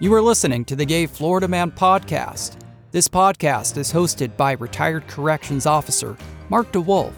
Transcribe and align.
You 0.00 0.14
are 0.14 0.22
listening 0.22 0.64
to 0.66 0.76
the 0.76 0.84
Gay 0.84 1.06
Florida 1.06 1.48
Man 1.48 1.72
podcast. 1.72 2.56
This 2.92 3.08
podcast 3.08 3.76
is 3.76 3.92
hosted 3.92 4.36
by 4.36 4.52
retired 4.52 5.08
corrections 5.08 5.66
officer 5.66 6.16
Mark 6.50 6.70
DeWolf, 6.70 7.12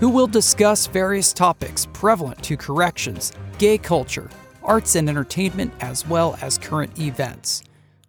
who 0.00 0.08
will 0.08 0.26
discuss 0.26 0.86
various 0.86 1.34
topics 1.34 1.86
prevalent 1.92 2.42
to 2.44 2.56
corrections, 2.56 3.32
gay 3.58 3.76
culture, 3.76 4.30
arts 4.62 4.96
and 4.96 5.10
entertainment, 5.10 5.74
as 5.80 6.08
well 6.08 6.38
as 6.40 6.56
current 6.56 6.98
events. 6.98 7.64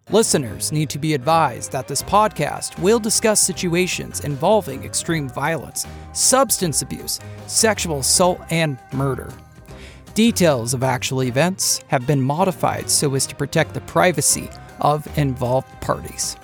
Listeners 0.08 0.72
need 0.72 0.88
to 0.88 0.98
be 0.98 1.12
advised 1.12 1.70
that 1.72 1.86
this 1.86 2.02
podcast 2.02 2.78
will 2.78 2.98
discuss 2.98 3.40
situations 3.40 4.20
involving 4.20 4.84
extreme 4.84 5.28
violence, 5.28 5.86
substance 6.14 6.80
abuse, 6.80 7.20
sexual 7.46 7.98
assault, 7.98 8.40
and 8.48 8.78
murder. 8.94 9.30
Details 10.14 10.74
of 10.74 10.84
actual 10.84 11.24
events 11.24 11.80
have 11.88 12.06
been 12.06 12.22
modified 12.22 12.88
so 12.88 13.16
as 13.16 13.26
to 13.26 13.34
protect 13.34 13.74
the 13.74 13.80
privacy 13.80 14.48
of 14.80 15.08
involved 15.18 15.66
parties. 15.80 16.36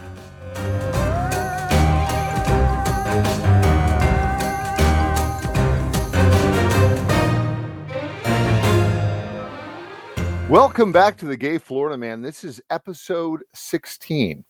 Welcome 10.51 10.91
back 10.91 11.17
to 11.19 11.27
the 11.27 11.37
Gay 11.39 11.59
Florida 11.59 11.97
Man. 11.97 12.23
This 12.23 12.43
is 12.43 12.61
episode 12.71 13.45
16. 13.55 14.45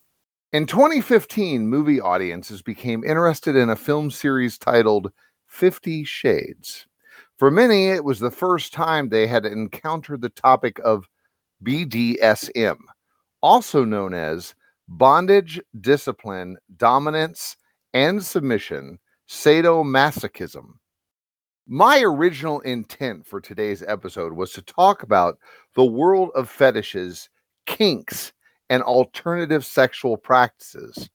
In 0.55 0.65
2015, 0.65 1.69
movie 1.69 2.01
audiences 2.01 2.63
became 2.63 3.05
interested 3.05 3.55
in 3.55 3.69
a 3.69 3.77
film 3.77 4.11
series 4.11 4.57
titled 4.57 5.13
Fifty 5.47 6.05
Shades. 6.05 6.87
For 7.41 7.51
many, 7.51 7.87
it 7.87 8.05
was 8.05 8.21
the 8.21 8.31
first 8.31 8.71
time 8.71 9.09
they 9.09 9.27
had 9.27 9.47
encountered 9.47 10.21
the 10.21 10.29
topic 10.29 10.79
of 10.85 11.09
BDSM, 11.65 12.77
also 13.41 13.83
known 13.83 14.13
as 14.13 14.55
bondage, 14.89 15.59
discipline, 15.81 16.59
dominance, 16.77 17.57
and 17.95 18.23
submission, 18.23 18.99
sadomasochism. 19.27 20.67
My 21.67 22.03
original 22.03 22.61
intent 22.61 23.27
for 23.27 23.41
today's 23.41 23.83
episode 23.85 24.35
was 24.35 24.53
to 24.53 24.61
talk 24.61 25.03
about 25.03 25.39
the 25.75 25.85
world 25.87 26.33
of 26.35 26.51
fetishes, 26.51 27.31
kinks, 27.65 28.35
and 28.69 28.83
alternative 28.83 29.65
sexual 29.65 30.19
practices. 30.19 31.09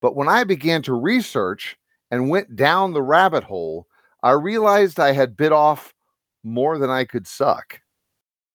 But 0.00 0.16
when 0.16 0.30
I 0.30 0.44
began 0.44 0.80
to 0.84 0.94
research 0.94 1.76
and 2.10 2.30
went 2.30 2.56
down 2.56 2.94
the 2.94 3.02
rabbit 3.02 3.44
hole, 3.44 3.86
I 4.22 4.32
realized 4.32 4.98
I 4.98 5.12
had 5.12 5.36
bit 5.36 5.52
off 5.52 5.94
more 6.42 6.78
than 6.78 6.90
I 6.90 7.04
could 7.04 7.26
suck. 7.26 7.80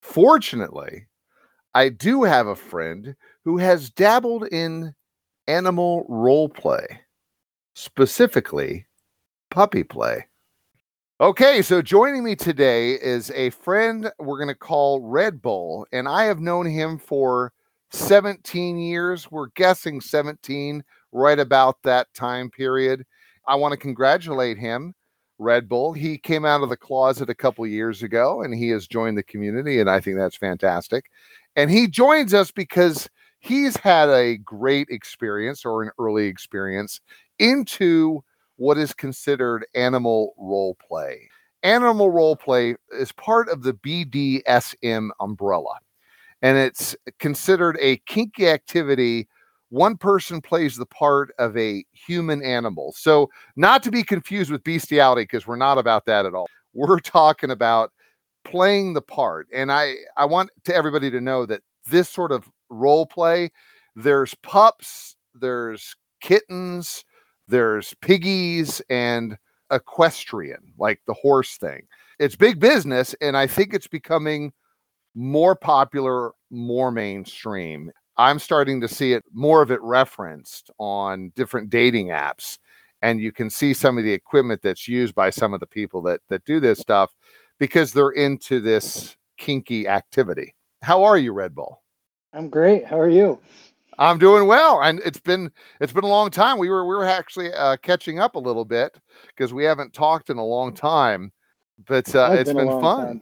Fortunately, 0.02 1.08
I 1.74 1.90
do 1.90 2.24
have 2.24 2.48
a 2.48 2.56
friend 2.56 3.16
who 3.46 3.58
has 3.58 3.90
dabbled 3.90 4.48
in 4.48 4.94
animal 5.48 6.06
role 6.08 6.50
play, 6.50 6.86
specifically 7.76 8.86
puppy 9.50 9.84
play. 9.84 10.26
Okay, 11.22 11.62
so 11.62 11.82
joining 11.82 12.24
me 12.24 12.36
today 12.36 12.94
is 12.94 13.32
a 13.32 13.52
friend 13.52 14.12
we're 14.20 14.38
going 14.38 14.50
to 14.50 14.56
call 14.56 15.02
Red 15.02 15.42
Bull, 15.42 15.88
and 15.94 16.08
I 16.08 16.26
have 16.26 16.40
known 16.40 16.66
him 16.66 16.98
for 16.98 17.54
17 17.92 18.78
years. 18.78 19.32
We're 19.32 19.48
guessing 19.56 20.02
17, 20.02 20.84
right 21.12 21.40
about 21.40 21.78
that 21.84 22.14
time 22.14 22.50
period. 22.50 23.06
I 23.48 23.56
want 23.56 23.72
to 23.72 23.78
congratulate 23.78 24.58
him, 24.58 24.96
Red 25.40 25.68
Bull. 25.68 25.94
He 25.94 26.18
came 26.18 26.46
out 26.46 26.62
of 26.64 26.70
the 26.70 26.78
closet 26.78 27.30
a 27.30 27.36
couple 27.36 27.66
years 27.68 28.04
ago 28.04 28.42
and 28.42 28.54
he 28.54 28.70
has 28.70 28.88
joined 28.88 29.18
the 29.18 29.24
community, 29.24 29.80
and 29.80 29.90
I 29.90 30.00
think 30.00 30.18
that's 30.18 30.38
fantastic. 30.38 31.06
And 31.56 31.70
he 31.70 31.88
joins 31.88 32.34
us 32.34 32.52
because 32.52 33.10
he's 33.40 33.78
had 33.78 34.10
a 34.10 34.38
great 34.38 34.88
experience 34.90 35.66
or 35.66 35.84
an 35.84 35.92
early 36.00 36.28
experience 36.28 37.02
into 37.40 38.24
what 38.58 38.78
is 38.78 38.94
considered 38.94 39.66
animal 39.76 40.34
role 40.38 40.78
play. 40.88 41.30
Animal 41.64 42.12
role 42.12 42.36
play 42.36 42.76
is 42.92 43.12
part 43.14 43.50
of 43.50 43.64
the 43.64 43.74
BDSM 43.74 45.10
umbrella, 45.20 45.78
and 46.42 46.58
it's 46.58 46.96
considered 47.20 47.78
a 47.82 47.98
kinky 48.06 48.48
activity. 48.50 49.28
One 49.74 49.98
person 49.98 50.40
plays 50.40 50.76
the 50.76 50.86
part 50.86 51.34
of 51.40 51.58
a 51.58 51.84
human 51.94 52.44
animal. 52.44 52.94
So, 52.96 53.32
not 53.56 53.82
to 53.82 53.90
be 53.90 54.04
confused 54.04 54.52
with 54.52 54.64
bestiality, 54.64 55.24
because 55.24 55.48
we're 55.48 55.56
not 55.56 55.80
about 55.80 56.06
that 56.06 56.28
at 56.28 56.36
all. 56.36 56.48
We're 56.76 57.00
talking 57.00 57.50
about 57.50 57.92
playing 58.46 58.94
the 58.94 59.02
part. 59.02 59.48
And 59.52 59.72
I, 59.72 59.96
I 60.16 60.26
want 60.26 60.52
to 60.66 60.76
everybody 60.76 61.10
to 61.10 61.20
know 61.20 61.48
that 61.48 61.62
this 61.90 62.08
sort 62.08 62.32
of 62.32 62.48
role 62.70 63.08
play, 63.08 63.50
there's 63.96 64.36
pups, 64.44 65.16
there's 65.34 65.96
kittens, 66.22 67.04
there's 67.48 67.96
piggies 68.00 68.80
and 68.92 69.36
equestrian, 69.72 70.72
like 70.78 71.02
the 71.08 71.16
horse 71.16 71.58
thing. 71.58 71.82
It's 72.20 72.36
big 72.36 72.60
business, 72.60 73.16
and 73.22 73.36
I 73.36 73.48
think 73.48 73.74
it's 73.74 73.88
becoming 73.88 74.54
more 75.16 75.56
popular, 75.56 76.34
more 76.52 76.92
mainstream. 76.92 77.92
I'm 78.18 78.40
starting 78.40 78.82
to 78.82 78.88
see 78.88 79.14
it 79.14 79.24
more 79.34 79.62
of 79.62 79.72
it 79.72 79.82
referenced 79.82 80.70
on 80.78 81.32
different 81.36 81.70
dating 81.70 82.08
apps. 82.08 82.60
And 83.02 83.20
you 83.20 83.32
can 83.32 83.50
see 83.50 83.74
some 83.74 83.98
of 83.98 84.04
the 84.04 84.14
equipment 84.14 84.62
that's 84.62 84.88
used 84.88 85.14
by 85.14 85.30
some 85.30 85.54
of 85.54 85.60
the 85.60 85.68
people 85.68 86.02
that 86.04 86.22
that 86.30 86.46
do 86.46 86.60
this 86.60 86.80
stuff 86.80 87.14
because 87.60 87.92
they're 87.92 88.12
into 88.12 88.62
this 88.62 89.16
kinky 89.38 89.88
activity. 89.88 90.56
How 90.82 91.04
are 91.04 91.18
you, 91.18 91.34
Red 91.34 91.54
Bull? 91.54 91.82
I'm 92.34 92.50
great. 92.50 92.86
How 92.86 93.00
are 93.00 93.10
you? 93.10 93.40
I'm 94.00 94.18
doing 94.18 94.48
well, 94.48 94.82
and 94.82 95.00
it's 95.06 95.20
been 95.20 95.52
it's 95.80 95.94
been 95.94 96.04
a 96.04 96.08
long 96.08 96.32
time. 96.32 96.58
We 96.58 96.70
were 96.70 96.86
we 96.86 96.96
were 96.96 97.06
actually 97.06 97.54
uh, 97.54 97.78
catching 97.78 98.20
up 98.20 98.36
a 98.36 98.40
little 98.40 98.66
bit 98.66 98.98
because 99.28 99.54
we 99.54 99.64
haven't 99.64 99.94
talked 99.94 100.30
in 100.30 100.38
a 100.38 100.46
long 100.46 100.74
time, 100.74 101.32
but 101.86 102.14
uh, 102.16 102.32
it's 102.34 102.52
been, 102.52 102.68
been 102.68 102.82
fun. 102.82 103.22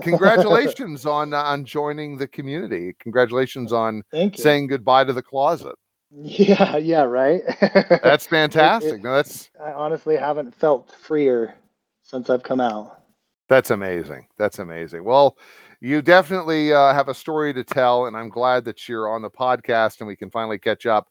Congratulations 0.00 1.06
on 1.06 1.34
uh, 1.34 1.42
on 1.42 1.64
joining 1.64 2.16
the 2.16 2.28
community. 2.28 2.94
Congratulations 2.98 3.72
on 3.72 4.02
saying 4.34 4.68
goodbye 4.68 5.04
to 5.04 5.12
the 5.12 5.22
closet. 5.22 5.76
Yeah, 6.10 6.76
yeah, 6.76 7.02
right. 7.02 7.42
that's 8.02 8.26
fantastic. 8.26 8.92
It, 8.92 8.96
it, 8.96 9.02
no, 9.02 9.14
that's 9.14 9.50
I 9.62 9.72
honestly 9.72 10.16
haven't 10.16 10.54
felt 10.54 10.94
freer 11.00 11.54
since 12.02 12.28
I've 12.28 12.42
come 12.42 12.60
out. 12.60 13.00
That's 13.48 13.70
amazing. 13.70 14.26
That's 14.38 14.58
amazing. 14.58 15.04
Well, 15.04 15.36
you 15.80 16.00
definitely 16.00 16.72
uh, 16.72 16.94
have 16.94 17.08
a 17.08 17.14
story 17.14 17.52
to 17.54 17.64
tell, 17.64 18.06
and 18.06 18.16
I'm 18.16 18.28
glad 18.28 18.64
that 18.66 18.88
you're 18.88 19.08
on 19.08 19.22
the 19.22 19.30
podcast 19.30 19.98
and 20.00 20.06
we 20.06 20.16
can 20.16 20.30
finally 20.30 20.58
catch 20.58 20.86
up, 20.86 21.08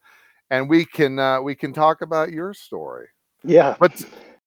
and 0.50 0.70
we 0.70 0.86
can 0.86 1.20
uh, 1.20 1.42
we 1.42 1.56
can 1.56 1.74
talk 1.74 2.02
about 2.02 2.32
your 2.32 2.54
story. 2.54 3.08
Yeah. 3.44 3.76
But 3.80 4.06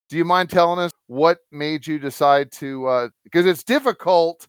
do 0.08 0.16
you 0.16 0.24
mind 0.24 0.50
telling 0.50 0.78
us 0.78 0.92
what 1.06 1.38
made 1.50 1.86
you 1.86 1.98
decide 1.98 2.52
to? 2.52 3.10
Because 3.24 3.46
uh, 3.46 3.50
it's 3.50 3.64
difficult 3.64 4.46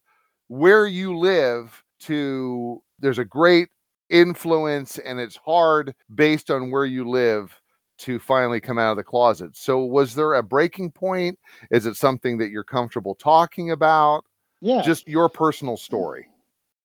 where 0.47 0.88
you 0.88 1.17
live 1.17 1.83
to. 2.01 2.81
There's 2.99 3.19
a 3.19 3.25
great 3.25 3.69
influence, 4.09 4.99
and 4.99 5.19
it's 5.19 5.38
hard 5.38 5.93
based 6.13 6.51
on 6.51 6.71
where 6.71 6.85
you 6.85 7.09
live 7.09 7.59
to 7.97 8.19
finally 8.19 8.59
come 8.59 8.77
out 8.77 8.91
of 8.91 8.97
the 8.97 9.03
closet. 9.03 9.55
So, 9.55 9.83
was 9.83 10.16
there 10.16 10.35
a 10.35 10.43
breaking 10.43 10.91
point? 10.91 11.39
Is 11.72 11.85
it 11.85 11.95
something 11.95 12.37
that 12.37 12.49
you're 12.49 12.63
comfortable 12.63 13.16
talking 13.16 13.72
about? 13.72 14.25
Yeah. 14.61 14.81
Just 14.81 15.07
your 15.07 15.29
personal 15.29 15.77
story. 15.77 16.27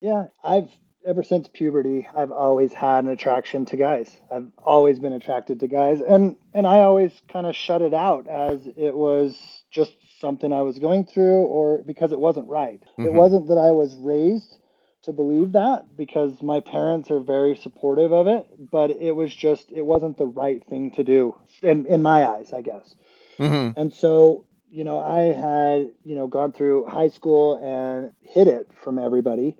Yeah, 0.00 0.26
I've 0.44 0.70
ever 1.06 1.22
since 1.22 1.48
puberty, 1.48 2.06
I've 2.16 2.30
always 2.30 2.72
had 2.72 3.04
an 3.04 3.10
attraction 3.10 3.64
to 3.66 3.76
guys. 3.76 4.14
I've 4.32 4.48
always 4.58 4.98
been 4.98 5.12
attracted 5.12 5.60
to 5.60 5.68
guys 5.68 6.00
and 6.00 6.36
and 6.54 6.66
I 6.66 6.80
always 6.80 7.12
kind 7.32 7.46
of 7.46 7.56
shut 7.56 7.82
it 7.82 7.94
out 7.94 8.28
as 8.28 8.66
it 8.76 8.94
was 8.94 9.36
just 9.70 9.92
something 10.20 10.52
I 10.52 10.62
was 10.62 10.78
going 10.78 11.06
through 11.06 11.42
or 11.46 11.82
because 11.82 12.12
it 12.12 12.20
wasn't 12.20 12.48
right. 12.48 12.80
Mm-hmm. 12.80 13.06
It 13.06 13.12
wasn't 13.12 13.48
that 13.48 13.58
I 13.58 13.70
was 13.70 13.96
raised 13.96 14.58
to 15.04 15.12
believe 15.12 15.52
that 15.52 15.96
because 15.96 16.42
my 16.42 16.60
parents 16.60 17.10
are 17.10 17.20
very 17.20 17.56
supportive 17.56 18.12
of 18.12 18.26
it, 18.26 18.46
but 18.70 18.90
it 18.90 19.12
was 19.12 19.34
just 19.34 19.72
it 19.72 19.84
wasn't 19.84 20.18
the 20.18 20.26
right 20.26 20.62
thing 20.66 20.90
to 20.92 21.04
do 21.04 21.36
in 21.62 21.86
in 21.86 22.02
my 22.02 22.26
eyes, 22.26 22.52
I 22.52 22.60
guess. 22.60 22.94
Mm-hmm. 23.38 23.80
And 23.80 23.92
so 23.94 24.44
you 24.70 24.84
know, 24.84 25.00
I 25.00 25.32
had, 25.32 25.90
you 26.04 26.14
know, 26.14 26.28
gone 26.28 26.52
through 26.52 26.86
high 26.86 27.08
school 27.08 27.56
and 27.56 28.12
hid 28.22 28.46
it 28.46 28.70
from 28.82 28.98
everybody. 28.98 29.56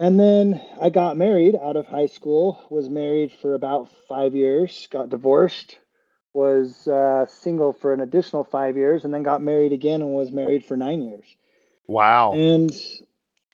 And 0.00 0.18
then 0.18 0.58
I 0.80 0.88
got 0.88 1.18
married 1.18 1.54
out 1.62 1.76
of 1.76 1.86
high 1.86 2.06
school, 2.06 2.64
was 2.70 2.88
married 2.88 3.32
for 3.42 3.52
about 3.52 3.90
five 4.08 4.34
years, 4.34 4.88
got 4.90 5.10
divorced, 5.10 5.78
was 6.32 6.88
uh, 6.88 7.26
single 7.26 7.74
for 7.74 7.92
an 7.92 8.00
additional 8.00 8.42
five 8.42 8.78
years, 8.78 9.04
and 9.04 9.12
then 9.12 9.22
got 9.22 9.42
married 9.42 9.72
again 9.72 10.00
and 10.00 10.14
was 10.14 10.32
married 10.32 10.64
for 10.64 10.74
nine 10.74 11.02
years. 11.02 11.36
Wow. 11.86 12.32
And 12.32 12.72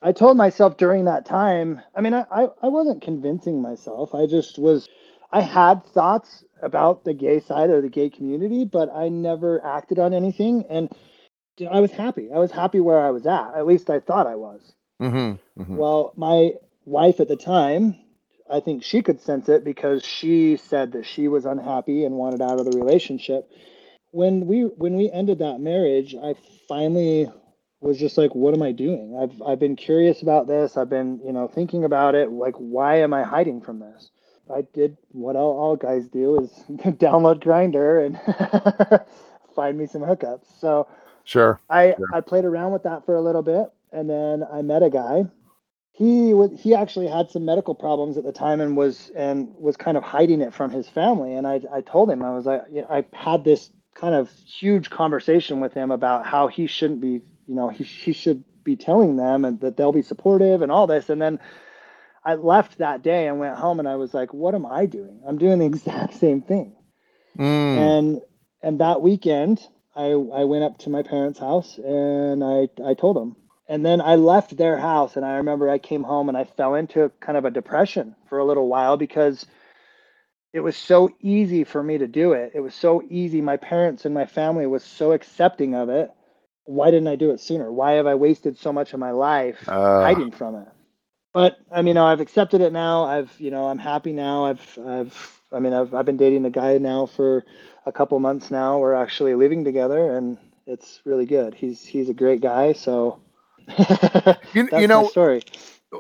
I 0.03 0.13
told 0.13 0.37
myself 0.37 0.77
during 0.77 1.07
that 1.07 1.27
time, 1.27 1.81
I 1.97 2.01
mean, 2.01 2.15
I, 2.15 2.25
I 2.31 2.69
wasn't 2.69 3.03
convincing 3.03 3.61
myself. 3.61 4.15
I 4.15 4.27
just 4.27 4.57
was, 4.57 4.89
I 5.33 5.41
had 5.41 5.85
thoughts 5.85 6.45
about 6.63 7.03
the 7.03 7.15
gay 7.15 7.41
side 7.41 7.71
of 7.71 7.83
the 7.83 7.89
gay 7.89 8.09
community, 8.09 8.65
but 8.65 8.89
I 8.95 9.09
never 9.09 9.65
acted 9.67 9.99
on 9.99 10.15
anything. 10.15 10.65
And 10.71 10.93
I 11.69 11.81
was 11.81 11.91
happy. 11.91 12.31
I 12.33 12.39
was 12.39 12.53
happy 12.53 12.79
where 12.79 13.01
I 13.01 13.11
was 13.11 13.27
at. 13.27 13.57
At 13.57 13.67
least 13.67 13.91
I 13.91 13.99
thought 13.99 14.29
I 14.29 14.37
was. 14.37 14.77
Mm-hmm, 15.01 15.63
mm-hmm. 15.63 15.77
Well, 15.77 16.13
my 16.17 16.53
wife 16.85 17.21
at 17.21 17.29
the 17.29 17.37
time 17.37 17.97
I 18.51 18.61
think 18.61 18.83
she 18.85 19.03
could 19.03 19.21
sense 19.21 19.49
it 19.49 19.65
because 19.65 20.05
she 20.05 20.57
said 20.57 20.93
that 20.93 21.07
she 21.07 21.29
was 21.29 21.45
unhappy 21.45 22.05
and 22.05 22.15
wanted 22.17 22.43
out 22.43 22.61
of 22.61 22.67
the 22.71 22.79
relationship. 22.79 23.51
When 24.13 24.47
we 24.47 24.63
when 24.63 24.97
we 24.97 25.11
ended 25.11 25.41
that 25.41 25.61
marriage, 25.61 26.15
I 26.15 26.35
finally 26.69 27.29
was 27.81 27.99
just 27.99 28.17
like, 28.17 28.35
what 28.35 28.55
am 28.55 28.63
I 28.63 28.73
doing? 28.73 29.19
I've 29.21 29.43
I've 29.43 29.59
been 29.59 29.77
curious 29.77 30.23
about 30.23 30.47
this. 30.47 30.77
I've 30.77 30.89
been, 30.89 31.21
you 31.25 31.33
know, 31.33 31.49
thinking 31.49 31.85
about 31.85 32.15
it. 32.15 32.31
Like, 32.31 32.55
why 32.57 33.01
am 33.01 33.13
I 33.13 33.25
hiding 33.25 33.61
from 33.61 33.81
this? 33.81 34.11
I 34.55 34.63
did 34.73 34.97
what 35.11 35.35
all, 35.37 35.59
all 35.59 35.77
guys 35.77 36.07
do 36.09 36.41
is 36.41 36.51
download 36.69 37.43
Grindr 37.43 38.07
and 38.07 39.01
find 39.57 39.77
me 39.77 39.87
some 39.87 40.03
hookups. 40.03 40.47
So 40.61 40.89
Sure. 41.25 41.61
I 41.69 41.97
Sure. 41.97 42.07
I 42.13 42.21
played 42.21 42.45
around 42.45 42.73
with 42.73 42.85
that 42.85 43.05
for 43.05 43.17
a 43.17 43.21
little 43.21 43.43
bit, 43.43 43.73
and 43.93 44.11
then 44.11 44.45
I 44.51 44.63
met 44.63 44.83
a 44.83 44.91
guy. 44.91 45.27
He 45.93 46.35
was 46.35 46.51
he 46.61 46.75
actually 46.75 47.09
had 47.09 47.31
some 47.31 47.45
medical 47.45 47.75
problems 47.75 48.19
at 48.19 48.25
the 48.25 48.33
time 48.33 48.61
and 48.61 48.77
was 48.77 49.11
and 49.17 49.55
was 49.59 49.77
kind 49.77 49.97
of 49.97 50.03
hiding 50.05 50.43
it 50.43 50.55
from 50.55 50.71
his 50.71 50.89
family. 50.89 51.35
And 51.35 51.47
I 51.47 51.63
I 51.73 51.83
told 51.83 52.11
him 52.11 52.23
I 52.23 52.33
was 52.35 52.47
like 52.47 52.65
you 52.73 52.83
know, 52.83 52.89
I 52.91 53.07
had 53.15 53.45
this 53.45 53.71
kind 53.95 54.15
of 54.15 54.31
huge 54.31 54.91
conversation 54.91 55.61
with 55.61 55.75
him 55.75 55.91
about 55.91 56.27
how 56.27 56.49
he 56.49 56.67
shouldn't 56.69 57.01
be 57.01 57.23
you 57.47 57.55
know 57.57 57.71
he 57.71 57.85
he 57.85 58.13
should 58.13 58.45
be 58.65 58.77
telling 58.77 59.17
them 59.17 59.45
and 59.45 59.61
that 59.61 59.77
they'll 59.77 59.93
be 59.93 60.03
supportive 60.03 60.63
and 60.63 60.73
all 60.73 60.87
this. 60.87 61.11
And 61.11 61.23
then 61.23 61.41
I 62.25 62.35
left 62.37 62.79
that 62.79 63.03
day 63.03 63.29
and 63.29 63.41
went 63.41 63.57
home 63.57 63.81
and 63.81 63.89
I 63.89 63.97
was 63.97 64.15
like, 64.15 64.35
what 64.35 64.55
am 64.55 64.67
I 64.67 64.87
doing? 64.87 65.23
I'm 65.27 65.39
doing 65.39 65.61
the 65.61 65.67
exact 65.75 66.15
same 66.15 66.43
thing 66.43 66.75
Mm. 67.39 67.77
and 67.79 68.23
and 68.63 68.81
that 68.81 69.03
weekend 69.03 69.61
I 69.97 70.09
I 70.13 70.45
went 70.45 70.65
up 70.65 70.79
to 70.81 70.91
my 70.91 71.03
parents' 71.03 71.39
house 71.41 71.79
and 71.79 72.45
I 72.45 72.69
I 72.85 72.95
told 72.95 73.17
them. 73.17 73.37
And 73.69 73.85
then 73.85 74.01
I 74.01 74.15
left 74.15 74.57
their 74.57 74.77
house 74.79 75.17
and 75.17 75.25
I 75.27 75.37
remember 75.37 75.69
I 75.69 75.79
came 75.79 76.05
home 76.05 76.29
and 76.29 76.39
I 76.39 76.45
fell 76.45 76.75
into 76.75 77.11
kind 77.21 77.37
of 77.37 77.45
a 77.45 77.51
depression 77.51 78.15
for 78.29 78.39
a 78.39 78.45
little 78.45 78.69
while 78.69 78.97
because 78.97 79.45
it 80.53 80.61
was 80.61 80.77
so 80.77 81.11
easy 81.21 81.65
for 81.65 81.83
me 81.83 81.99
to 81.99 82.07
do 82.07 82.33
it. 82.33 82.53
It 82.55 82.61
was 82.61 82.75
so 82.75 83.03
easy. 83.11 83.41
My 83.41 83.57
parents 83.57 84.05
and 84.05 84.15
my 84.15 84.27
family 84.27 84.67
was 84.67 84.85
so 84.85 85.13
accepting 85.13 85.75
of 85.75 85.89
it. 85.89 86.11
Why 86.65 86.91
didn't 86.91 87.09
I 87.09 87.17
do 87.17 87.31
it 87.31 87.41
sooner? 87.41 87.71
Why 87.71 87.93
have 87.93 88.07
I 88.07 88.15
wasted 88.15 88.57
so 88.59 88.73
much 88.73 88.93
of 88.93 89.01
my 89.01 89.11
life 89.11 89.69
Uh, 89.69 90.03
hiding 90.03 90.31
from 90.31 90.57
it? 90.57 90.69
But 91.33 91.59
I 91.71 91.83
mean, 91.83 91.97
I've 91.97 92.21
accepted 92.21 92.61
it 92.61 92.73
now. 92.73 93.05
I've, 93.05 93.35
you 93.39 93.51
know, 93.51 93.67
I'm 93.67 93.79
happy 93.79 94.13
now. 94.13 94.47
I've, 94.47 94.79
I've, 94.79 95.41
I 95.53 95.59
mean, 95.59 95.75
I've, 95.75 95.93
I've 95.93 96.07
been 96.07 96.17
dating 96.17 96.45
a 96.47 96.51
guy 96.51 96.79
now 96.79 97.07
for 97.07 97.45
a 97.85 97.93
couple 97.93 98.19
months 98.21 98.51
now. 98.51 98.79
We're 98.79 98.95
actually 98.95 99.35
living 99.35 99.65
together, 99.65 100.17
and 100.17 100.39
it's 100.67 101.01
really 101.05 101.27
good. 101.27 101.55
He's, 101.55 101.85
he's 101.85 102.09
a 102.09 102.15
great 102.15 102.41
guy. 102.41 102.73
So, 102.73 103.21
You- 104.55 104.69
you 104.79 104.87
know- 104.87 105.09
story. 105.09 105.43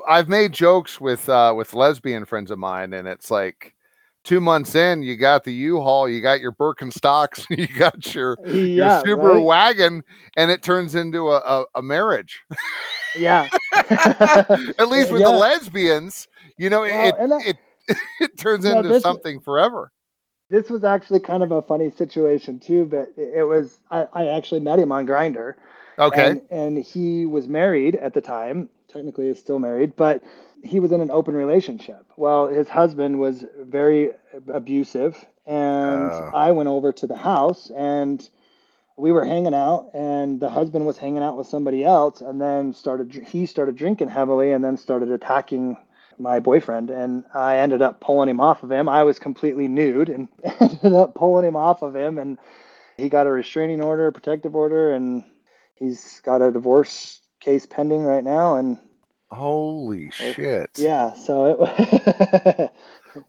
I've 0.09 0.29
made 0.29 0.53
jokes 0.53 1.01
with 1.01 1.29
uh 1.29 1.55
with 1.57 1.73
lesbian 1.73 2.25
friends 2.27 2.51
of 2.51 2.59
mine, 2.59 2.93
and 2.93 3.07
it's 3.07 3.31
like 3.31 3.73
two 4.25 4.41
months 4.41 4.75
in, 4.75 5.03
you 5.03 5.17
got 5.17 5.45
the 5.45 5.53
U-Haul, 5.53 6.09
you 6.09 6.21
got 6.21 6.41
your 6.41 6.51
Birkenstocks, 6.53 7.47
you 7.57 7.69
got 7.69 8.13
your 8.15 8.37
your 8.45 8.55
Yeah, 8.57 9.03
Subaru 9.05 9.35
right? 9.35 9.43
wagon, 9.45 10.03
and 10.37 10.51
it 10.51 10.63
turns 10.63 10.97
into 10.97 11.31
a, 11.31 11.37
a, 11.39 11.65
a 11.77 11.83
marriage. 11.83 12.41
yeah. 13.17 13.49
At 13.75 14.89
least 14.89 15.12
with 15.12 15.21
Yeah. 15.21 15.29
the 15.31 15.37
lesbians, 15.37 16.27
you 16.59 16.69
know, 16.71 16.81
Well, 16.81 17.09
it 17.09 17.33
I- 17.33 17.49
it 17.51 17.57
it 18.21 18.37
turns 18.39 18.65
No, 18.65 18.79
into 18.79 18.89
this- 18.89 19.03
something 19.05 19.39
forever. 19.41 19.93
this 20.51 20.69
was 20.69 20.83
actually 20.85 21.21
kind 21.21 21.43
of 21.45 21.53
a 21.53 21.62
funny 21.62 21.91
situation 21.93 22.59
too. 22.59 22.85
But 22.87 23.12
it, 23.17 23.39
it 23.39 23.45
was, 23.45 23.79
I, 23.91 24.07
I 24.12 24.27
actually 24.27 24.61
met 24.61 24.79
him 24.81 24.91
on 24.93 25.07
Grindr. 25.07 25.55
Okay. 25.99 26.31
And, 26.31 26.43
and 26.51 26.79
he 26.79 27.27
was 27.27 27.49
married 27.49 27.97
at 27.97 28.15
the 28.15 28.21
time. 28.21 28.69
Technically, 28.89 29.29
is 29.29 29.39
still 29.39 29.59
married, 29.59 29.95
but 29.97 30.23
he 30.63 30.81
was 30.81 30.93
in 30.93 31.01
an 31.01 31.11
open 31.11 31.35
relationship. 31.35 32.07
Well, 32.17 32.47
his 32.47 32.69
husband 32.69 33.19
was 33.19 33.45
very 33.61 34.13
abusive, 34.53 35.23
and 35.47 36.11
Oh. 36.11 36.31
I 36.35 36.53
went 36.53 36.69
over 36.69 36.93
to 36.93 37.07
the 37.07 37.17
house 37.17 37.71
and 37.77 38.27
we 38.97 39.13
were 39.13 39.25
hanging 39.25 39.55
out, 39.55 39.91
and 39.93 40.41
the 40.41 40.49
husband 40.49 40.87
was 40.87 40.97
hanging 40.97 41.23
out 41.23 41.37
with 41.37 41.47
somebody 41.47 41.85
else, 41.85 42.21
and 42.23 42.41
then 42.41 42.73
started 42.73 43.13
he 43.13 43.45
started 43.47 43.77
drinking 43.77 44.09
heavily, 44.09 44.53
and 44.53 44.65
then 44.65 44.77
started 44.77 45.11
attacking 45.11 45.77
my 46.19 46.41
boyfriend, 46.41 46.89
and 46.91 47.25
I 47.35 47.59
ended 47.59 47.83
up 47.83 48.01
pulling 48.01 48.29
him 48.31 48.41
off 48.41 48.63
of 48.63 48.73
him. 48.73 48.89
I 48.89 49.03
was 49.05 49.19
completely 49.19 49.69
nude, 49.69 50.09
and 50.09 50.29
ended 50.61 50.95
up 50.95 51.15
pulling 51.15 51.45
him 51.45 51.57
off 51.57 51.83
of 51.83 51.95
him, 51.95 52.17
and 52.19 52.39
he 52.97 53.11
got 53.11 53.27
a 53.27 53.31
restraining 53.31 53.83
order, 53.83 54.07
a 54.07 54.13
protective 54.13 54.57
order, 54.57 54.95
and 54.95 55.25
he's 55.76 56.20
got 56.25 56.43
a 56.43 56.50
divorce 56.50 57.20
case 57.40 57.67
pending 57.67 58.02
right 58.02 58.25
now 58.25 58.56
and 58.56 58.78
Holy 59.31 60.11
shit. 60.11 60.70
yeah 60.76 61.12
so 61.14 61.69
it 61.78 62.70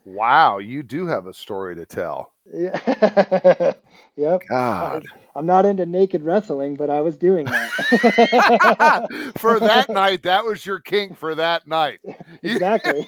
Wow, 0.04 0.58
you 0.58 0.84
do 0.84 1.08
have 1.08 1.28
a 1.28 1.34
story 1.34 1.74
to 1.78 1.86
tell. 1.86 2.34
yeah 2.54 3.72
yep 4.18 4.42
God. 4.50 5.06
i'm 5.36 5.46
not 5.46 5.66
into 5.66 5.86
naked 5.86 6.24
wrestling 6.24 6.76
but 6.76 6.90
i 6.90 7.00
was 7.02 7.16
doing 7.18 7.46
that 7.46 9.08
for 9.38 9.60
that 9.62 9.88
night, 9.90 10.24
that 10.24 10.44
was 10.46 10.66
your 10.66 10.80
king 10.80 11.14
for 11.16 11.36
that 11.36 11.68
night. 11.68 12.00
Exactly 12.44 13.08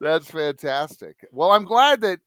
That's 0.00 0.30
fantastic. 0.30 1.16
Well, 1.32 1.50
I'm 1.50 1.64
glad 1.64 2.00
that. 2.02 2.20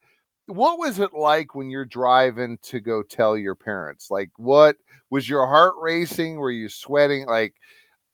What 0.47 0.79
was 0.79 0.99
it 0.99 1.13
like 1.13 1.55
when 1.55 1.69
you're 1.69 1.85
driving 1.85 2.57
to 2.63 2.79
go 2.79 3.03
tell 3.03 3.38
your 3.38 3.55
parents? 3.55 4.09
Like, 4.09 4.31
what 4.38 4.77
was 5.09 5.27
your 5.29 5.45
heart 5.45 5.73
racing? 5.79 6.38
Were 6.38 6.51
you 6.51 6.69
sweating? 6.69 7.25
Like, 7.27 7.53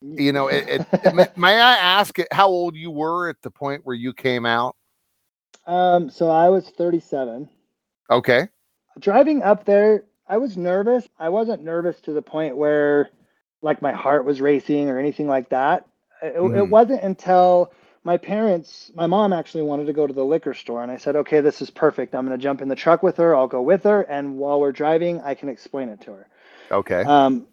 you 0.02 0.34
know, 0.34 0.48
it, 0.48 0.66
it, 0.68 1.14
may, 1.14 1.28
may 1.38 1.62
I 1.62 1.76
ask 1.76 2.18
it 2.20 2.28
how 2.32 2.48
old 2.48 2.76
you 2.76 2.92
were 2.92 3.30
at 3.30 3.42
the 3.42 3.52
point 3.52 3.82
where 3.86 3.96
you 3.96 4.14
came 4.14 4.46
out? 4.46 4.76
um 5.66 6.10
so 6.10 6.30
i 6.30 6.50
was 6.50 6.70
37 6.72 7.48
Okay. 8.10 8.50
driving 9.00 9.42
up 9.44 9.64
there 9.64 10.04
i 10.28 10.36
was 10.38 10.58
nervous 10.58 11.08
i 11.20 11.30
wasn't 11.30 11.64
nervous 11.64 12.02
to 12.02 12.12
the 12.12 12.22
point 12.22 12.58
where 12.58 13.10
like 13.62 13.82
my 13.82 13.94
heart 13.94 14.26
was 14.26 14.42
racing 14.42 14.90
or 14.90 15.00
anything 15.00 15.26
like 15.28 15.48
that 15.48 15.86
it, 16.22 16.34
it 16.36 16.42
Mhm. 16.42 16.70
wasn't 16.70 17.02
until 17.02 17.72
my 18.04 18.18
parents 18.18 18.92
my 18.96 19.08
mom 19.08 19.34
actually 19.34 19.64
wanted 19.64 19.86
to 19.88 19.94
go 19.94 20.08
to 20.08 20.14
the 20.14 20.24
liquor 20.24 20.54
store 20.54 20.84
and 20.84 20.92
i 20.92 20.98
said 20.98 21.16
okay 21.16 21.42
this 21.42 21.62
is 21.62 21.70
perfect 21.70 22.16
i'm 22.16 22.26
going 22.26 22.38
to 22.38 22.42
jump 22.44 22.62
in 22.62 22.68
the 22.68 22.76
truck 22.76 23.04
with 23.04 23.18
her 23.18 23.36
i'll 23.36 23.48
go 23.48 23.62
with 23.62 23.84
her 23.84 24.02
and 24.02 24.38
while 24.38 24.60
we're 24.60 24.72
driving 24.72 25.22
i 25.22 25.34
can 25.34 25.50
explain 25.50 25.90
it 25.90 26.02
to 26.02 26.12
her 26.12 26.28
Okay. 26.72 27.04
um, 27.04 27.48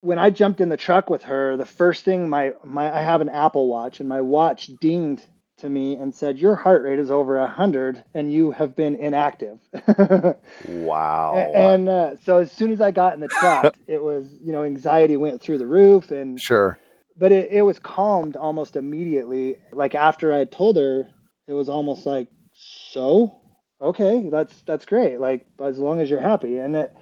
when 0.00 0.18
i 0.18 0.30
jumped 0.30 0.60
in 0.60 0.68
the 0.68 0.76
truck 0.76 1.10
with 1.10 1.22
her 1.24 1.56
the 1.56 1.66
first 1.66 2.04
thing 2.04 2.28
my 2.28 2.52
my 2.64 2.94
i 2.94 3.02
have 3.02 3.20
an 3.20 3.28
apple 3.28 3.68
watch 3.68 4.00
and 4.00 4.08
my 4.08 4.20
watch 4.20 4.70
dinged 4.80 5.26
to 5.58 5.68
me 5.68 5.94
and 5.96 6.14
said 6.14 6.38
your 6.38 6.56
heart 6.56 6.82
rate 6.84 6.98
is 6.98 7.10
over 7.10 7.38
100 7.38 8.02
and 8.14 8.32
you 8.32 8.50
have 8.50 8.74
been 8.76 8.96
inactive 8.96 9.58
wow. 10.64 11.42
And 11.54 11.88
uh, 11.88 12.16
so 12.24 12.38
as 12.38 12.50
soon 12.52 12.72
as 12.72 12.80
I 12.80 12.90
got 12.90 13.14
in 13.14 13.20
the 13.20 13.28
truck, 13.28 13.76
it 13.86 14.02
was, 14.02 14.26
you 14.42 14.52
know, 14.52 14.64
anxiety 14.64 15.16
went 15.16 15.40
through 15.40 15.58
the 15.58 15.66
roof 15.66 16.10
and 16.10 16.38
sure. 16.40 16.78
But 17.16 17.32
it, 17.32 17.50
it 17.50 17.62
was 17.62 17.78
calmed 17.78 18.36
almost 18.36 18.76
immediately. 18.76 19.56
Like 19.72 19.94
after 19.94 20.32
I 20.32 20.38
had 20.38 20.52
told 20.52 20.76
her, 20.76 21.08
it 21.46 21.52
was 21.52 21.68
almost 21.68 22.06
like, 22.06 22.28
so 22.54 23.40
okay, 23.80 24.28
that's 24.30 24.62
that's 24.62 24.84
great. 24.84 25.20
Like 25.20 25.46
as 25.62 25.78
long 25.78 26.00
as 26.00 26.10
you're 26.10 26.20
happy. 26.20 26.58
And 26.58 26.76
it 26.76 26.94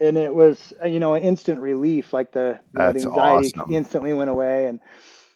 and 0.00 0.16
it 0.16 0.34
was 0.34 0.72
you 0.84 1.00
know 1.00 1.14
an 1.14 1.22
instant 1.22 1.60
relief. 1.60 2.12
Like 2.12 2.32
the, 2.32 2.58
you 2.72 2.80
know, 2.80 2.92
the 2.92 3.00
anxiety 3.00 3.52
awesome. 3.56 3.74
instantly 3.74 4.12
went 4.12 4.30
away. 4.30 4.66
And 4.66 4.80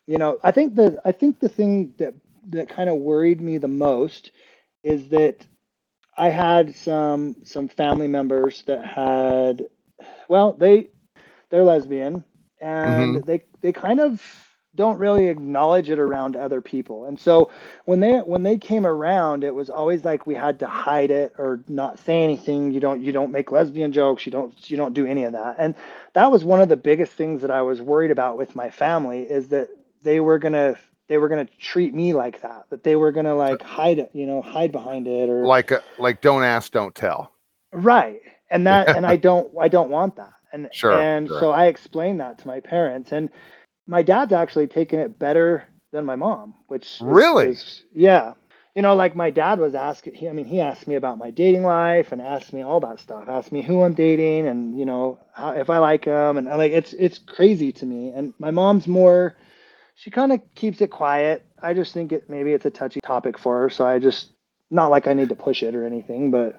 you 0.07 0.19
know, 0.19 0.39
I 0.43 0.51
think 0.51 0.75
the 0.75 1.01
I 1.05 1.13
think 1.13 1.41
the 1.41 1.49
thing 1.49 1.95
that 1.99 2.15
that 2.51 2.69
kind 2.69 2.91
of 2.91 2.97
worried 2.97 3.41
me 3.41 3.59
the 3.59 3.69
most 3.69 4.33
is 4.83 5.09
that 5.09 5.47
I 6.17 6.29
had 6.29 6.75
some 6.75 7.37
some 7.45 7.69
family 7.69 8.09
members 8.09 8.63
that 8.67 8.85
had 8.85 9.67
well 10.29 10.53
they 10.53 10.91
they're 11.51 11.65
lesbian 11.65 12.25
and 12.61 13.17
mm-hmm. 13.17 13.27
they 13.27 13.43
they 13.61 13.73
kind 13.73 14.01
of 14.01 14.23
don't 14.77 14.99
really 14.99 15.29
acknowledge 15.29 15.91
it 15.91 15.99
around 15.99 16.37
other 16.37 16.61
people. 16.61 17.07
And 17.07 17.19
so 17.19 17.51
when 17.87 18.01
they 18.01 18.19
when 18.19 18.43
they 18.43 18.57
came 18.57 18.87
around 18.87 19.43
it 19.43 19.55
was 19.55 19.69
always 19.69 20.05
like 20.05 20.27
we 20.27 20.35
had 20.35 20.59
to 20.61 20.67
hide 20.67 21.11
it 21.11 21.33
or 21.39 21.61
not 21.69 21.99
say 21.99 22.23
anything. 22.23 22.71
You 22.71 22.81
don't 22.81 23.03
you 23.03 23.13
don't 23.13 23.33
make 23.33 23.51
lesbian 23.51 23.93
jokes. 23.93 24.25
You 24.27 24.33
don't 24.33 24.71
you 24.71 24.77
don't 24.77 24.95
do 24.95 25.07
any 25.07 25.25
of 25.25 25.33
that. 25.33 25.57
And 25.59 25.75
that 26.13 26.31
was 26.31 26.45
one 26.45 26.61
of 26.61 26.69
the 26.69 26.77
biggest 26.77 27.13
things 27.13 27.43
that 27.43 27.51
I 27.51 27.63
was 27.63 27.83
worried 27.83 28.13
about 28.13 28.39
with 28.39 28.55
my 28.55 28.71
family 28.71 29.23
is 29.23 29.49
that 29.49 29.69
they 30.03 30.21
were 30.21 30.39
gonna 30.39 30.77
they 31.09 31.19
were 31.19 31.29
gonna 31.29 31.49
treat 31.59 31.93
me 31.93 32.15
like 32.15 32.41
that 32.43 32.67
that 32.71 32.85
they 32.85 32.95
were 32.95 33.11
gonna 33.11 33.35
like 33.35 33.61
uh, 33.63 33.67
hide 33.67 33.99
it 33.99 34.11
you 34.13 34.27
know 34.27 34.41
hide 34.41 34.71
behind 34.71 35.09
it 35.09 35.29
or 35.29 35.45
Like, 35.47 35.73
a, 35.73 35.83
like, 35.99 36.21
don't 36.21 36.45
ask, 36.45 36.71
don't 36.71 36.95
tell. 36.95 37.33
right. 37.73 38.21
And 38.53 38.67
that 38.67 38.89
and 38.97 39.07
i 39.07 39.17
don't 39.17 39.53
i 39.61 39.69
don't 39.69 39.91
want 39.91 40.17
that 40.17 40.33
and 40.53 40.69
Sure, 40.73 40.93
and 40.93 41.29
sure. 41.29 41.41
so 41.41 41.51
i 41.51 41.67
explained 41.67 42.21
that 42.21 42.39
to 42.39 42.47
my 42.47 42.61
parents 42.61 43.13
and 43.13 43.31
my 43.87 44.03
dad's 44.03 44.33
actually 44.33 44.67
taken 44.67 44.99
it 45.01 45.19
better 45.19 45.65
than 45.93 46.05
my 46.05 46.17
mom 46.17 46.55
which 46.69 46.99
Really? 47.01 47.49
is- 47.51 47.83
yeah 47.95 48.35
you 48.77 48.83
know 48.83 48.95
like 48.95 49.17
my 49.17 49.31
dad 49.31 49.59
was 49.59 49.75
asking 49.75 50.15
he, 50.15 50.29
i 50.29 50.33
mean 50.33 50.45
he 50.45 50.61
asked 50.61 50.87
me 50.87 50.95
about 50.95 51.19
my 51.19 51.31
dating 51.31 51.65
life 51.65 52.13
and 52.13 52.21
asked 52.23 52.53
me 52.53 52.63
all 52.63 52.81
that 52.81 53.01
stuff 53.01 53.29
asked 53.29 53.53
me 53.53 53.63
who 53.63 53.83
i'm 53.83 53.95
dating 53.95 54.47
and 54.47 54.79
you 54.79 54.85
know 54.85 55.19
how, 55.33 55.51
if 55.51 55.69
i 55.71 55.79
like 55.79 56.05
them 56.05 56.39
and 56.39 56.47
like 56.47 56.73
it's 56.73 56.93
it's 56.95 57.19
crazy 57.19 57.73
to 57.73 57.87
me 57.87 58.11
and 58.15 58.33
my 58.39 58.51
mom's 58.51 58.87
more 58.87 59.37
she 59.97 60.11
kind 60.11 60.33
of 60.33 60.41
keeps 60.55 60.81
it 60.81 60.87
quiet. 60.89 61.45
I 61.63 61.75
just 61.75 61.93
think 61.93 62.11
it 62.11 62.31
maybe 62.31 62.55
it's 62.55 62.65
a 62.65 62.71
touchy 62.71 63.01
topic 63.03 63.37
for 63.39 63.61
her, 63.61 63.69
so 63.69 63.87
I 63.87 63.99
just 63.99 64.31
not 64.71 64.87
like 64.87 65.07
I 65.07 65.13
need 65.13 65.29
to 65.29 65.35
push 65.35 65.63
it 65.63 65.75
or 65.75 65.85
anything, 65.85 66.31
but 66.31 66.59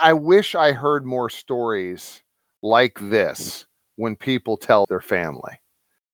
I 0.00 0.12
wish 0.12 0.56
I 0.56 0.72
heard 0.72 1.06
more 1.06 1.30
stories 1.30 2.20
like 2.62 2.98
this 3.00 3.66
when 3.96 4.16
people 4.16 4.56
tell 4.56 4.86
their 4.86 5.00
family 5.00 5.60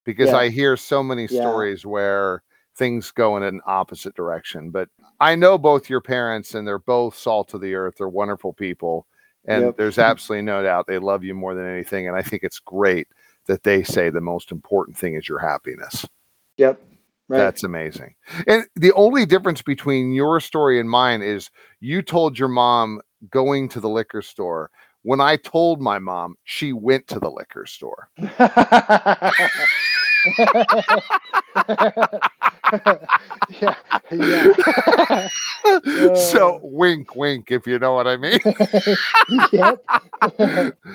because 0.05 0.31
Yeah. 0.31 0.37
I 0.39 0.49
hear 0.49 0.77
so 0.77 1.03
many 1.03 1.23
Yeah. 1.23 1.41
stories 1.41 1.85
where 1.87 2.43
things 2.77 3.11
go 3.11 3.37
in 3.37 3.43
an 3.43 3.61
opposite 3.67 4.15
direction. 4.15 4.71
But 4.71 4.89
I 5.19 5.35
know 5.35 5.57
both 5.57 5.89
your 5.89 6.01
parents 6.01 6.55
and 6.55 6.67
they're 6.69 6.79
both 6.79 7.17
salt 7.17 7.55
of 7.55 7.61
the 7.61 7.75
earth. 7.75 7.95
They're 7.99 8.09
wonderful 8.09 8.53
people. 8.53 9.07
And 9.47 9.65
Yep. 9.67 9.77
there's 9.77 9.99
absolutely 9.99 10.43
no 10.43 10.63
doubt 10.63 10.87
they 10.87 10.99
love 10.99 11.25
you 11.25 11.35
more 11.35 11.55
than 11.55 11.67
anything. 11.67 12.07
And 12.07 12.17
I 12.17 12.23
think 12.23 12.43
it's 12.43 12.59
great 12.59 13.09
that 13.47 13.63
they 13.63 13.83
say 13.83 14.11
the 14.11 14.21
most 14.21 14.51
important 14.53 14.97
thing 14.97 15.15
is 15.15 15.29
your 15.29 15.39
happiness. 15.39 16.07
yep. 16.59 16.81
Right. 17.29 17.39
That's 17.39 17.65
amazing. 17.65 18.15
And 18.47 18.67
the 18.77 18.93
only 18.93 19.27
difference 19.27 19.61
between 19.61 20.13
your 20.13 20.39
story 20.39 20.79
and 20.79 20.89
mine 20.89 21.23
is 21.23 21.51
you 21.81 22.01
told 22.01 22.39
your 22.39 22.47
mom 22.49 23.01
going 23.31 23.69
to 23.71 23.81
the 23.81 23.89
liquor 23.89 24.23
store. 24.23 24.71
When 25.07 25.21
I 25.21 25.37
told 25.37 25.81
my 25.81 26.01
mom, 26.01 26.35
she 26.43 26.73
went 26.73 27.07
to 27.07 27.21
the 27.21 27.31
liquor 27.31 27.65
store. 27.65 28.09
yeah. 33.61 33.77
Yeah. 34.11 35.29
so 36.17 36.57
uh. 36.57 36.59
wink 36.61 37.15
wink 37.15 37.53
if 37.53 37.69
you 37.69 37.79
know 37.79 37.93
what 37.93 38.09
I 38.09 38.17
mean. 38.17 38.41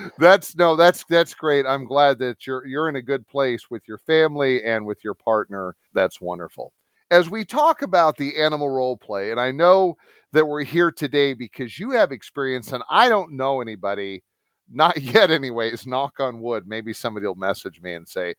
that's 0.18 0.56
no, 0.56 0.76
that's 0.76 1.04
that's 1.04 1.32
great. 1.32 1.64
I'm 1.64 1.86
glad 1.86 2.18
that 2.18 2.46
you're 2.46 2.66
you're 2.66 2.90
in 2.90 2.96
a 2.96 3.02
good 3.02 3.26
place 3.26 3.70
with 3.70 3.88
your 3.88 3.96
family 3.96 4.62
and 4.62 4.84
with 4.84 5.02
your 5.02 5.14
partner. 5.14 5.74
That's 5.94 6.20
wonderful. 6.20 6.74
As 7.10 7.30
we 7.30 7.46
talk 7.46 7.80
about 7.80 8.18
the 8.18 8.36
animal 8.36 8.68
role 8.68 8.98
play, 8.98 9.30
and 9.30 9.40
I 9.40 9.52
know 9.52 9.96
that 10.32 10.46
we're 10.46 10.64
here 10.64 10.90
today 10.90 11.34
because 11.34 11.78
you 11.78 11.90
have 11.90 12.12
experience, 12.12 12.72
and 12.72 12.82
I 12.90 13.08
don't 13.08 13.32
know 13.32 13.60
anybody, 13.60 14.22
not 14.70 14.96
yet, 15.00 15.30
anyways. 15.30 15.86
Knock 15.86 16.20
on 16.20 16.40
wood. 16.40 16.66
Maybe 16.66 16.92
somebody 16.92 17.26
will 17.26 17.34
message 17.34 17.80
me 17.80 17.94
and 17.94 18.08
say, 18.08 18.34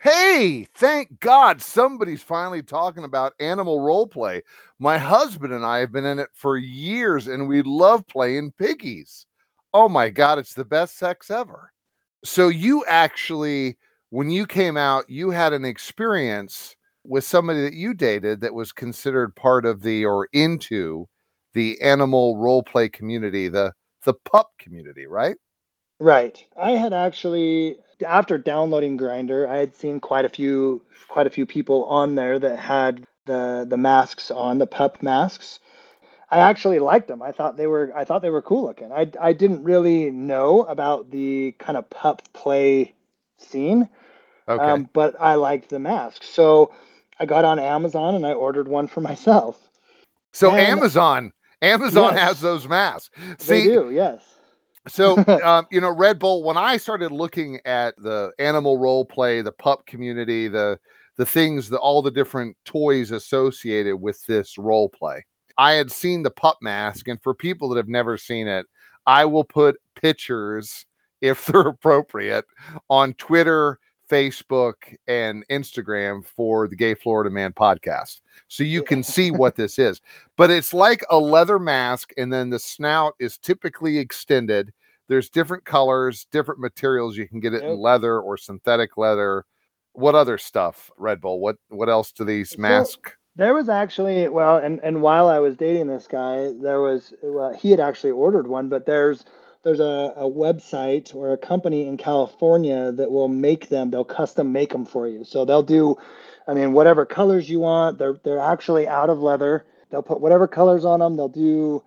Hey, 0.00 0.66
thank 0.74 1.20
God 1.20 1.62
somebody's 1.62 2.22
finally 2.22 2.60
talking 2.60 3.04
about 3.04 3.34
animal 3.38 3.80
role 3.80 4.08
play. 4.08 4.42
My 4.80 4.98
husband 4.98 5.52
and 5.52 5.64
I 5.64 5.78
have 5.78 5.92
been 5.92 6.04
in 6.04 6.18
it 6.18 6.30
for 6.34 6.56
years 6.56 7.28
and 7.28 7.46
we 7.46 7.62
love 7.62 8.04
playing 8.08 8.52
piggies. 8.58 9.26
Oh 9.72 9.88
my 9.88 10.10
God, 10.10 10.40
it's 10.40 10.54
the 10.54 10.64
best 10.64 10.98
sex 10.98 11.30
ever. 11.30 11.72
So, 12.24 12.48
you 12.48 12.84
actually, 12.86 13.78
when 14.10 14.28
you 14.28 14.44
came 14.44 14.76
out, 14.76 15.08
you 15.08 15.30
had 15.30 15.52
an 15.52 15.64
experience 15.64 16.74
with 17.04 17.24
somebody 17.24 17.62
that 17.62 17.74
you 17.74 17.94
dated 17.94 18.40
that 18.40 18.54
was 18.54 18.72
considered 18.72 19.34
part 19.36 19.64
of 19.64 19.82
the 19.82 20.04
or 20.04 20.28
into 20.32 21.08
the 21.54 21.80
animal 21.80 22.36
role 22.36 22.62
play 22.62 22.88
community, 22.88 23.48
the 23.48 23.72
the 24.04 24.14
pup 24.14 24.50
community, 24.58 25.06
right? 25.06 25.36
Right. 26.00 26.44
I 26.60 26.72
had 26.72 26.92
actually 26.92 27.76
after 28.06 28.36
downloading 28.38 28.98
Grindr, 28.98 29.48
I 29.48 29.56
had 29.58 29.76
seen 29.76 30.00
quite 30.00 30.24
a 30.24 30.28
few 30.28 30.82
quite 31.08 31.26
a 31.26 31.30
few 31.30 31.46
people 31.46 31.84
on 31.84 32.14
there 32.16 32.38
that 32.38 32.58
had 32.58 33.06
the 33.26 33.66
the 33.68 33.76
masks 33.76 34.30
on, 34.30 34.58
the 34.58 34.66
pup 34.66 35.02
masks. 35.02 35.60
I 36.30 36.38
actually 36.38 36.78
liked 36.78 37.08
them. 37.08 37.22
I 37.22 37.30
thought 37.30 37.56
they 37.56 37.66
were 37.66 37.92
I 37.94 38.04
thought 38.04 38.22
they 38.22 38.30
were 38.30 38.42
cool 38.42 38.64
looking. 38.64 38.90
I 38.92 39.10
I 39.20 39.32
didn't 39.32 39.62
really 39.62 40.10
know 40.10 40.62
about 40.64 41.10
the 41.10 41.52
kind 41.58 41.76
of 41.76 41.88
pup 41.90 42.22
play 42.32 42.94
scene, 43.38 43.88
Okay. 44.48 44.64
um, 44.64 44.88
but 44.94 45.14
I 45.20 45.34
liked 45.34 45.68
the 45.68 45.78
masks. 45.78 46.28
So 46.28 46.72
I 47.20 47.26
got 47.26 47.44
on 47.44 47.58
Amazon 47.58 48.14
and 48.14 48.26
I 48.26 48.32
ordered 48.32 48.66
one 48.66 48.88
for 48.88 49.00
myself. 49.02 49.58
so 50.32 50.50
and- 50.50 50.60
Amazon, 50.60 51.32
Amazon 51.62 52.14
Yes. 52.14 52.28
has 52.28 52.40
those 52.40 52.68
masks. 52.68 53.10
They 53.46 53.62
See, 53.62 53.64
do, 53.64 53.90
yes. 53.90 54.22
So, 54.88 55.16
um, 55.44 55.66
you 55.70 55.80
know, 55.80 55.90
Red 55.90 56.18
Bull, 56.18 56.42
when 56.42 56.56
I 56.56 56.76
started 56.76 57.12
looking 57.12 57.60
at 57.64 57.94
the 57.96 58.32
animal 58.38 58.78
role 58.78 59.04
play, 59.04 59.40
the 59.40 59.52
pup 59.52 59.86
community, 59.86 60.48
the 60.48 60.78
the 61.18 61.26
things, 61.26 61.68
the 61.68 61.78
all 61.78 62.02
the 62.02 62.10
different 62.10 62.56
toys 62.64 63.10
associated 63.10 63.96
with 63.96 64.24
this 64.26 64.58
role 64.58 64.88
play, 64.88 65.24
I 65.58 65.72
had 65.72 65.90
seen 65.92 66.22
the 66.22 66.30
pup 66.30 66.58
mask, 66.62 67.06
and 67.08 67.22
for 67.22 67.34
people 67.34 67.68
that 67.68 67.76
have 67.76 67.88
never 67.88 68.16
seen 68.16 68.48
it, 68.48 68.66
I 69.06 69.24
will 69.24 69.44
put 69.44 69.76
pictures 69.94 70.84
if 71.20 71.46
they're 71.46 71.60
appropriate 71.62 72.44
on 72.90 73.14
Twitter, 73.14 73.78
Facebook, 74.12 74.74
and 75.08 75.42
Instagram 75.48 76.26
for 76.26 76.68
the 76.68 76.76
Gay 76.76 76.94
Florida 76.94 77.30
Man 77.30 77.52
podcast. 77.52 78.20
So 78.48 78.62
you 78.62 78.82
can 78.82 79.02
see 79.02 79.30
what 79.30 79.56
this 79.56 79.78
is. 79.78 80.02
But 80.36 80.50
it's 80.50 80.74
like 80.74 81.02
a 81.10 81.18
leather 81.18 81.58
mask, 81.58 82.12
and 82.18 82.30
then 82.30 82.50
the 82.50 82.58
snout 82.58 83.14
is 83.18 83.38
typically 83.38 83.96
extended. 83.96 84.70
There's 85.08 85.30
different 85.30 85.64
colors, 85.64 86.26
different 86.30 86.60
materials. 86.60 87.16
You 87.16 87.26
can 87.26 87.40
get 87.40 87.54
it 87.54 87.62
in 87.62 87.78
leather 87.78 88.20
or 88.20 88.36
synthetic 88.36 88.98
leather. 88.98 89.46
What 89.94 90.14
other 90.14 90.36
stuff, 90.36 90.90
Red 90.98 91.22
Bull? 91.22 91.40
What 91.40 91.56
what 91.68 91.88
else 91.88 92.12
do 92.12 92.24
these 92.24 92.58
mask? 92.58 93.14
There 93.34 93.54
was 93.54 93.70
actually 93.70 94.28
well, 94.28 94.58
and 94.58 94.78
and 94.82 95.00
while 95.00 95.28
I 95.28 95.38
was 95.38 95.56
dating 95.56 95.86
this 95.86 96.06
guy, 96.06 96.52
there 96.60 96.80
was 96.80 97.14
well, 97.22 97.54
he 97.54 97.70
had 97.70 97.80
actually 97.80 98.12
ordered 98.12 98.46
one, 98.46 98.68
but 98.68 98.84
there's 98.84 99.24
there's 99.62 99.80
a, 99.80 100.12
a 100.16 100.28
website 100.28 101.14
or 101.14 101.32
a 101.32 101.38
company 101.38 101.86
in 101.86 101.96
California 101.96 102.92
that 102.92 103.10
will 103.10 103.28
make 103.28 103.68
them. 103.68 103.90
They'll 103.90 104.04
custom 104.04 104.52
make 104.52 104.70
them 104.70 104.84
for 104.84 105.06
you. 105.06 105.24
So 105.24 105.44
they'll 105.44 105.62
do, 105.62 105.96
I 106.48 106.54
mean, 106.54 106.72
whatever 106.72 107.06
colors 107.06 107.48
you 107.48 107.60
want. 107.60 107.98
They're 107.98 108.18
they're 108.24 108.40
actually 108.40 108.88
out 108.88 109.10
of 109.10 109.20
leather. 109.20 109.64
They'll 109.90 110.02
put 110.02 110.20
whatever 110.20 110.48
colors 110.48 110.84
on 110.84 111.00
them. 111.00 111.16
They'll 111.16 111.28
do 111.28 111.82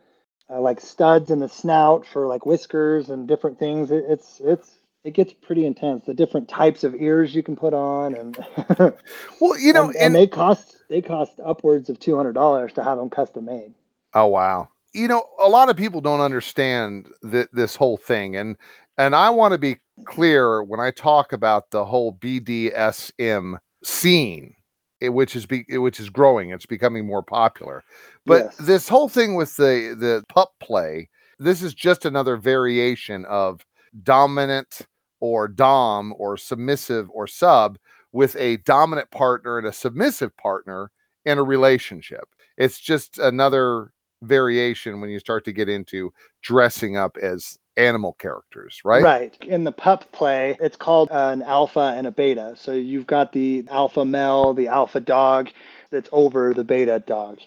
uh, 0.49 0.61
like 0.61 0.79
studs 0.79 1.31
in 1.31 1.39
the 1.39 1.49
snout 1.49 2.05
for 2.05 2.27
like 2.27 2.45
whiskers 2.45 3.09
and 3.09 3.27
different 3.27 3.59
things. 3.59 3.91
It, 3.91 4.05
it's 4.07 4.41
it's 4.43 4.69
it 5.03 5.13
gets 5.13 5.33
pretty 5.33 5.65
intense. 5.65 6.05
The 6.05 6.13
different 6.13 6.47
types 6.47 6.83
of 6.83 6.95
ears 6.95 7.35
you 7.35 7.43
can 7.43 7.55
put 7.55 7.73
on, 7.73 8.15
and 8.15 8.37
Well, 9.41 9.59
you 9.59 9.73
know, 9.73 9.87
and, 9.87 9.95
and, 9.95 9.97
and 9.97 10.15
they 10.15 10.27
cost 10.27 10.77
they 10.89 11.01
cost 11.01 11.33
upwards 11.43 11.89
of 11.89 11.99
two 11.99 12.15
hundred 12.15 12.33
dollars 12.33 12.73
to 12.73 12.83
have 12.83 12.97
them 12.97 13.09
custom 13.09 13.45
made. 13.45 13.73
Oh 14.13 14.27
wow. 14.27 14.69
You 14.95 15.09
know, 15.09 15.25
a 15.39 15.49
lot 15.49 15.69
of 15.69 15.75
people 15.75 15.99
don't 16.01 16.21
understand 16.21 17.09
th- 17.29 17.49
this 17.53 17.75
whole 17.75 17.97
thing 17.97 18.35
and 18.37 18.55
and 18.97 19.13
I 19.13 19.29
want 19.29 19.51
to 19.51 19.57
be 19.57 19.77
clear 20.05 20.63
when 20.63 20.79
I 20.79 20.91
talk 20.91 21.33
about 21.33 21.69
the 21.71 21.83
whole 21.83 22.13
BDSM 22.13 23.57
scene 23.83 24.53
eh, 25.01 25.09
which 25.09 25.35
is 25.35 25.45
be, 25.45 25.65
which 25.71 25.99
is 25.99 26.09
growing, 26.09 26.51
it's 26.51 26.65
becoming 26.65 27.05
more 27.05 27.23
popular. 27.23 27.83
But 28.25 28.45
Yes. 28.45 28.57
this 28.57 28.87
whole 28.89 29.09
thing 29.09 29.35
with 29.35 29.55
the 29.57 29.95
the 29.99 30.23
pup 30.29 30.51
play, 30.61 31.09
this 31.39 31.61
is 31.61 31.73
just 31.73 32.05
another 32.05 32.37
variation 32.37 33.25
of 33.25 33.65
dominant 34.03 34.81
or 35.19 35.47
dom 35.49 36.13
or 36.17 36.37
submissive 36.37 37.09
or 37.11 37.27
sub 37.27 37.77
with 38.13 38.35
a 38.37 38.57
dominant 38.57 39.11
partner 39.11 39.57
and 39.57 39.67
a 39.67 39.73
submissive 39.73 40.35
partner 40.37 40.91
in 41.25 41.37
a 41.37 41.43
relationship. 41.43 42.25
It's 42.57 42.79
just 42.79 43.19
another 43.19 43.91
variation 44.21 45.01
when 45.01 45.09
you 45.09 45.19
start 45.19 45.45
to 45.45 45.51
get 45.51 45.69
into 45.69 46.11
dressing 46.41 46.97
up 46.97 47.17
as 47.17 47.57
animal 47.77 48.13
characters, 48.13 48.79
right? 48.85 49.03
Right. 49.03 49.37
In 49.43 49.63
the 49.63 49.71
pup 49.71 50.11
play, 50.11 50.57
it's 50.59 50.77
called 50.77 51.09
an 51.11 51.41
alpha 51.41 51.93
and 51.95 52.07
a 52.07 52.11
beta. 52.11 52.55
So 52.57 52.71
you've 52.71 53.07
got 53.07 53.33
the 53.33 53.65
alpha 53.69 54.05
male, 54.05 54.53
the 54.53 54.67
alpha 54.67 54.99
dog 54.99 55.49
that's 55.91 56.09
over 56.11 56.53
the 56.53 56.63
beta 56.63 57.03
dog. 57.05 57.39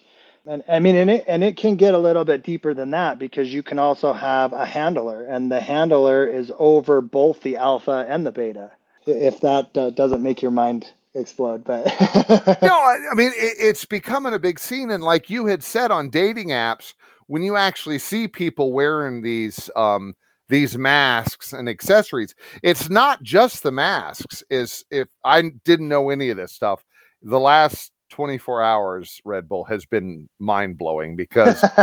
And 0.45 0.63
I 0.67 0.79
mean, 0.79 0.95
and 0.95 1.09
it, 1.09 1.25
and 1.27 1.43
it 1.43 1.57
can 1.57 1.75
get 1.75 1.93
a 1.93 1.99
little 1.99 2.25
bit 2.25 2.43
deeper 2.43 2.73
than 2.73 2.91
that 2.91 3.19
because 3.19 3.53
you 3.53 3.61
can 3.61 3.77
also 3.77 4.13
have 4.13 4.53
a 4.53 4.65
handler, 4.65 5.25
and 5.25 5.51
the 5.51 5.59
handler 5.59 6.25
is 6.25 6.51
over 6.57 7.01
both 7.01 7.41
the 7.41 7.57
alpha 7.57 8.05
and 8.07 8.25
the 8.25 8.31
beta. 8.31 8.71
If 9.05 9.41
that 9.41 9.77
uh, 9.77 9.89
doesn't 9.91 10.23
make 10.23 10.41
your 10.41 10.51
mind 10.51 10.91
explode, 11.19 11.63
but 11.63 11.85
no, 12.63 12.73
I, 12.73 12.97
I 13.11 13.15
mean 13.15 13.31
it, 13.35 13.55
it's 13.59 13.85
becoming 13.85 14.33
a 14.33 14.39
big 14.39 14.59
scene, 14.59 14.91
and 14.91 15.03
like 15.03 15.29
you 15.29 15.45
had 15.47 15.63
said 15.63 15.91
on 15.91 16.09
dating 16.09 16.49
apps, 16.49 16.93
when 17.27 17.43
you 17.43 17.55
actually 17.57 17.99
see 17.99 18.27
people 18.27 18.73
wearing 18.73 19.21
these 19.21 19.69
um 19.75 20.15
these 20.49 20.77
masks 20.77 21.53
and 21.53 21.69
accessories, 21.69 22.35
it's 22.63 22.89
not 22.89 23.23
just 23.23 23.63
the 23.63 23.71
masks. 23.71 24.43
Is 24.49 24.85
if 24.91 25.07
I 25.23 25.43
didn't 25.65 25.89
know 25.89 26.09
any 26.09 26.29
of 26.31 26.37
this 26.37 26.53
stuff, 26.53 26.83
the 27.21 27.39
last 27.39 27.91
24 28.11 28.63
hours, 28.63 29.21
Red 29.25 29.47
Bull 29.49 29.65
has 29.65 29.85
been 29.85 30.29
mind 30.39 30.77
blowing 30.77 31.15
because 31.15 31.63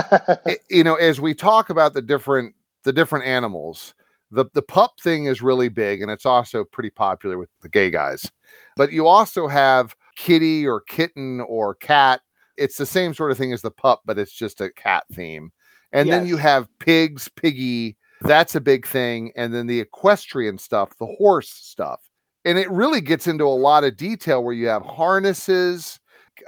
it- 0.47 0.61
you 0.71 0.85
know 0.85 0.97
as 0.97 1.21
we 1.21 1.35
talk 1.35 1.71
about 1.71 1.95
the 1.95 2.03
different 2.03 2.55
the 2.85 2.93
different 2.93 3.27
animals 3.27 3.95
the 4.31 4.47
the 4.55 4.63
pup 4.63 4.93
thing 5.01 5.27
is 5.27 5.41
really 5.41 5.69
big 5.69 6.03
and 6.03 6.11
it's 6.11 6.27
also 6.27 6.65
pretty 6.65 6.91
popular 6.91 7.39
with 7.39 7.49
the 7.63 7.69
gay 7.69 7.91
guys 7.91 8.31
but 8.77 8.93
you 8.93 9.07
also 9.07 9.49
have 9.49 9.97
kitty 10.17 10.67
or 10.67 10.81
kitten 10.81 11.41
or 11.43 11.75
cat. 11.75 12.21
It's 12.57 12.77
the 12.77 12.87
same 12.87 13.15
sort 13.15 13.31
of 13.31 13.39
thing 13.39 13.53
as 13.53 13.63
the 13.63 13.71
pup 13.71 14.03
but 14.05 14.19
it's 14.19 14.33
just 14.33 14.61
a 14.61 14.71
cat 14.71 15.05
theme. 15.13 15.53
And 15.93 16.11
then 16.11 16.27
you 16.27 16.37
have 16.37 16.69
pigs 16.79 17.29
piggy 17.37 17.97
that's 18.23 18.55
a 18.55 18.61
big 18.61 18.87
thing 18.87 19.31
and 19.37 19.55
then 19.55 19.67
the 19.67 19.81
equestrian 19.81 20.59
stuff 20.59 20.97
the 20.99 21.07
horse 21.07 21.51
stuff. 21.51 22.01
And 22.45 22.59
it 22.59 22.71
really 22.71 23.01
gets 23.01 23.27
into 23.27 23.45
a 23.45 23.49
lot 23.49 23.85
of 23.85 23.97
detail 23.97 24.43
where 24.43 24.55
you 24.55 24.69
have 24.69 24.83
harnesses. 24.83 25.99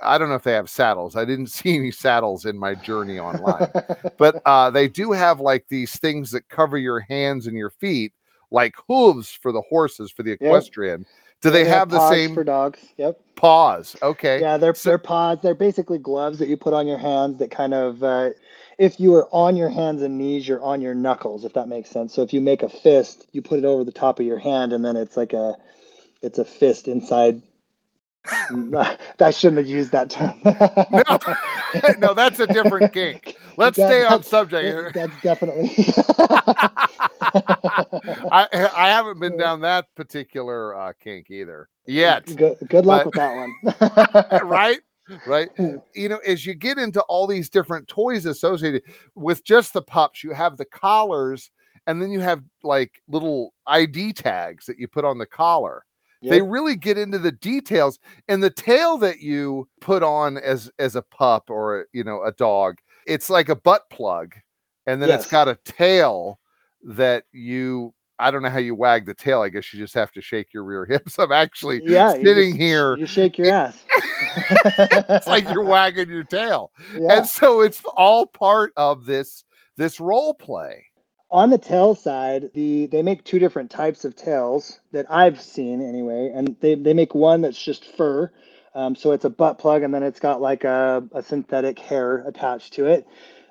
I 0.03 0.19
don't 0.19 0.29
know 0.29 0.35
if 0.35 0.43
they 0.43 0.53
have 0.53 0.71
saddles. 0.71 1.17
I 1.17 1.25
didn't 1.25 1.47
see 1.49 1.77
any 1.77 1.91
saddles 1.91 2.45
in 2.45 2.59
my 2.59 2.75
journey 2.75 3.19
online, 3.19 3.71
but 4.19 4.41
uh, 4.45 4.71
they 4.71 4.89
do 4.89 5.13
have 5.13 5.41
like 5.41 5.67
these 5.69 5.97
things 5.99 6.31
that 6.33 6.49
cover 6.49 6.79
your 6.79 7.01
hands 7.01 7.47
and 7.47 7.57
your 7.57 7.71
feet, 7.71 8.13
like 8.51 8.75
hooves 8.89 9.31
for 9.31 9.53
the 9.53 9.63
horses 9.63 10.11
for 10.11 10.23
the 10.23 10.33
equestrian. 10.33 11.07
Do 11.41 11.51
they, 11.51 11.65
have, 11.67 11.89
the 11.89 11.99
paws 11.99 12.11
same 12.13 12.35
for 12.35 12.43
dogs? 12.43 12.81
Yep. 12.97 13.21
paws? 13.37 13.95
Okay. 14.03 14.41
Yeah, 14.41 14.57
they're 14.57 14.75
So- 14.75 14.91
they're 14.91 14.99
paws. 14.99 15.39
They're 15.41 15.55
basically 15.55 15.99
gloves 15.99 16.41
that 16.41 16.49
you 16.49 16.57
put 16.57 16.75
on 16.75 16.89
your 16.89 16.99
hands 16.99 17.39
that 17.39 17.53
kind 17.53 17.75
of 17.75 18.03
uh, 18.03 18.31
if 18.79 18.99
you 19.01 19.15
are 19.15 19.29
on 19.33 19.57
your 19.57 19.69
hands 19.69 20.03
and 20.03 20.17
knees, 20.17 20.47
you're 20.47 20.63
on 20.63 20.81
your 20.81 20.95
knuckles, 20.95 21.45
if 21.45 21.53
that 21.55 21.69
makes 21.69 21.91
sense. 21.91 22.15
So 22.15 22.23
if 22.23 22.33
you 22.33 22.41
make 22.41 22.63
a 22.63 22.69
fist, 22.69 23.27
you 23.33 23.43
put 23.43 23.59
it 23.59 23.65
over 23.65 23.85
the 23.85 23.93
top 23.93 24.21
of 24.21 24.27
your 24.27 24.39
hand 24.39 24.73
and 24.73 24.85
then 24.85 24.97
it's 24.97 25.17
like 25.17 25.33
a 25.33 25.57
it's 26.23 26.39
a 26.39 26.45
fist 26.45 26.89
inside. 26.89 27.43
I 29.21 29.31
shouldn't 29.31 29.59
have 29.59 29.67
used 29.67 29.93
that 29.93 30.11
term. 30.11 30.35
no, 31.99 31.99
no, 32.09 32.15
that's 32.15 32.41
a 32.41 32.47
different 32.47 32.93
kink. 32.93 33.37
Let's 33.57 33.77
That- 33.77 33.89
stay 33.89 34.05
on 34.05 34.23
subject. 34.23 34.95
That's 34.95 35.23
definitely. 35.23 35.73
I 38.31 38.71
I 38.75 38.89
haven't 38.89 39.21
been 39.21 39.37
down 39.37 39.61
that 39.63 39.87
particular 39.97 40.75
uh, 40.77 40.93
kink 41.03 41.31
either 41.31 41.69
yet. 41.87 42.27
Good, 42.37 42.57
good 42.69 42.87
luck 42.87 43.05
But- 43.05 43.07
with 43.07 43.15
that 43.15 44.31
one. 44.41 44.49
right? 44.49 44.79
Right. 45.27 45.49
You 45.95 46.09
know, 46.11 46.19
as 46.19 46.45
you 46.45 46.53
get 46.55 46.77
into 46.77 47.01
all 47.03 47.27
these 47.27 47.49
different 47.49 47.89
toys 47.89 48.27
associated 48.27 48.83
with 49.15 49.43
just 49.43 49.73
the 49.73 49.81
pups, 49.81 50.23
you 50.23 50.33
have 50.33 50.59
the 50.59 50.67
collars, 50.67 51.51
and 51.87 52.01
then 52.03 52.11
you 52.11 52.21
have 52.21 52.43
like 52.63 53.01
little 53.09 53.55
ID 53.67 54.13
tags 54.13 54.67
that 54.67 54.79
you 54.79 54.87
put 54.87 55.07
on 55.07 55.17
the 55.17 55.25
collar. 55.27 55.85
They 56.23 56.43
really 56.43 56.75
get 56.77 56.99
into 56.99 57.19
the 57.19 57.31
details, 57.33 57.99
and 58.29 58.43
the 58.43 58.51
tail 58.51 58.99
that 58.99 59.21
you 59.21 59.69
put 59.81 60.03
on 60.03 60.37
as 60.39 60.71
as 60.79 60.97
a 60.97 61.03
pup 61.03 61.49
or 61.51 61.87
you 61.93 62.03
know 62.03 62.23
a 62.25 62.33
dog, 62.33 62.79
it's 63.07 63.31
like 63.31 63.49
a 63.49 63.55
butt 63.57 63.89
plug, 63.91 64.35
and 64.87 65.01
then 65.01 65.11
it's 65.11 65.29
got 65.29 65.47
a 65.49 65.59
tail 65.65 66.41
that 66.83 67.25
you. 67.33 67.95
I 68.21 68.33
don't 68.33 68.43
know 68.43 68.51
how 68.51 68.59
you 68.59 68.75
wag 68.75 69.07
the 69.07 69.15
tail. 69.15 69.43
I 69.43 69.49
guess 69.49 69.73
you 69.73 69.79
just 69.79 69.95
have 69.95 70.11
to 70.11 70.21
shake 70.21 70.53
your 70.53 70.65
rear 70.65 70.85
hips. 70.91 71.21
I'm 71.21 71.31
actually 71.31 71.83
Yeah, 71.85 72.11
sitting 72.15 72.51
just- 72.51 72.57
here 72.61 72.97
You 72.97 73.07
shake 73.07 73.39
your 73.39 73.53
ass. 73.53 73.85
it's 74.43 75.27
like 75.29 75.49
you're 75.51 75.63
wagging 75.65 76.09
your 76.11 76.25
tail. 76.25 76.73
Yeah. 76.99 77.19
And 77.19 77.27
so 77.29 77.61
it's 77.61 77.81
all 77.97 78.27
part 78.27 78.73
of 78.77 79.05
this 79.07 79.45
this 79.77 80.01
role 80.01 80.35
play. 80.35 80.87
On 81.31 81.51
the 81.51 81.59
tail 81.59 81.95
side, 81.95 82.51
the 82.55 82.87
they 82.87 83.03
make 83.03 83.25
two 83.25 83.39
different 83.39 83.71
types 83.71 84.05
of 84.05 84.17
tails 84.17 84.81
that 84.93 85.07
I've 85.11 85.41
seen 85.41 85.83
anyway, 85.83 86.33
and 86.35 86.57
they 86.61 86.75
they 86.75 86.95
make 86.95 87.15
one 87.15 87.43
that's 87.43 87.63
just 87.63 87.85
fur, 87.85 88.31
um, 88.75 88.95
so 88.95 89.13
it's 89.13 89.25
a 89.25 89.31
butt 89.31 89.59
plug, 89.59 89.83
and 89.83 89.93
then 89.93 90.03
it's 90.03 90.21
got 90.21 90.41
like 90.41 90.65
a, 90.65 91.05
a 91.13 91.23
synthetic 91.23 91.79
hair 91.79 92.25
attached 92.27 92.75
to 92.75 92.87
it, 92.87 93.07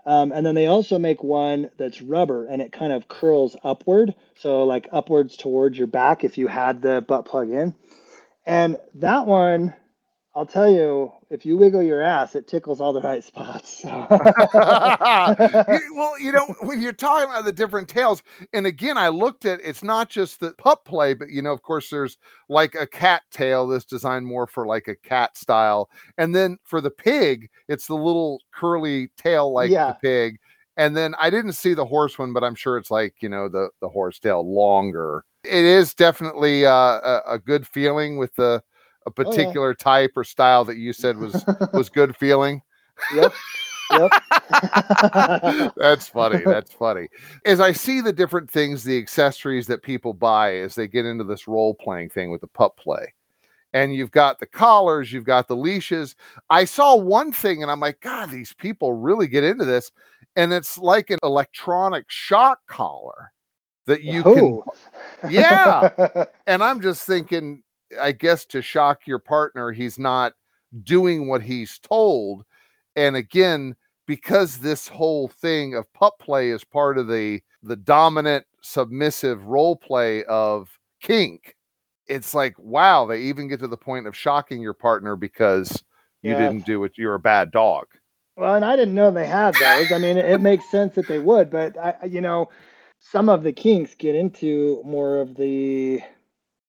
um, 0.06 0.32
and 0.32 0.46
then 0.46 0.56
they 0.56 0.68
also 0.68 0.98
make 0.98 1.24
one 1.24 1.70
that's 1.78 2.02
rubber, 2.02 2.46
and 2.48 2.62
it 2.62 2.72
kind 2.72 2.94
of 2.94 3.08
curls 3.08 3.56
upward, 3.64 4.16
so 4.40 4.64
like 4.64 4.88
upwards 4.92 5.38
towards 5.38 5.78
your 5.78 5.88
back 5.88 6.24
if 6.24 6.38
you 6.38 6.48
had 6.48 6.82
the 6.82 7.02
butt 7.02 7.26
plug 7.26 7.50
in, 7.50 7.76
and 8.46 8.78
that 8.96 9.28
one. 9.28 9.74
I'll 10.38 10.46
tell 10.46 10.70
you, 10.70 11.12
if 11.32 11.48
you 11.48 11.58
wiggle 11.58 11.82
your 11.82 12.04
ass, 12.04 12.36
it 12.36 12.48
tickles 12.48 12.80
all 12.80 12.94
the 12.94 13.02
right 13.02 13.24
spots. 13.24 13.82
so. 13.82 13.90
Well, 15.96 16.20
you 16.20 16.32
know, 16.32 16.46
when 16.62 16.80
you're 16.80 16.94
talking 16.94 17.28
about 17.28 17.44
the 17.44 17.52
different 17.52 17.90
tails, 17.90 18.22
and 18.54 18.68
again, 18.68 19.00
I 19.00 19.08
looked 19.08 19.46
at 19.46 19.60
it's 19.64 19.82
not 19.82 20.10
just 20.10 20.40
the 20.40 20.52
pup 20.60 20.86
play, 20.86 21.16
but 21.16 21.32
you 21.32 21.42
know, 21.42 21.52
of 21.52 21.64
course, 21.64 21.90
there's 21.90 22.20
like 22.50 22.76
a 22.76 22.86
cat 22.86 23.24
tail 23.32 23.66
that's 23.66 23.84
designed 23.84 24.28
more 24.28 24.46
for 24.46 24.68
like 24.68 24.88
a 24.88 24.96
cat 24.96 25.36
style. 25.36 25.90
And 26.20 26.36
then 26.36 26.60
for 26.64 26.82
the 26.82 26.92
pig, 26.92 27.50
it's 27.68 27.88
the 27.88 27.96
little 27.96 28.40
curly 28.54 29.10
tail 29.18 29.52
like 29.52 29.72
Yeah. 29.72 29.88
the 29.88 29.98
pig. 30.08 30.38
And 30.78 30.96
then 30.96 31.16
I 31.20 31.32
didn't 31.32 31.54
see 31.54 31.74
the 31.74 31.86
horse 31.86 32.20
one, 32.20 32.32
but 32.32 32.44
I'm 32.44 32.54
sure 32.54 32.78
it's 32.78 32.92
like, 32.92 33.16
you 33.22 33.30
know, 33.30 33.50
the 33.50 33.70
the 33.82 33.90
horse 33.90 34.20
tail 34.20 34.48
longer. 34.48 35.26
It 35.44 35.66
is 35.66 35.96
definitely 35.96 36.64
uh, 36.68 36.72
a, 36.74 37.22
a 37.28 37.40
good 37.40 37.68
feeling 37.68 38.18
with 38.18 38.36
the 38.36 38.62
a 39.08 39.10
oh, 39.10 39.14
yeah. 39.18 39.24
particular 39.24 39.74
type 39.74 40.12
or 40.16 40.24
style 40.24 40.66
that 40.66 40.78
you 40.78 40.94
said 40.94 41.18
was 41.18 41.44
was 41.74 41.90
good 41.90 42.16
feeling. 42.16 42.62
yep. 43.16 43.34
Yep. 43.92 44.12
That's 45.78 46.08
funny. 46.08 46.42
That's 46.46 46.74
funny. 46.74 47.08
As 47.46 47.60
I 47.60 47.72
see 47.72 48.02
the 48.02 48.12
different 48.14 48.52
things, 48.52 48.84
the 48.84 48.98
accessories 48.98 49.68
that 49.68 49.82
people 49.82 50.14
buy 50.14 50.58
as 50.58 50.76
they 50.76 50.88
get 50.88 51.06
into 51.06 51.24
this 51.24 51.48
role 51.48 51.74
playing 51.74 52.10
thing 52.10 52.30
with 52.32 52.42
the 52.42 52.48
pup 52.48 52.78
play, 52.78 53.14
and 53.74 53.96
you've 53.96 54.12
got 54.12 54.40
the 54.40 54.46
collars, 54.46 55.14
you've 55.14 55.24
got 55.24 55.48
the 55.48 55.56
leashes. 55.56 56.16
I 56.50 56.66
saw 56.66 56.96
one 56.96 57.32
thing 57.32 57.62
and 57.62 57.72
I'm 57.72 57.80
like, 57.80 58.02
God, 58.02 58.30
these 58.30 58.54
people 58.54 58.94
really 58.94 59.28
get 59.28 59.44
into 59.44 59.66
this. 59.66 59.92
And 60.36 60.54
it's 60.54 60.78
like 60.78 61.10
an 61.10 61.20
electronic 61.24 62.06
shock 62.10 62.60
collar 62.68 63.32
that 63.86 64.04
you 64.04 64.22
can, 64.22 64.34
Oh. 64.34 64.64
Yeah. 65.30 66.26
and 66.46 66.64
I'm 66.64 66.82
just 66.82 67.06
thinking, 67.08 67.64
I 68.02 68.12
guess 68.12 68.46
to 68.48 68.62
shock 68.62 69.08
your 69.08 69.20
partner, 69.20 69.72
he's 69.72 69.98
not 70.00 70.34
doing 70.84 71.28
what 71.28 71.42
he's 71.42 71.80
told. 71.80 72.44
And 72.96 73.16
again, 73.16 73.76
because 74.08 74.58
this 74.58 74.88
whole 74.88 75.28
thing 75.28 75.76
of 75.76 75.92
pup 75.94 76.18
play 76.20 76.50
is 76.50 76.64
part 76.64 76.98
of 76.98 77.08
the 77.08 77.42
the 77.64 77.76
dominant 77.76 78.46
submissive 78.62 79.44
role 79.46 79.76
play 79.76 80.24
of 80.26 80.70
kink, 81.02 81.56
it's 82.08 82.34
like 82.34 82.56
wow, 82.58 83.06
they 83.06 83.22
even 83.22 83.48
get 83.48 83.60
to 83.60 83.68
the 83.68 83.78
point 83.78 84.08
of 84.08 84.16
shocking 84.16 84.62
your 84.62 84.74
partner 84.74 85.16
because 85.16 85.84
you 86.24 86.34
didn't 86.36 86.66
do 86.66 86.84
it. 86.84 86.94
You're 86.98 87.16
a 87.16 87.20
bad 87.20 87.52
dog. 87.52 87.86
Well, 88.36 88.56
and 88.56 88.66
I 88.66 88.76
didn't 88.76 88.96
know 88.96 89.10
they 89.12 89.26
had 89.28 89.56
those. 89.56 89.92
I 89.92 89.98
mean, 89.98 90.18
it, 90.18 90.26
it 90.26 90.42
makes 90.42 90.70
sense 90.70 90.96
that 90.96 91.08
they 91.08 91.20
would, 91.20 91.50
but 91.50 91.78
I- 91.78 92.06
you 92.06 92.22
know, 92.22 92.50
some 93.00 93.30
of 93.30 93.44
the 93.44 93.52
kinks 93.54 93.96
get 93.96 94.16
into 94.16 94.82
more 94.86 95.18
of 95.18 95.36
the 95.36 96.02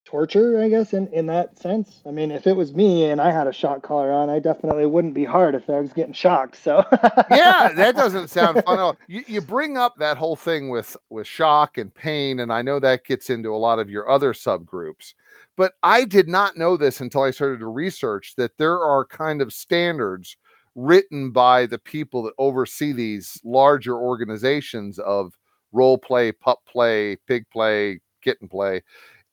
torture, 0.09 0.59
I 0.59 0.71
guess, 0.71 0.94
in, 0.94 1.07
in 1.09 1.27
that 1.27 1.59
sense. 1.59 2.01
I 2.07 2.12
mean, 2.12 2.31
if 2.31 2.47
it 2.47 2.57
was 2.57 2.73
me 2.73 3.11
and 3.11 3.21
I 3.21 3.31
had 3.31 3.47
a 3.47 3.53
shock 3.53 3.83
collar 3.83 4.11
on, 4.11 4.31
I 4.31 4.38
definitely 4.38 4.87
wouldn't 4.87 5.12
be 5.12 5.27
hard 5.27 5.55
if 5.55 5.68
I 5.68 5.81
was 5.81 5.92
getting 5.92 6.14
shocked. 6.14 6.57
So 6.57 6.83
yeah, 7.31 7.73
that 7.75 7.94
doesn't 7.94 8.29
sound 8.29 8.64
fun. 8.64 8.97
You, 9.07 9.23
you 9.27 9.42
bring 9.42 9.77
up 9.77 9.97
that 9.99 10.16
whole 10.16 10.35
thing 10.35 10.71
with 10.71 10.97
with 11.11 11.27
shock 11.27 11.77
and 11.77 11.94
pain, 11.94 12.40
and 12.40 12.51
I 12.51 12.62
know 12.62 12.81
that 12.81 13.05
gets 13.05 13.29
into 13.29 13.55
a 13.55 13.59
lot 13.59 13.79
of 13.79 13.90
your 13.90 14.09
other 14.09 14.33
subgroups. 14.33 15.12
But 15.59 15.75
I 15.83 16.07
did 16.07 16.27
not 16.27 16.57
know 16.57 16.79
this 16.79 17.03
until 17.03 17.23
I 17.23 17.31
started 17.31 17.59
to 17.59 17.66
research 17.66 18.33
that 18.37 18.57
there 18.57 18.81
are 18.81 19.05
kind 19.05 19.42
of 19.42 19.53
standards 19.53 20.38
written 20.75 21.33
by 21.33 21.66
the 21.66 21.79
people 21.79 22.23
that 22.23 22.35
oversee 22.38 22.92
these 22.92 23.38
larger 23.44 23.97
organizations 23.97 24.99
of 25.01 25.35
role 25.73 25.99
play, 25.99 26.33
pup 26.33 26.61
play, 26.66 27.16
pig 27.27 27.44
play, 27.53 28.01
kitten 28.23 28.49
play. 28.49 28.83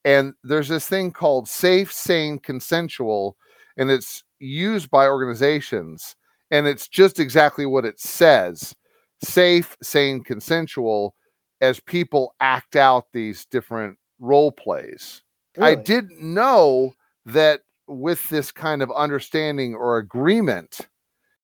And 0.06 0.34
there's 0.44 0.70
this 0.70 0.88
thing 0.88 1.12
called 1.12 1.50
safe, 1.50 1.92
sane, 1.92 2.40
consensual, 2.40 3.36
and 3.76 3.92
it's 3.92 4.24
used 4.40 4.90
by 4.90 5.08
organizations 5.08 6.16
and 6.52 6.68
it's 6.68 6.88
just 6.88 7.20
exactly 7.20 7.66
what 7.66 7.86
it 7.86 8.00
says 8.00 8.76
safe 9.24 9.76
sane 9.82 10.24
consensual 10.24 11.16
as 11.62 11.80
people 11.80 12.36
act 12.42 12.76
out 12.76 13.06
these 13.14 13.46
different 13.46 13.98
role 14.20 14.52
plays. 14.52 15.22
I 15.60 15.74
didn't 15.76 16.22
know 16.22 16.94
that 17.26 17.62
with 17.88 18.28
this 18.30 18.52
kind 18.52 18.82
of 18.82 18.92
understanding 18.92 19.74
or 19.74 19.98
agreement 19.98 20.82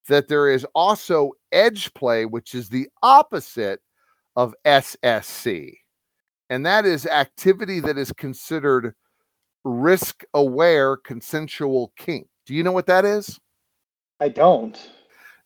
that 0.08 0.28
there 0.28 0.50
is 0.50 0.66
also 0.76 1.32
edge 1.52 1.94
play 1.94 2.26
which 2.26 2.54
is 2.56 2.68
the 2.68 2.88
opposite 3.04 3.80
of 4.36 4.56
ssc 4.66 5.72
and 6.52 6.64
that 6.64 6.86
is 6.86 7.08
activity 7.08 7.80
that 7.80 7.98
is 7.98 8.12
considered 8.12 8.94
risk 9.64 10.24
aware 10.36 10.96
consensual 10.98 11.92
kink 11.98 12.28
do 12.46 12.54
you 12.54 12.62
know 12.62 12.72
what 12.72 12.86
that 12.86 13.06
is 13.06 13.40
I 14.22 14.30
don't. 14.30 14.78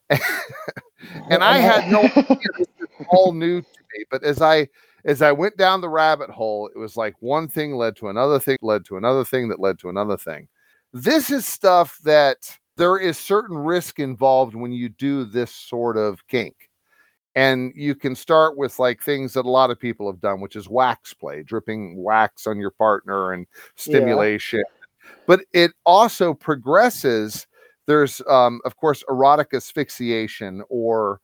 and 0.09 1.43
I 1.43 1.57
had 1.57 1.89
no 1.89 2.01
idea 2.15 2.37
this 2.57 2.67
was 2.77 3.07
all 3.09 3.31
new 3.31 3.61
to 3.61 3.79
me. 3.93 4.03
But 4.11 4.23
as 4.23 4.41
I 4.41 4.67
as 5.05 5.21
I 5.21 5.31
went 5.31 5.55
down 5.55 5.79
the 5.79 5.89
rabbit 5.89 6.29
hole, 6.29 6.67
it 6.67 6.77
was 6.77 6.97
like 6.97 7.15
one 7.21 7.47
thing 7.47 7.75
led 7.75 7.95
to 7.97 8.09
another 8.09 8.39
thing, 8.39 8.57
led 8.61 8.83
to 8.85 8.97
another 8.97 9.23
thing 9.23 9.47
that 9.47 9.61
led 9.61 9.79
to 9.79 9.89
another 9.89 10.17
thing. 10.17 10.49
This 10.91 11.31
is 11.31 11.45
stuff 11.45 11.97
that 12.03 12.37
there 12.75 12.97
is 12.97 13.17
certain 13.17 13.57
risk 13.57 13.99
involved 13.99 14.55
when 14.55 14.73
you 14.73 14.89
do 14.89 15.23
this 15.23 15.51
sort 15.51 15.95
of 15.95 16.27
kink. 16.27 16.64
And 17.35 17.73
you 17.75 17.95
can 17.95 18.15
start 18.15 18.57
with 18.57 18.79
like 18.79 19.01
things 19.01 19.33
that 19.33 19.45
a 19.45 19.49
lot 19.49 19.69
of 19.69 19.79
people 19.79 20.09
have 20.09 20.21
done, 20.21 20.39
which 20.39 20.55
is 20.55 20.69
wax 20.69 21.13
play, 21.13 21.43
dripping 21.43 22.01
wax 22.01 22.47
on 22.47 22.57
your 22.59 22.71
partner 22.71 23.33
and 23.33 23.45
stimulation. 23.75 24.63
But 25.27 25.41
it 25.53 25.71
also 25.85 26.33
progresses 26.33 27.45
there's 27.87 28.21
um, 28.27 28.61
of 28.65 28.75
course 28.77 29.03
erotic 29.09 29.53
asphyxiation 29.53 30.63
or 30.69 31.19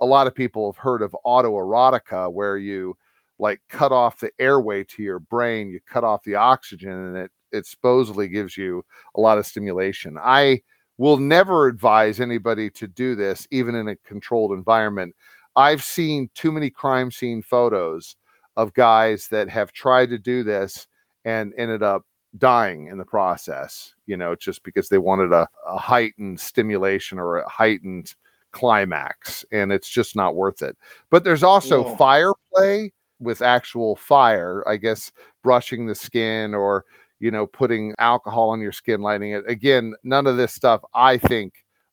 a 0.00 0.06
lot 0.06 0.26
of 0.26 0.34
people 0.34 0.72
have 0.72 0.78
heard 0.78 1.02
of 1.02 1.14
autoerotica 1.24 2.32
where 2.32 2.56
you 2.56 2.96
like 3.38 3.60
cut 3.68 3.92
off 3.92 4.18
the 4.18 4.30
airway 4.38 4.82
to 4.82 5.02
your 5.02 5.20
brain 5.20 5.70
you 5.70 5.78
cut 5.86 6.02
off 6.02 6.24
the 6.24 6.34
oxygen 6.34 6.90
and 6.90 7.16
it 7.16 7.30
it 7.52 7.66
supposedly 7.66 8.28
gives 8.28 8.56
you 8.56 8.84
a 9.14 9.20
lot 9.20 9.38
of 9.38 9.46
stimulation. 9.46 10.16
I 10.20 10.62
will 10.98 11.16
never 11.16 11.66
advise 11.66 12.20
anybody 12.20 12.70
to 12.70 12.86
do 12.86 13.14
this, 13.14 13.46
even 13.50 13.74
in 13.74 13.88
a 13.88 13.96
controlled 13.96 14.52
environment. 14.52 15.14
I've 15.56 15.82
seen 15.82 16.30
too 16.34 16.52
many 16.52 16.70
crime 16.70 17.10
scene 17.10 17.42
photos 17.42 18.16
of 18.56 18.72
guys 18.74 19.28
that 19.28 19.48
have 19.48 19.72
tried 19.72 20.10
to 20.10 20.18
do 20.18 20.42
this 20.42 20.86
and 21.24 21.52
ended 21.56 21.82
up 21.82 22.02
dying 22.38 22.86
in 22.86 22.98
the 22.98 23.04
process, 23.04 23.94
you 24.06 24.16
know, 24.16 24.34
just 24.36 24.62
because 24.62 24.88
they 24.88 24.98
wanted 24.98 25.32
a, 25.32 25.48
a 25.66 25.78
heightened 25.78 26.38
stimulation 26.40 27.18
or 27.18 27.38
a 27.38 27.48
heightened 27.48 28.14
climax, 28.52 29.44
and 29.52 29.72
it's 29.72 29.88
just 29.88 30.16
not 30.16 30.34
worth 30.34 30.62
it. 30.62 30.76
But 31.10 31.24
there's 31.24 31.42
also 31.42 31.84
Yeah. 31.84 31.96
fire 31.96 32.32
play 32.54 32.92
with 33.20 33.42
actual 33.42 33.96
fire, 33.96 34.66
I 34.68 34.76
guess, 34.76 35.12
brushing 35.42 35.86
the 35.86 35.94
skin 35.94 36.54
or, 36.54 36.84
you 37.18 37.30
know, 37.30 37.46
putting 37.46 37.94
alcohol 37.98 38.50
on 38.50 38.60
your 38.60 38.72
skin, 38.72 39.00
lighting 39.02 39.32
it. 39.32 39.44
Again, 39.48 39.94
none 40.04 40.26
of 40.26 40.36
this 40.36 40.54
stuff 40.54 40.80
I 40.94 41.18
think 41.18 41.52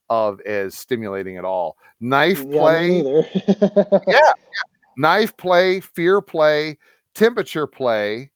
of 0.09 0.39
as 0.41 0.75
stimulating 0.75 1.37
at 1.37 1.45
all. 1.45 1.77
Knife 1.99 2.43
Yeah, 2.47 2.59
play 2.59 2.89
neither. 3.01 3.27
yeah, 4.07 4.33
knife 4.97 5.35
play, 5.37 5.79
fear 5.79 6.21
play, 6.21 6.77
temperature 7.15 7.67
play, 7.67 8.31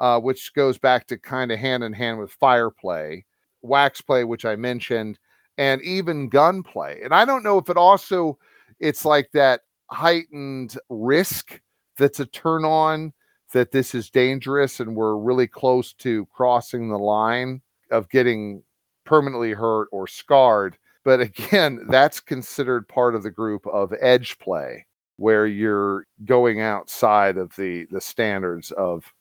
uh, 0.00 0.20
which 0.20 0.52
goes 0.54 0.78
back 0.78 1.06
to 1.06 1.18
kind 1.18 1.52
of 1.52 1.58
hand 1.58 1.84
in 1.84 1.92
hand 1.92 2.18
with 2.18 2.32
fire 2.32 2.70
play, 2.70 3.24
wax 3.62 4.00
play, 4.00 4.24
which 4.24 4.44
I 4.44 4.56
mentioned, 4.56 5.18
and 5.58 5.80
even 5.82 6.28
gun 6.28 6.62
play. 6.62 7.00
And 7.04 7.14
I 7.14 7.24
don't 7.24 7.42
know 7.44 7.58
if 7.58 7.68
it 7.68 7.76
also 7.76 8.38
it's 8.80 9.04
like 9.04 9.30
that 9.32 9.60
heightened 9.90 10.76
risk 10.88 11.60
that's 11.96 12.20
a 12.20 12.26
turn 12.26 12.64
on 12.64 13.12
that 13.52 13.70
this 13.70 13.94
is 13.94 14.10
dangerous 14.10 14.80
and 14.80 14.96
we're 14.96 15.16
really 15.16 15.46
close 15.46 15.92
to 15.92 16.26
crossing 16.26 16.88
the 16.88 16.98
line 16.98 17.62
of 17.92 18.08
getting 18.08 18.62
permanently 19.04 19.52
hurt 19.52 19.88
or 19.92 20.08
scarred. 20.08 20.76
But 21.04 21.20
again, 21.20 21.86
that's 21.88 22.20
considered 22.20 22.88
part 22.88 23.14
of 23.14 23.22
the 23.22 23.30
group 23.30 23.66
of 23.66 23.92
edge 24.00 24.38
play 24.38 24.86
where 25.16 25.46
you're 25.46 26.06
going 26.24 26.60
outside 26.60 27.36
of 27.36 27.54
the 27.56 27.86
the 27.90 28.00
standards 28.00 28.70
of 28.72 29.12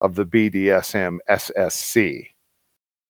of 0.00 0.14
the 0.14 0.24
BDSM 0.24 1.18
SSC. 1.28 2.28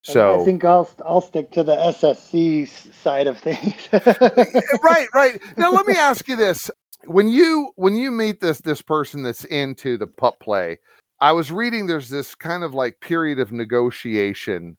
So 0.02 0.40
I 0.40 0.44
think 0.44 0.64
I'll 0.64 0.88
I'll 1.04 1.20
stick 1.20 1.50
to 1.52 1.62
the 1.62 1.76
SSC 1.76 2.68
side 2.94 3.26
of 3.26 3.38
things. 3.38 3.88
right, 4.82 5.08
right. 5.14 5.40
Now 5.58 5.72
let 5.72 5.86
me 5.86 5.94
ask 5.94 6.26
you 6.26 6.36
this: 6.36 6.70
when 7.04 7.28
you 7.28 7.72
when 7.76 7.94
you 7.96 8.10
meet 8.10 8.40
this 8.40 8.60
this 8.60 8.80
person 8.80 9.22
that's 9.22 9.44
into 9.44 9.98
the 9.98 10.06
pup 10.06 10.40
play, 10.40 10.78
I 11.20 11.32
was 11.32 11.52
reading 11.52 11.86
there's 11.86 12.08
this 12.08 12.34
kind 12.34 12.64
of 12.64 12.72
like 12.72 13.00
period 13.00 13.38
of 13.38 13.52
negotiation 13.52 14.76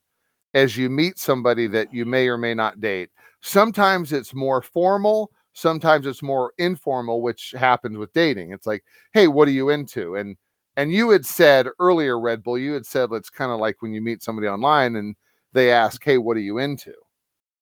as 0.53 0.75
you 0.75 0.89
meet 0.89 1.19
somebody 1.19 1.67
that 1.67 1.93
you 1.93 2.05
may 2.05 2.27
or 2.27 2.37
may 2.37 2.55
not 2.55 2.81
date. 2.81 3.09
Sometimes 3.41 4.13
it's 4.13 4.33
more 4.33 4.61
formal, 4.61 5.31
sometimes 5.53 6.05
it's 6.05 6.21
more 6.23 6.53
informal, 6.57 7.21
which 7.21 7.53
happens 7.57 7.97
with 7.97 8.13
dating. 8.13 8.51
It's 8.51 8.67
like, 8.67 8.83
hey, 9.13 9.27
what 9.27 9.47
are 9.47 9.51
you 9.51 9.69
into? 9.69 10.15
And 10.15 10.37
and 10.77 10.91
you 10.91 11.09
had 11.11 11.25
said 11.25 11.67
earlier, 11.79 12.19
Red 12.19 12.43
Bull, 12.43 12.57
you 12.57 12.73
had 12.73 12.85
said 12.85 13.09
it's 13.11 13.29
kind 13.29 13.51
of 13.51 13.59
like 13.59 13.81
when 13.81 13.93
you 13.93 14.01
meet 14.01 14.23
somebody 14.23 14.47
online 14.47 14.95
and 14.95 15.15
they 15.53 15.71
ask, 15.71 16.01
hey, 16.03 16.17
what 16.17 16.37
are 16.37 16.41
you 16.41 16.59
into? 16.59 16.93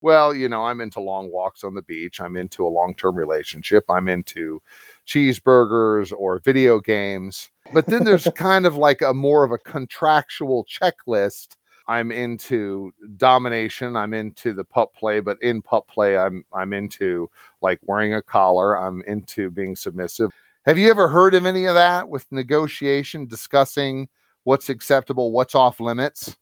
Well, 0.02 0.34
you 0.34 0.48
know, 0.48 0.64
I'm 0.64 0.80
into 0.80 1.00
long 1.00 1.30
walks 1.30 1.62
on 1.64 1.74
the 1.74 1.82
beach. 1.82 2.20
I'm 2.20 2.36
into 2.36 2.66
a 2.66 2.68
long 2.68 2.94
term 2.94 3.16
relationship. 3.16 3.84
I'm 3.90 4.08
into 4.08 4.62
cheeseburgers 5.06 6.12
or 6.16 6.38
video 6.40 6.80
games. 6.80 7.50
But 7.74 7.86
then 7.86 8.04
there's 8.04 8.26
kind 8.36 8.66
of 8.66 8.76
like 8.76 9.02
a 9.02 9.12
more 9.14 9.44
of 9.44 9.52
a 9.52 9.58
contractual 9.58 10.64
checklist. 10.66 11.56
I'm 11.90 12.12
into 12.12 12.92
domination. 13.16 13.96
I'm 13.96 14.14
into 14.14 14.52
the 14.52 14.62
pup 14.62 14.94
play, 14.94 15.18
but 15.18 15.42
in 15.42 15.60
pup 15.60 15.88
play, 15.88 16.16
I'm 16.16 16.44
I'm 16.52 16.72
into 16.72 17.28
like 17.62 17.80
wearing 17.82 18.14
a 18.14 18.22
collar. 18.22 18.78
I'm 18.78 19.02
into 19.08 19.50
being 19.50 19.74
submissive. 19.74 20.30
Have 20.66 20.78
you 20.78 20.88
ever 20.88 21.08
heard 21.08 21.34
of 21.34 21.46
any 21.46 21.64
of 21.64 21.74
that 21.74 22.08
with 22.08 22.30
negotiation, 22.30 23.26
discussing 23.26 24.08
what's 24.44 24.68
acceptable, 24.68 25.32
what's 25.32 25.56
off 25.56 25.80
limits? 25.80 26.36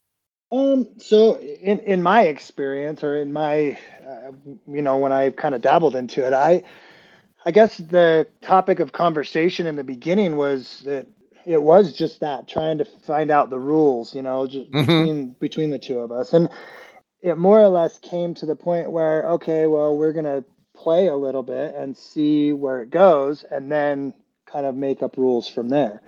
Um, 0.53 0.87
so 0.99 1.39
in 1.39 1.79
in 1.79 2.03
my 2.03 2.25
experience, 2.25 3.03
or 3.03 3.17
in 3.17 3.33
my, 3.33 3.79
uh, 4.07 4.33
you 4.67 4.83
know, 4.83 4.99
when 4.99 5.13
I 5.13 5.31
kind 5.31 5.55
of 5.55 5.63
dabbled 5.63 5.97
into 5.97 6.27
it, 6.27 6.35
I, 6.35 6.63
I 7.47 7.53
guess 7.53 7.79
the 7.79 8.27
topic 8.43 8.81
of 8.81 8.93
conversation 8.93 9.67
in 9.67 9.77
the 9.77 9.85
beginning 9.85 10.37
was 10.37 10.83
that 10.85 11.07
it 11.49 11.63
was 11.63 11.95
just 11.95 12.21
that 12.21 12.49
trying 12.49 12.79
to 12.79 12.87
find 12.87 13.33
out 13.33 13.51
the 13.51 13.61
rules, 13.61 14.15
you 14.15 14.23
know, 14.23 14.47
just 14.49 14.71
Mhm. 14.73 14.87
between 14.87 15.37
between 15.41 15.71
the 15.71 15.81
two 15.81 16.01
of 16.01 16.13
us, 16.13 16.35
and 16.35 16.51
it 17.23 17.39
more 17.39 17.61
or 17.61 17.69
less 17.69 17.99
came 17.99 18.35
to 18.37 18.47
the 18.47 18.57
point 18.57 18.93
where 18.93 19.31
okay, 19.33 19.67
well, 19.69 19.97
we're 19.97 20.15
gonna 20.15 20.45
play 20.77 21.09
a 21.09 21.17
little 21.17 21.45
bit 21.45 21.75
and 21.77 21.97
see 21.97 22.53
where 22.55 22.83
it 22.83 22.91
goes, 22.91 23.45
and 23.51 23.73
then 23.73 24.15
kind 24.47 24.67
of 24.67 24.77
make 24.77 25.03
up 25.03 25.17
rules 25.19 25.49
from 25.49 25.71
there. 25.71 26.03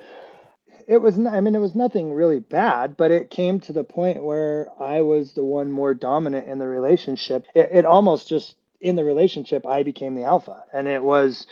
It 0.89 0.99
was 0.99 1.19
I 1.19 1.41
mean 1.41 1.55
it 1.55 1.61
was 1.61 1.75
nothing 1.77 2.13
really 2.15 2.41
bad 2.41 2.97
but 2.97 3.11
it 3.13 3.31
came 3.31 3.61
to 3.61 3.73
the 3.75 3.85
point 3.85 4.23
where 4.25 4.69
i 4.81 5.03
was 5.03 5.33
the 5.35 5.45
one 5.45 5.71
more 5.73 5.95
dominant 5.95 6.49
in 6.49 6.59
the 6.59 6.69
relationship. 6.69 7.47
It, 7.55 7.71
it 7.73 7.87
almost 7.87 8.29
just 8.29 8.57
in 8.81 8.97
the 8.97 9.05
relationship 9.05 9.67
i 9.67 9.83
became 9.85 10.15
the 10.17 10.25
alpha. 10.25 10.65
And 10.75 10.89
it 10.89 11.03
was 11.03 11.47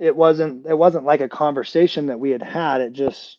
it 0.00 0.14
wasn't 0.14 0.66
it 0.66 0.76
wasn't 0.76 1.04
like 1.04 1.20
a 1.20 1.28
conversation 1.28 2.06
that 2.06 2.18
we 2.18 2.30
had 2.30 2.42
had 2.42 2.80
it 2.80 2.92
just 2.92 3.38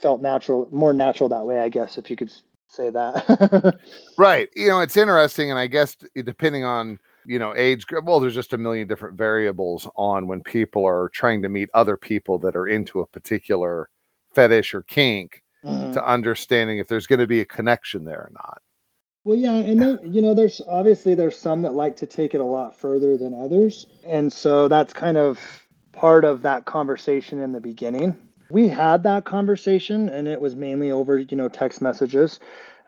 felt 0.00 0.22
natural 0.22 0.68
more 0.72 0.92
natural 0.92 1.28
that 1.28 1.44
way 1.44 1.58
i 1.60 1.68
guess 1.68 1.98
if 1.98 2.10
you 2.10 2.16
could 2.16 2.32
say 2.68 2.90
that 2.90 3.78
Right. 4.18 4.48
You 4.54 4.68
know, 4.68 4.80
it's 4.80 4.96
interesting. 4.98 5.50
And 5.50 5.58
I 5.58 5.66
guess 5.66 5.96
depending 6.14 6.62
on, 6.62 6.98
you 7.24 7.38
know, 7.38 7.54
age 7.56 7.86
well, 8.04 8.20
there's 8.20 8.34
just 8.34 8.52
a 8.52 8.58
million 8.58 8.86
different 8.86 9.16
variables 9.16 9.88
on 9.96 10.26
when 10.26 10.42
people 10.42 10.84
are 10.84 11.08
trying 11.14 11.40
to 11.42 11.48
meet 11.48 11.70
other 11.72 11.96
people 11.96 12.38
that 12.40 12.54
are 12.54 12.66
into 12.68 13.00
a 13.00 13.06
particular 13.06 13.88
fetish 14.34 14.74
or 14.74 14.82
kink 14.82 15.42
Mhm. 15.64 15.92
to 15.94 16.06
understanding 16.06 16.78
if 16.78 16.86
there's 16.86 17.06
going 17.06 17.18
to 17.20 17.26
be 17.26 17.40
a 17.40 17.44
connection 17.46 18.04
there 18.04 18.20
or 18.20 18.30
not. 18.34 18.60
Well, 19.24 19.36
yeah, 19.36 19.54
and 19.54 19.80
then 19.80 19.98
you 20.02 20.22
know, 20.22 20.34
there's 20.34 20.60
obviously 20.66 21.14
there's 21.14 21.38
some 21.38 21.62
that 21.62 21.74
like 21.74 21.96
to 21.96 22.06
take 22.06 22.34
it 22.34 22.40
a 22.40 22.44
lot 22.44 22.76
further 22.76 23.16
than 23.16 23.34
others, 23.34 23.86
and 24.06 24.32
so 24.32 24.66
that's 24.68 24.92
kind 24.92 25.18
of 25.18 25.38
part 25.92 26.24
of 26.24 26.42
that 26.42 26.64
conversation 26.64 27.40
in 27.40 27.52
the 27.52 27.60
beginning. 27.60 28.16
We 28.50 28.68
had 28.68 29.02
that 29.02 29.24
conversation, 29.24 30.08
and 30.08 30.26
it 30.26 30.40
was 30.40 30.56
mainly 30.56 30.90
over 30.90 31.18
you 31.18 31.36
know 31.36 31.48
text 31.48 31.82
messages, 31.82 32.40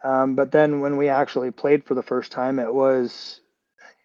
um, 0.05 0.35
but 0.35 0.53
then 0.53 0.81
when 0.81 0.97
we 0.97 1.09
actually 1.09 1.51
played 1.51 1.85
for 1.85 1.95
the 1.95 2.03
first 2.03 2.33
time, 2.33 2.59
it 2.59 2.73
was 2.73 3.41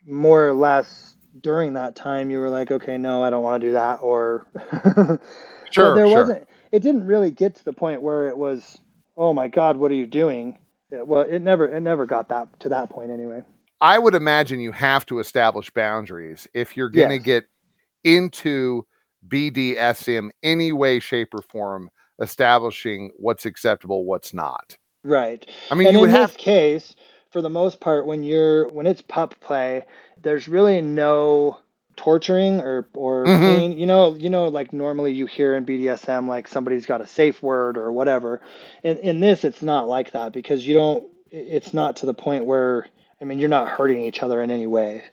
more 0.06 0.48
or 0.48 0.54
less 0.54 1.16
during 1.42 1.74
that 1.74 1.96
time 1.96 2.30
you 2.30 2.40
were 2.40 2.50
like, 2.50 2.72
okay, 2.72 2.98
no, 2.98 3.24
I 3.24 3.30
don't 3.30 3.44
want 3.44 3.62
to 3.62 3.68
do 3.68 3.74
that, 3.74 4.00
or 4.02 4.48
Sure. 5.72 5.96
there 5.96 6.08
sure. 6.08 6.20
wasn't. 6.20 6.48
It 6.72 6.82
didn't 6.82 7.06
really 7.06 7.32
get 7.32 7.56
to 7.56 7.66
the 7.66 7.74
point 7.74 8.02
where 8.02 8.28
it 8.28 8.38
was, 8.38 8.80
oh 9.16 9.34
my 9.34 9.48
God, 9.48 9.78
what 9.78 9.92
are 9.92 9.96
you 9.96 10.08
doing? 10.08 10.58
It, 10.92 11.06
well, 11.06 11.22
it 11.22 11.40
never, 11.40 11.68
it 11.68 11.82
never 11.82 12.06
got 12.06 12.30
that 12.30 12.60
to 12.62 12.70
that 12.70 12.90
point 12.90 13.12
anyway. 13.12 13.44
I 13.80 14.00
would 14.00 14.16
imagine 14.16 14.60
you 14.60 14.72
have 14.72 15.06
to 15.08 15.20
establish 15.20 15.70
boundaries 15.70 16.48
if 16.54 16.76
you're 16.76 16.90
going 16.90 17.10
to 17.10 17.16
Yes. 17.16 17.24
get 17.24 17.46
into 18.04 18.86
BDSM 19.28 20.30
any 20.44 20.72
way, 20.72 21.00
shape, 21.00 21.34
or 21.34 21.42
form, 21.42 21.90
establishing 22.22 23.12
what's 23.18 23.46
acceptable, 23.46 24.06
what's 24.06 24.34
not. 24.34 24.76
Right. 25.04 25.46
I 25.70 25.76
mean, 25.76 25.88
and 25.88 25.98
you 25.98 26.06
in 26.06 26.12
this 26.12 26.36
case, 26.36 26.96
for 27.32 27.42
the 27.42 27.50
most 27.50 27.80
part, 27.80 28.06
when 28.06 28.24
you're 28.24 28.68
when 28.70 28.88
it's 28.88 29.02
pup 29.02 29.36
play, 29.42 29.84
there's 30.22 30.48
really 30.48 30.82
no 30.82 31.60
torturing 31.98 32.62
or 32.62 32.88
or 32.96 33.28
Mhm. 33.28 33.44
pain. 33.44 33.78
You 33.78 33.88
know, 33.88 34.16
you 34.16 34.30
know, 34.32 34.48
like 34.50 34.74
normally 34.74 35.14
you 35.14 35.28
hear 35.28 35.56
in 35.56 35.66
BDSM, 35.66 36.28
like 36.30 36.48
somebody's 36.48 36.88
got 36.88 37.02
a 37.02 37.08
safe 37.08 37.44
word 37.44 37.78
or 37.78 37.92
whatever. 37.94 38.42
In 38.84 38.98
in 39.00 39.22
this, 39.22 39.46
it's 39.46 39.64
not 39.64 39.90
like 39.90 40.12
that 40.14 40.34
because 40.34 40.68
you 40.68 40.76
don't. 40.76 41.06
It's 41.32 41.74
not 41.74 41.98
to 41.98 42.08
the 42.08 42.16
point 42.16 42.46
where 42.46 42.88
I 43.22 43.26
mean, 43.26 43.40
you're 43.40 43.50
not 43.50 43.70
hurting 43.70 44.02
each 44.04 44.24
other 44.24 44.44
in 44.44 44.52
any 44.52 44.68
way. 44.68 45.04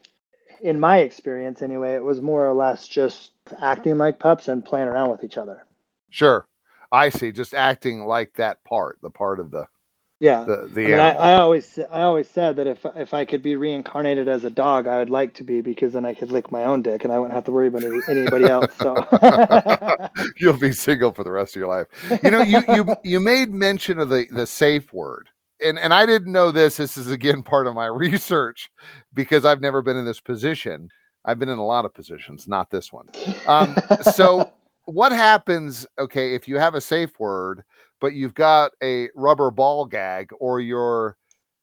In 0.63 0.81
my 0.81 0.99
experience, 0.99 1.63
anyway, 1.63 1.95
it 1.95 2.05
was 2.05 2.23
more 2.23 2.47
or 2.49 2.55
less 2.55 2.89
just 2.89 3.33
acting 3.61 3.99
like 3.99 4.19
pups 4.21 4.49
and 4.49 4.65
playing 4.65 4.89
around 4.89 5.11
with 5.11 5.25
each 5.25 5.39
other. 5.39 5.65
Sure. 6.11 6.47
I 6.93 7.11
see. 7.11 7.33
Just 7.33 7.55
acting 7.55 8.07
like 8.07 8.35
that 8.35 8.65
part, 8.65 8.99
the 9.03 9.11
part 9.11 9.41
of 9.41 9.51
the 9.51 9.67
Yeah. 10.25 10.45
the 10.45 10.71
the 10.73 10.85
I 10.87 10.89
mean, 10.89 11.01
I. 11.01 11.11
I 11.13 11.35
always 11.35 11.79
I 11.79 12.01
always 12.01 12.29
said 12.31 12.57
that 12.57 12.67
if 12.67 12.87
if 12.97 13.13
I 13.13 13.27
could 13.27 13.43
be 13.43 13.57
reincarnated 13.57 14.27
as 14.27 14.45
a 14.45 14.51
dog, 14.51 14.87
I 14.87 14.97
would 14.99 15.11
like 15.11 15.35
to 15.35 15.45
be 15.45 15.61
because 15.61 15.93
then 15.93 16.07
I 16.07 16.15
could 16.15 16.33
lick 16.33 16.51
my 16.51 16.65
own 16.65 16.81
dick 16.81 17.05
and 17.05 17.13
I 17.13 17.19
wouldn't 17.19 17.35
have 17.35 17.45
to 17.45 17.53
worry 17.53 17.69
about 17.69 17.85
anybody 18.09 18.47
else. 18.47 18.73
So 18.79 19.07
You'll 20.39 20.57
be 20.57 20.73
single 20.73 21.13
for 21.13 21.25
the 21.25 21.31
rest 21.31 21.55
of 21.55 21.61
your 21.61 21.69
life. 21.69 21.89
You 22.23 22.31
know, 22.31 22.41
you 22.41 22.63
you 22.69 22.97
you 23.05 23.21
made 23.21 23.53
mention 23.53 23.99
of 23.99 24.09
the 24.09 24.27
the 24.31 24.47
safe 24.47 24.95
word. 24.95 25.29
And 25.63 25.79
and 25.79 25.93
I 25.93 26.07
didn't 26.07 26.33
know 26.33 26.51
this. 26.51 26.79
This 26.79 26.97
is 26.97 27.11
again 27.11 27.43
part 27.43 27.67
of 27.67 27.75
my 27.75 27.87
research 28.07 28.71
because 29.13 29.45
I've 29.45 29.61
never 29.61 29.83
been 29.83 29.99
in 29.99 30.07
this 30.07 30.21
position. 30.21 30.89
I've 31.27 31.39
been 31.39 31.51
in 31.51 31.59
a 31.59 31.67
lot 31.67 31.85
of 31.85 31.93
positions, 31.93 32.49
not 32.49 32.71
this 32.71 32.91
one. 32.91 33.09
Um, 33.47 33.77
so 34.01 34.51
what 34.87 35.13
happens 35.13 35.87
okay 35.99 36.35
if 36.35 36.47
you 36.47 36.59
have 36.59 36.75
a 36.75 36.81
safe 36.81 37.19
word 37.19 37.65
but 38.05 38.13
you've 38.13 38.35
got 38.35 38.73
a 38.83 39.09
rubber 39.15 39.51
ball 39.51 39.87
gag 39.87 40.29
or 40.39 40.61
your 40.61 41.17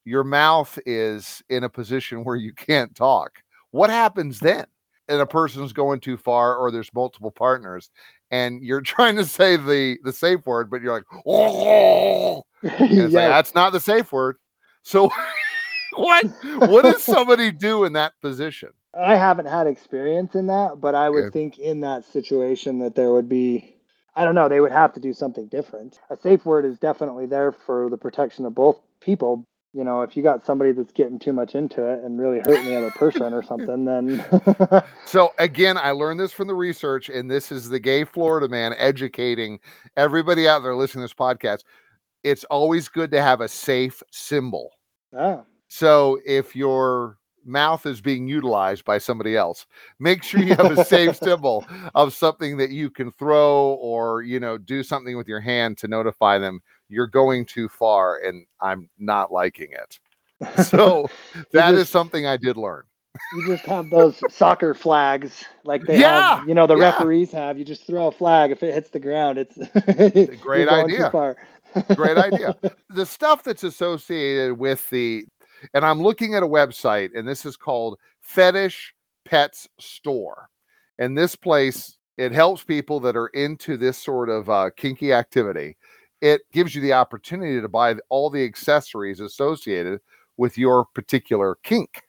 your 0.05 0.23
mouth 0.23 0.79
is 0.87 1.43
in 1.49 1.63
a 1.63 1.69
position 1.69 2.23
where 2.23 2.35
you 2.35 2.51
can't 2.51 2.95
talk. 2.95 3.43
What 3.69 3.91
happens 3.91 4.39
then? 4.39 4.65
And 5.07 5.21
a 5.21 5.27
person's 5.27 5.71
going 5.71 5.99
too 5.99 6.17
far 6.17 6.55
or 6.55 6.71
there's 6.71 6.91
multiple 6.95 7.29
partners 7.29 7.91
and 8.31 8.63
you're 8.63 8.81
trying 8.95 9.17
to 9.17 9.25
say 9.25 9.55
the 9.55 9.99
the 10.03 10.11
safe 10.11 10.43
word, 10.47 10.71
but 10.71 10.81
you're 10.81 10.95
like, 10.95 11.03
oh, 11.27 12.41
yeah. 12.63 13.03
like, 13.03 13.11
that's 13.11 13.53
not 13.53 13.71
the 13.71 13.79
safe 13.79 14.11
word. 14.11 14.37
So 14.81 15.11
what 15.93 16.25
what 16.57 16.81
does 16.85 17.03
somebody 17.03 17.51
do 17.51 17.83
in 17.83 17.93
that 17.93 18.13
position? 18.23 18.69
I 18.99 19.15
haven't 19.15 19.45
had 19.45 19.67
experience 19.67 20.33
in 20.33 20.47
that, 20.47 20.81
but 20.81 20.95
I 20.95 21.07
would 21.07 21.25
okay. 21.25 21.33
think 21.33 21.59
in 21.59 21.81
that 21.81 22.03
situation 22.03 22.79
that 22.79 22.95
there 22.95 23.11
would 23.11 23.29
be 23.29 23.75
I 24.15 24.25
don't 24.25 24.35
know, 24.35 24.49
they 24.49 24.59
would 24.59 24.71
have 24.71 24.93
to 24.93 24.99
do 24.99 25.13
something 25.13 25.47
different. 25.47 25.99
A 26.09 26.17
safe 26.17 26.45
word 26.45 26.65
is 26.65 26.77
definitely 26.77 27.25
there 27.25 27.51
for 27.51 27.89
the 27.89 27.97
protection 27.97 28.45
of 28.45 28.53
both 28.53 28.79
people. 28.99 29.45
You 29.73 29.85
know, 29.85 30.01
if 30.01 30.17
you 30.17 30.23
got 30.23 30.45
somebody 30.45 30.73
that's 30.73 30.91
getting 30.91 31.17
too 31.17 31.31
much 31.31 31.55
into 31.55 31.85
it 31.85 32.03
and 32.03 32.19
really 32.19 32.39
hurting 32.39 32.65
the 32.65 32.75
other 32.75 32.91
person 32.91 33.33
or 33.33 33.41
something, 33.41 33.85
then. 33.85 34.83
so, 35.05 35.31
again, 35.39 35.77
I 35.77 35.91
learned 35.91 36.19
this 36.19 36.33
from 36.33 36.49
the 36.49 36.53
research, 36.53 37.07
and 37.07 37.31
this 37.31 37.53
is 37.53 37.69
the 37.69 37.79
gay 37.79 38.03
Florida 38.03 38.49
man 38.49 38.75
educating 38.77 39.61
everybody 39.95 40.45
out 40.45 40.61
there 40.61 40.75
listening 40.75 41.03
to 41.03 41.05
this 41.05 41.13
podcast. 41.13 41.63
It's 42.25 42.43
always 42.45 42.89
good 42.89 43.11
to 43.11 43.21
have 43.21 43.39
a 43.39 43.47
safe 43.47 44.03
symbol. 44.11 44.71
Ah. 45.17 45.43
So, 45.69 46.19
if 46.25 46.53
you're 46.53 47.17
mouth 47.45 47.85
is 47.85 48.01
being 48.01 48.27
utilized 48.27 48.85
by 48.85 48.97
somebody 48.97 49.35
else. 49.35 49.65
Make 49.99 50.23
sure 50.23 50.41
you 50.41 50.55
have 50.55 50.77
a 50.77 50.85
safe 50.85 51.15
symbol 51.23 51.65
of 51.95 52.13
something 52.13 52.57
that 52.57 52.71
you 52.71 52.89
can 52.89 53.11
throw 53.13 53.73
or, 53.81 54.21
you 54.21 54.39
know, 54.39 54.57
do 54.57 54.83
something 54.83 55.17
with 55.17 55.27
your 55.27 55.41
hand 55.41 55.77
to 55.79 55.87
notify 55.87 56.37
them 56.37 56.61
you're 56.91 57.07
going 57.07 57.45
too 57.45 57.69
far 57.69 58.19
and 58.19 58.45
I'm 58.59 58.89
not 58.99 59.31
liking 59.31 59.69
it. 59.71 59.99
So 60.65 61.09
that 61.53 61.71
just, 61.71 61.81
is 61.81 61.89
something 61.89 62.27
I 62.27 62.37
did 62.37 62.57
learn. 62.57 62.83
You 63.33 63.47
just 63.47 63.65
have 63.65 63.89
those 63.89 64.21
soccer 64.29 64.73
flags 64.73 65.43
like 65.63 65.83
they 65.83 65.99
yeah, 65.99 66.37
have, 66.37 66.47
you 66.47 66.53
know, 66.53 66.67
the 66.67 66.75
yeah. 66.75 66.91
referees 66.91 67.31
have. 67.31 67.57
You 67.57 67.65
just 67.65 67.87
throw 67.87 68.07
a 68.07 68.11
flag. 68.11 68.51
If 68.51 68.61
it 68.61 68.73
hits 68.73 68.89
the 68.89 68.99
ground, 68.99 69.37
it's, 69.37 69.57
it's 69.57 70.31
a 70.31 70.35
great 70.43 70.67
idea. 70.67 71.09
great 71.95 72.17
idea. 72.17 72.55
The 72.89 73.05
stuff 73.05 73.43
that's 73.43 73.63
associated 73.63 74.57
with 74.57 74.89
the 74.89 75.25
and 75.73 75.85
I'm 75.85 76.01
looking 76.01 76.35
at 76.35 76.43
a 76.43 76.47
website, 76.47 77.09
and 77.15 77.27
this 77.27 77.45
is 77.45 77.57
called 77.57 77.97
Fetish 78.21 78.93
Pets 79.25 79.67
Store. 79.79 80.49
And 80.99 81.17
this 81.17 81.35
place, 81.35 81.97
it 82.17 82.31
helps 82.31 82.63
people 82.63 82.99
that 83.01 83.15
are 83.15 83.27
into 83.27 83.77
this 83.77 83.97
sort 83.97 84.29
of 84.29 84.49
uh, 84.49 84.69
kinky 84.75 85.13
activity. 85.13 85.77
It 86.21 86.41
gives 86.51 86.75
you 86.75 86.81
the 86.81 86.93
opportunity 86.93 87.59
to 87.59 87.67
buy 87.67 87.95
all 88.09 88.29
the 88.29 88.43
accessories 88.43 89.19
associated 89.19 89.99
with 90.37 90.57
your 90.57 90.85
particular 90.85 91.57
kink. 91.63 92.03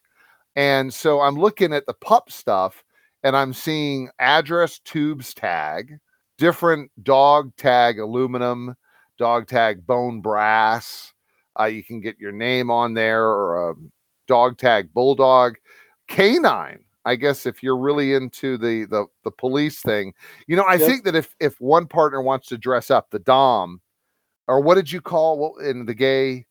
And 0.57 0.93
so 0.93 1.21
I'm 1.21 1.37
looking 1.37 1.73
at 1.73 1.87
the 1.87 1.95
pup 1.95 2.31
stuff 2.31 2.85
and 3.23 3.37
I'm 3.37 3.53
seeing 3.53 4.11
address 4.19 4.81
tubes 4.81 5.33
tag, 5.33 5.99
different 6.37 6.91
dog 7.03 7.57
tag 7.57 7.99
aluminum, 7.99 8.75
dog 9.19 9.47
tag 9.47 9.87
bone 9.87 10.21
brass, 10.21 11.12
uh, 11.59 11.65
you 11.65 11.85
can 11.85 12.01
get 12.01 12.19
your 12.19 12.33
name 12.33 12.71
on 12.71 12.95
there 12.95 13.25
or 13.25 13.71
a 13.71 13.75
dog 14.27 14.59
tag 14.59 14.93
bulldog, 14.93 15.57
canine. 16.09 16.81
I 17.05 17.17
guess 17.17 17.47
if 17.47 17.63
you're 17.63 17.77
really 17.77 18.15
into 18.15 18.57
the 18.57 18.85
the 18.85 19.07
the 19.25 19.31
police 19.31 19.81
thing, 19.83 20.15
you 20.47 20.57
know, 20.57 20.63
I 20.63 20.75
yep. 20.75 20.89
think 20.89 21.05
that 21.05 21.17
if 21.17 21.35
if 21.41 21.61
one 21.61 21.87
partner 21.87 22.23
wants 22.23 22.49
to 22.49 22.59
dress 22.59 22.91
up, 22.91 23.11
the 23.11 23.19
dom, 23.19 23.81
or 24.47 24.61
what 24.61 24.77
did 24.77 24.91
you 24.93 25.01
call 25.01 25.59
in 25.59 25.85
the 25.85 25.95
gay 25.95 26.47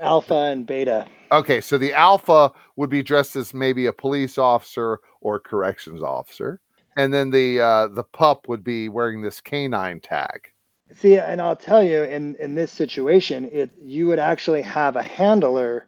alpha 0.00 0.34
and 0.34 0.66
beta? 0.66 1.06
Okay, 1.32 1.60
so 1.60 1.78
the 1.78 1.94
alpha 1.94 2.52
would 2.76 2.90
be 2.90 3.02
dressed 3.02 3.34
as 3.34 3.54
maybe 3.54 3.86
a 3.86 3.92
police 3.92 4.36
officer 4.36 5.00
or 5.20 5.40
corrections 5.40 6.02
officer, 6.02 6.60
and 6.96 7.12
then 7.12 7.30
the 7.30 7.60
uh, 7.60 7.88
the 7.88 8.04
pup 8.04 8.46
would 8.46 8.62
be 8.62 8.90
wearing 8.90 9.22
this 9.22 9.40
canine 9.40 10.00
tag. 10.00 10.50
See, 10.92 11.16
and 11.16 11.40
I'll 11.40 11.56
tell 11.56 11.82
you, 11.82 12.02
in 12.02 12.36
in 12.36 12.54
this 12.54 12.70
situation, 12.70 13.48
it 13.52 13.70
you 13.82 14.06
would 14.06 14.18
actually 14.18 14.62
have 14.62 14.96
a 14.96 15.02
handler 15.02 15.86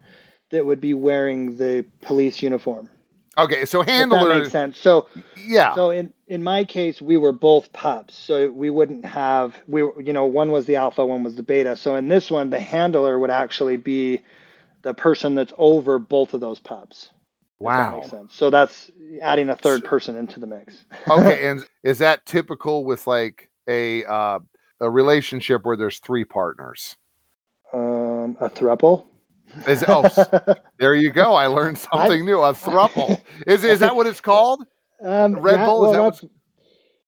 that 0.51 0.65
would 0.65 0.81
be 0.81 0.95
wearing 0.95 1.57
the 1.57 1.85
police 2.01 2.43
uniform. 2.43 2.89
Okay, 3.39 3.67
so 3.67 3.83
handler 3.83 4.29
that 4.29 4.39
makes 4.39 4.51
sense. 4.51 4.79
So 4.79 5.09
yeah. 5.37 5.75
So 5.75 5.91
in 5.91 6.13
in 6.27 6.43
my 6.43 6.65
case, 6.65 7.03
we 7.03 7.19
were 7.19 7.33
both 7.33 7.73
pups, 7.73 8.17
so 8.17 8.51
we 8.51 8.71
wouldn't 8.71 9.05
have 9.05 9.57
we 9.69 9.81
you 9.81 10.13
know 10.13 10.25
one 10.25 10.51
was 10.51 10.65
the 10.67 10.77
alpha, 10.77 11.05
one 11.05 11.23
was 11.23 11.37
the 11.37 11.43
beta. 11.43 11.77
So 11.77 11.97
in 11.97 12.09
this 12.09 12.31
one, 12.31 12.49
the 12.51 12.61
handler 12.61 13.19
would 13.19 13.31
actually 13.31 13.77
be 13.77 14.23
the 14.83 14.95
person 14.95 15.35
that's 15.35 15.53
over 15.59 15.99
both 15.99 16.33
of 16.33 16.41
those 16.41 16.59
pups. 16.59 17.11
Wow. 17.59 18.01
That 18.01 18.11
sense. 18.11 18.35
So 18.35 18.51
that's 18.51 18.91
adding 19.21 19.49
a 19.51 19.57
third 19.57 19.85
person 19.85 20.17
into 20.17 20.41
the 20.41 20.47
mix. 20.47 20.85
okay, 21.09 21.49
and 21.49 21.65
is 21.83 21.99
that 21.99 22.25
typical 22.25 22.85
with 22.85 23.07
like 23.07 23.51
a 23.69 24.05
uh, 24.05 24.39
a 24.81 24.91
relationship 24.91 25.65
where 25.65 25.77
there's 25.77 25.99
three 25.99 26.25
partners? 26.25 26.97
Um, 27.73 28.37
a 28.41 28.49
thruple. 28.49 29.07
Is 29.67 29.85
oh, 29.87 30.09
there 30.79 30.95
you 30.95 31.11
go. 31.11 31.35
I 31.35 31.47
learned 31.47 31.79
something 31.79 32.23
I, 32.23 32.25
new. 32.25 32.41
A 32.41 32.53
thruple. 32.53 33.21
Is 33.47 33.65
is 33.65 33.81
that 33.81 33.95
what 33.95 34.07
it's 34.07 34.21
called? 34.21 34.67
Um, 35.03 35.35
Red 35.37 35.61
yeah, 35.61 35.67
Bull. 35.67 35.81
Well, 35.83 36.09
is 36.09 36.21
that 36.21 36.31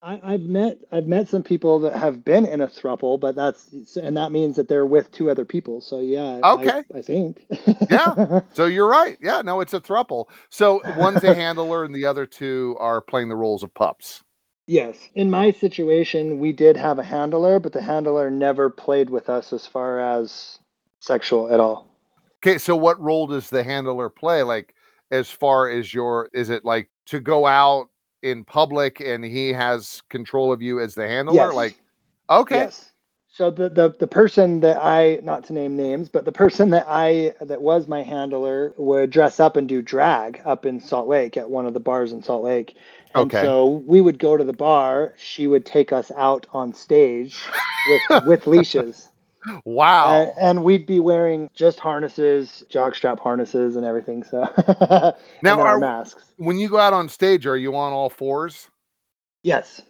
I, 0.01 0.33
have 0.33 0.43
met 0.43 0.79
I've 0.93 1.07
met 1.07 1.29
some 1.29 1.43
people 1.43 1.81
that 1.81 1.97
have 1.97 2.25
been 2.25 2.47
in 2.47 2.61
a 2.61 2.69
thruple, 2.69 3.19
but 3.19 3.35
that's 3.35 3.97
and 3.97 4.17
that 4.17 4.31
means 4.31 4.57
that 4.57 4.69
they're 4.69 4.87
with 4.87 5.11
two 5.11 5.31
other 5.31 5.45
people. 5.45 5.81
So 5.81 6.01
yeah, 6.01 6.41
okay, 6.45 6.85
I, 6.95 6.99
I 6.99 7.03
think. 7.03 7.45
yeah. 7.91 8.41
So 8.53 8.67
you're 8.67 8.89
right. 8.89 9.19
Yeah, 9.21 9.43
no, 9.43 9.61
it's 9.61 9.75
a 9.75 9.81
thruple. 9.81 10.27
So 10.51 10.81
one's 10.97 11.25
a 11.25 11.35
handler, 11.35 11.85
and 11.85 11.95
the 11.95 12.07
other 12.07 12.27
two 12.27 12.77
are 12.79 13.01
playing 13.01 13.29
the 13.29 13.37
roles 13.37 13.63
of 13.63 13.75
pups. 13.75 14.23
Yes. 14.69 14.99
In 15.15 15.31
my 15.31 15.51
situation, 15.51 16.39
we 16.39 16.53
did 16.53 16.77
have 16.77 16.99
a 16.99 17.03
handler, 17.03 17.59
but 17.59 17.73
the 17.73 17.81
handler 17.81 18.31
never 18.31 18.69
played 18.69 19.09
with 19.09 19.31
us 19.31 19.51
as 19.55 19.67
far 19.67 19.99
as 19.99 20.59
sexual 21.01 21.51
at 21.51 21.59
all. 21.59 21.89
Okay, 22.45 22.59
so 22.59 22.77
what 22.77 23.01
role 23.01 23.27
does 23.27 23.49
the 23.49 23.65
handler 23.65 24.11
play? 24.11 24.43
Like, 24.43 24.75
as 25.11 25.31
far 25.31 25.71
as 25.71 25.95
your, 25.95 26.29
is 26.35 26.51
it 26.51 26.67
like 26.67 26.91
to 27.07 27.19
go 27.19 27.47
out 27.47 27.89
in 28.23 28.45
public 28.45 29.01
and 29.01 29.25
he 29.25 29.55
has 29.55 30.03
control 30.11 30.53
of 30.53 30.61
you 30.61 30.81
as 30.81 30.95
the 30.95 31.09
handler? 31.09 31.35
Yes. 31.35 31.55
Like, 31.55 31.81
okay. 32.29 32.59
Yes. 32.59 32.93
So 33.31 33.53
the, 33.53 33.69
the 33.69 33.95
the 34.01 34.07
person 34.09 34.59
that 34.61 34.79
I 34.83 35.21
not 35.23 35.45
to 35.45 35.53
name 35.53 35.77
names, 35.77 36.09
but 36.09 36.25
the 36.25 36.33
person 36.33 36.71
that 36.71 36.87
I 36.89 37.35
that 37.41 37.63
was 37.63 37.87
my 37.87 38.03
handler 38.03 38.75
would 38.77 39.11
dress 39.11 39.39
up 39.39 39.57
and 39.57 39.69
do 39.69 39.81
drag 39.81 40.43
up 40.45 40.67
in 40.67 40.81
Salt 40.81 41.07
Lake 41.07 41.37
at 41.37 41.49
one 41.49 41.65
of 41.65 41.73
the 41.73 41.79
bars 41.79 42.13
in 42.13 42.21
Salt 42.21 42.43
Lake. 42.43 42.75
And 43.23 43.35
okay. 43.35 43.43
so 43.43 43.83
we 43.87 44.01
would 44.01 44.19
go 44.19 44.37
to 44.37 44.45
the 44.45 44.53
bar. 44.53 45.15
She 45.17 45.47
would 45.47 45.65
take 45.65 45.93
us 45.93 46.11
out 46.17 46.47
on 46.53 46.73
stage 46.73 47.37
with 47.89 48.25
with 48.27 48.47
leashes. 48.47 49.09
Wow. 49.65 50.23
And, 50.23 50.33
and, 50.39 50.65
we'd 50.65 50.85
be 50.85 51.01
wearing 51.01 51.49
just 51.55 51.79
harnesses, 51.79 52.65
jockstrap 52.71 53.19
harnesses, 53.19 53.77
and 53.77 53.85
everything. 53.87 54.25
So 54.25 54.43
now 55.43 55.61
our 55.61 55.79
masks. 55.79 56.25
When 56.37 56.59
you 56.59 56.69
go 56.69 56.79
out 56.79 56.93
on 56.93 57.09
stage, 57.09 57.47
are 57.47 57.57
you 57.57 57.75
on 57.77 57.93
all 57.93 58.11
fours? 58.11 58.69
Yes. 59.43 59.81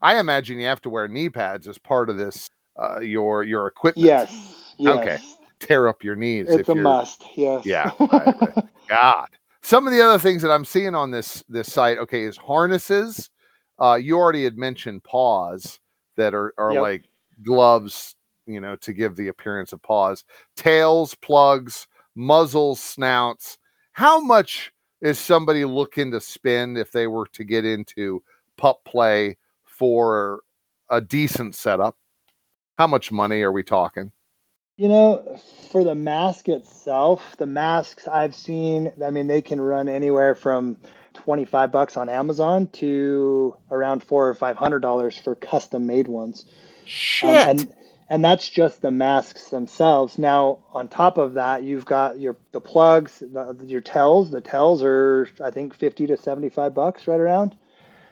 I 0.00 0.18
imagine 0.18 0.58
you 0.58 0.66
have 0.66 0.80
to 0.82 0.90
wear 0.90 1.08
knee 1.08 1.28
pads 1.28 1.68
as 1.68 1.78
part 1.78 2.08
of 2.08 2.16
this. 2.16 2.48
Uh, 2.80 3.00
your 3.00 3.42
your 3.42 3.66
equipment. 3.66 4.06
Yes. 4.06 4.74
yes. 4.78 4.98
Okay. 4.98 5.18
Tear 5.60 5.88
up 5.88 6.02
your 6.02 6.16
knees. 6.16 6.46
It's 6.48 6.68
a 6.68 6.74
must. 6.74 7.22
Yes. 7.36 7.66
Yeah. 7.66 7.90
God. 8.88 9.28
Some 9.62 9.86
of 9.86 9.92
the 9.92 10.02
other 10.02 10.18
things 10.18 10.42
that 10.42 10.50
I'm 10.50 10.64
seeing 10.64 10.94
on 10.94 11.10
this 11.10 11.44
this 11.48 11.72
site, 11.72 11.98
okay, 11.98 12.22
is 12.22 12.36
harnesses. 12.36 13.30
Uh, 13.78 13.94
you 13.94 14.16
already 14.16 14.44
had 14.44 14.56
mentioned 14.58 15.04
paws 15.04 15.78
that 16.16 16.34
are 16.34 16.52
are 16.58 16.72
yep. 16.72 16.82
like 16.82 17.04
gloves, 17.42 18.14
you 18.46 18.60
know, 18.60 18.76
to 18.76 18.92
give 18.92 19.16
the 19.16 19.28
appearance 19.28 19.72
of 19.72 19.82
paws. 19.82 20.24
Tails, 20.56 21.14
plugs, 21.14 21.86
muzzles, 22.14 22.80
snouts. 22.80 23.58
How 23.92 24.20
much 24.20 24.72
is 25.00 25.18
somebody 25.18 25.64
looking 25.64 26.10
to 26.12 26.20
spend 26.20 26.78
if 26.78 26.92
they 26.92 27.06
were 27.06 27.26
to 27.28 27.44
get 27.44 27.64
into 27.64 28.22
pup 28.56 28.84
play 28.84 29.36
for 29.64 30.40
a 30.90 31.00
decent 31.00 31.54
setup? 31.54 31.96
How 32.78 32.86
much 32.86 33.12
money 33.12 33.42
are 33.42 33.52
we 33.52 33.62
talking? 33.62 34.12
You 34.82 34.88
know, 34.88 35.38
for 35.70 35.84
the 35.84 35.94
mask 35.94 36.48
itself, 36.48 37.36
the 37.38 37.46
masks 37.46 38.08
I've 38.08 38.34
seen, 38.34 38.90
I 39.00 39.10
mean, 39.10 39.28
they 39.28 39.40
can 39.40 39.60
run 39.60 39.88
anywhere 39.88 40.34
from 40.34 40.76
25 41.14 41.70
bucks 41.70 41.96
on 41.96 42.08
Amazon 42.08 42.66
to 42.66 43.56
around 43.70 44.02
four 44.02 44.28
or 44.28 44.34
five 44.34 44.56
hundred 44.56 44.80
dollars 44.80 45.16
for 45.16 45.36
custom 45.36 45.86
made 45.86 46.08
ones. 46.08 46.46
Shit. 46.84 47.30
Um, 47.30 47.48
and 47.48 47.74
and 48.10 48.24
that's 48.24 48.48
just 48.48 48.82
the 48.82 48.90
masks 48.90 49.50
themselves. 49.50 50.18
Now, 50.18 50.58
on 50.72 50.88
top 50.88 51.16
of 51.16 51.34
that, 51.34 51.62
you've 51.62 51.84
got 51.84 52.18
your 52.18 52.36
the 52.50 52.60
plugs, 52.60 53.20
the, 53.20 53.56
your 53.64 53.82
tells. 53.82 54.32
The 54.32 54.40
tells 54.40 54.82
are 54.82 55.28
I 55.40 55.52
think 55.52 55.76
50 55.76 56.08
to 56.08 56.16
75 56.16 56.74
bucks 56.74 57.06
right 57.06 57.20
around. 57.20 57.54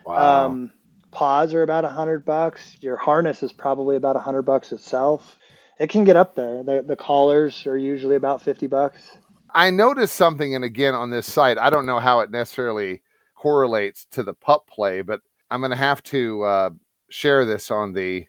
Wow. 0.07 0.47
Um, 0.47 0.71
paws 1.11 1.53
are 1.53 1.65
about 1.65 1.85
a 1.85 1.89
hundred 1.89 2.25
bucks. 2.25 2.77
Your 2.81 2.97
harness 2.97 3.43
is 3.43 3.53
probably 3.53 3.97
about 3.97 4.15
a 4.15 4.21
hundred 4.21 4.43
bucks 4.43 4.71
itself 4.71 5.37
it 5.81 5.89
can 5.89 6.05
get 6.05 6.17
up 6.17 6.37
there. 6.37 6.63
The 6.63 6.85
the 6.87 6.95
collars 6.95 7.67
are 7.67 7.79
usually 7.79 8.15
about 8.15 8.43
fifty 8.43 8.69
bucks. 8.69 9.17
I 9.53 9.71
noticed 9.71 10.15
something, 10.15 10.55
and 10.55 10.65
again 10.65 10.95
on 10.95 11.11
this 11.11 11.27
site, 11.31 11.59
I 11.59 11.71
don't 11.71 11.87
know 11.87 11.99
how 11.99 12.21
it 12.21 12.31
necessarily 12.31 13.03
correlates 13.35 14.07
to 14.13 14.23
the 14.23 14.35
pup 14.35 14.69
play, 14.69 15.01
but 15.01 15.21
I'm 15.51 15.61
going 15.61 15.71
to 15.71 15.77
have 15.77 16.03
to 16.05 16.43
uh, 16.45 16.71
share 17.09 17.45
this 17.45 17.71
on 17.71 17.93
the 17.93 18.27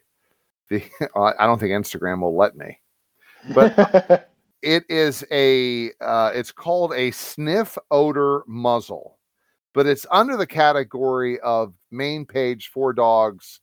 the. 0.70 0.82
I 1.16 1.46
don't 1.46 1.58
think 1.58 1.72
Instagram 1.72 2.22
will 2.22 2.36
let 2.36 2.56
me, 2.56 2.80
but 3.54 4.28
it 4.62 4.84
is 4.88 5.24
a. 5.30 5.90
Uh, 6.00 6.32
it's 6.34 6.52
called 6.52 6.94
a 6.94 7.10
sniff 7.10 7.76
odor 7.90 8.44
muzzle, 8.48 9.18
but 9.74 9.86
it's 9.86 10.06
under 10.10 10.38
the 10.38 10.46
category 10.46 11.38
of 11.40 11.74
main 11.90 12.24
page 12.24 12.68
for 12.68 12.94
dogs 12.94 13.60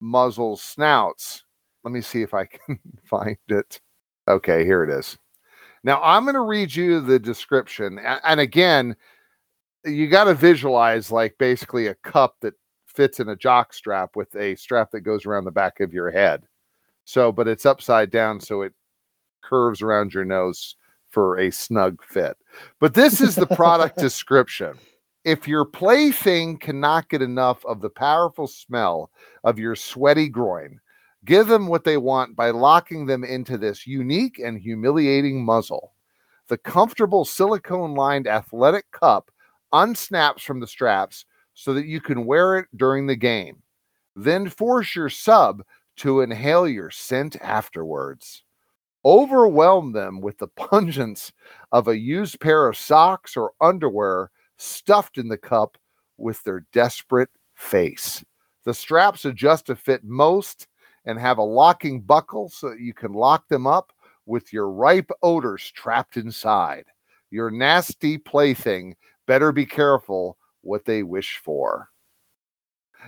muzzles 0.00 0.62
snouts. 0.62 1.44
Let 1.84 1.92
me 1.92 2.00
see 2.00 2.22
if 2.22 2.34
I 2.34 2.46
can 2.46 2.78
find 3.04 3.38
it. 3.48 3.80
Okay, 4.28 4.64
here 4.64 4.84
it 4.84 4.90
is. 4.90 5.18
Now 5.82 6.00
I'm 6.02 6.24
going 6.24 6.34
to 6.34 6.40
read 6.40 6.74
you 6.74 7.00
the 7.00 7.18
description, 7.18 7.98
and 7.98 8.40
again, 8.40 8.96
you 9.84 10.08
got 10.08 10.24
to 10.24 10.34
visualize 10.34 11.10
like 11.10 11.36
basically 11.38 11.86
a 11.86 11.94
cup 11.94 12.36
that 12.42 12.54
fits 12.86 13.20
in 13.20 13.28
a 13.28 13.36
jock 13.36 13.72
strap 13.72 14.14
with 14.14 14.34
a 14.36 14.54
strap 14.56 14.90
that 14.90 15.00
goes 15.00 15.24
around 15.24 15.44
the 15.44 15.50
back 15.50 15.80
of 15.80 15.94
your 15.94 16.10
head. 16.10 16.42
So, 17.04 17.32
but 17.32 17.48
it's 17.48 17.64
upside 17.64 18.10
down, 18.10 18.40
so 18.40 18.62
it 18.62 18.74
curves 19.42 19.80
around 19.80 20.12
your 20.12 20.24
nose 20.24 20.76
for 21.08 21.38
a 21.38 21.50
snug 21.50 22.02
fit. 22.04 22.36
But 22.78 22.94
this 22.94 23.20
is 23.20 23.34
the 23.34 23.46
product 23.46 23.96
description. 23.98 24.74
If 25.24 25.46
your 25.46 25.64
plaything 25.64 26.58
cannot 26.58 27.08
get 27.08 27.20
enough 27.20 27.64
of 27.66 27.80
the 27.80 27.90
powerful 27.90 28.46
smell 28.46 29.10
of 29.44 29.58
your 29.58 29.76
sweaty 29.76 30.28
groin, 30.28 30.80
give 31.24 31.48
them 31.48 31.66
what 31.66 31.84
they 31.84 31.96
want 31.96 32.36
by 32.36 32.50
locking 32.50 33.06
them 33.06 33.24
into 33.24 33.58
this 33.58 33.86
unique 33.86 34.38
and 34.38 34.58
humiliating 34.58 35.44
muzzle. 35.44 35.92
The 36.48 36.58
comfortable 36.58 37.24
silicone 37.24 37.94
lined 37.94 38.26
athletic 38.26 38.90
cup 38.90 39.30
unsnaps 39.72 40.40
from 40.40 40.60
the 40.60 40.66
straps 40.66 41.24
so 41.54 41.74
that 41.74 41.86
you 41.86 42.00
can 42.00 42.26
wear 42.26 42.58
it 42.58 42.66
during 42.76 43.06
the 43.06 43.16
game. 43.16 43.62
Then 44.16 44.48
force 44.48 44.96
your 44.96 45.08
sub 45.10 45.62
to 45.98 46.22
inhale 46.22 46.66
your 46.66 46.90
scent 46.90 47.36
afterwards. 47.40 48.42
Overwhelm 49.04 49.92
them 49.92 50.20
with 50.20 50.38
the 50.38 50.48
pungence 50.48 51.32
of 51.72 51.88
a 51.88 51.98
used 51.98 52.40
pair 52.40 52.66
of 52.66 52.76
socks 52.76 53.36
or 53.36 53.52
underwear 53.60 54.30
stuffed 54.56 55.18
in 55.18 55.28
the 55.28 55.38
cup 55.38 55.78
with 56.18 56.42
their 56.42 56.66
desperate 56.72 57.30
face. 57.54 58.24
The 58.64 58.74
straps 58.74 59.24
adjust 59.24 59.66
to 59.66 59.76
fit 59.76 60.04
most 60.04 60.66
and 61.04 61.18
have 61.18 61.38
a 61.38 61.42
locking 61.42 62.00
buckle 62.00 62.48
so 62.48 62.70
that 62.70 62.80
you 62.80 62.94
can 62.94 63.12
lock 63.12 63.48
them 63.48 63.66
up 63.66 63.92
with 64.26 64.52
your 64.52 64.70
ripe 64.70 65.10
odors 65.22 65.70
trapped 65.72 66.16
inside. 66.16 66.84
Your 67.30 67.50
nasty 67.50 68.18
plaything 68.18 68.96
better 69.26 69.52
be 69.52 69.66
careful 69.66 70.36
what 70.62 70.84
they 70.84 71.02
wish 71.02 71.40
for. 71.42 71.88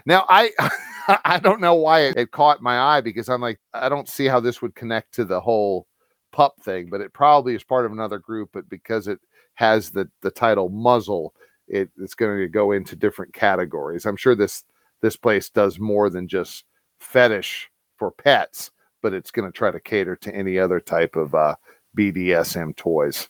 Now 0.06 0.24
I 0.28 0.52
I 1.24 1.38
don't 1.38 1.60
know 1.60 1.74
why 1.74 2.02
it, 2.02 2.16
it, 2.16 2.30
caught 2.30 2.62
my 2.62 2.78
eye 2.78 3.00
because 3.00 3.28
I'm 3.28 3.40
like 3.40 3.60
I 3.74 3.88
don't 3.88 4.08
see 4.08 4.26
how 4.26 4.40
this 4.40 4.62
would 4.62 4.74
connect 4.74 5.12
to 5.14 5.24
the 5.24 5.40
whole 5.40 5.86
pup 6.32 6.54
thing, 6.62 6.88
but 6.90 7.00
it 7.00 7.12
probably 7.12 7.54
is 7.54 7.64
part 7.64 7.84
of 7.84 7.92
another 7.92 8.18
group. 8.18 8.50
But 8.52 8.68
because 8.68 9.08
it 9.08 9.18
has 9.54 9.90
the 9.90 10.08
the 10.22 10.30
title 10.30 10.68
muzzle, 10.68 11.34
it, 11.68 11.90
it's 11.98 12.14
going 12.14 12.38
to 12.38 12.48
go 12.48 12.72
into 12.72 12.96
different 12.96 13.34
categories. 13.34 14.06
I'm 14.06 14.16
sure 14.16 14.34
this 14.34 14.64
this 15.00 15.16
place 15.16 15.50
does 15.50 15.78
more 15.78 16.08
than 16.08 16.28
just 16.28 16.64
fetish 17.00 17.68
for 18.02 18.10
pets, 18.10 18.72
but 19.00 19.14
it's 19.14 19.30
going 19.30 19.46
to 19.46 19.56
try 19.56 19.70
to 19.70 19.78
cater 19.78 20.16
to 20.16 20.34
any 20.34 20.58
other 20.58 20.80
type 20.80 21.14
of 21.14 21.36
uh, 21.36 21.54
BDSM 21.96 22.74
toys. 22.74 23.28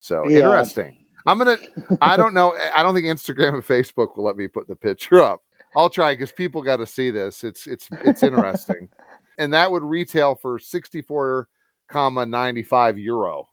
So 0.00 0.26
yeah. 0.26 0.38
interesting. 0.38 1.04
I'm 1.26 1.36
gonna. 1.36 1.58
I 2.00 2.16
don't 2.16 2.32
know. 2.32 2.56
I 2.74 2.82
don't 2.82 2.94
think 2.94 3.06
Instagram 3.06 3.52
and 3.52 3.62
Facebook 3.62 4.16
will 4.16 4.24
let 4.24 4.38
me 4.38 4.48
put 4.48 4.66
the 4.66 4.74
picture 4.74 5.22
up. 5.22 5.42
I'll 5.76 5.90
try 5.90 6.14
because 6.14 6.32
people 6.32 6.62
got 6.62 6.78
to 6.78 6.86
see 6.86 7.10
this. 7.10 7.44
It's 7.44 7.66
it's 7.66 7.90
it's 8.00 8.22
interesting, 8.22 8.88
and 9.38 9.52
that 9.52 9.70
would 9.70 9.82
retail 9.82 10.34
for 10.34 10.58
sixty 10.58 11.02
four 11.02 11.48
comma 11.88 12.24
ninety 12.24 12.62
five 12.62 12.98
euro. 12.98 13.46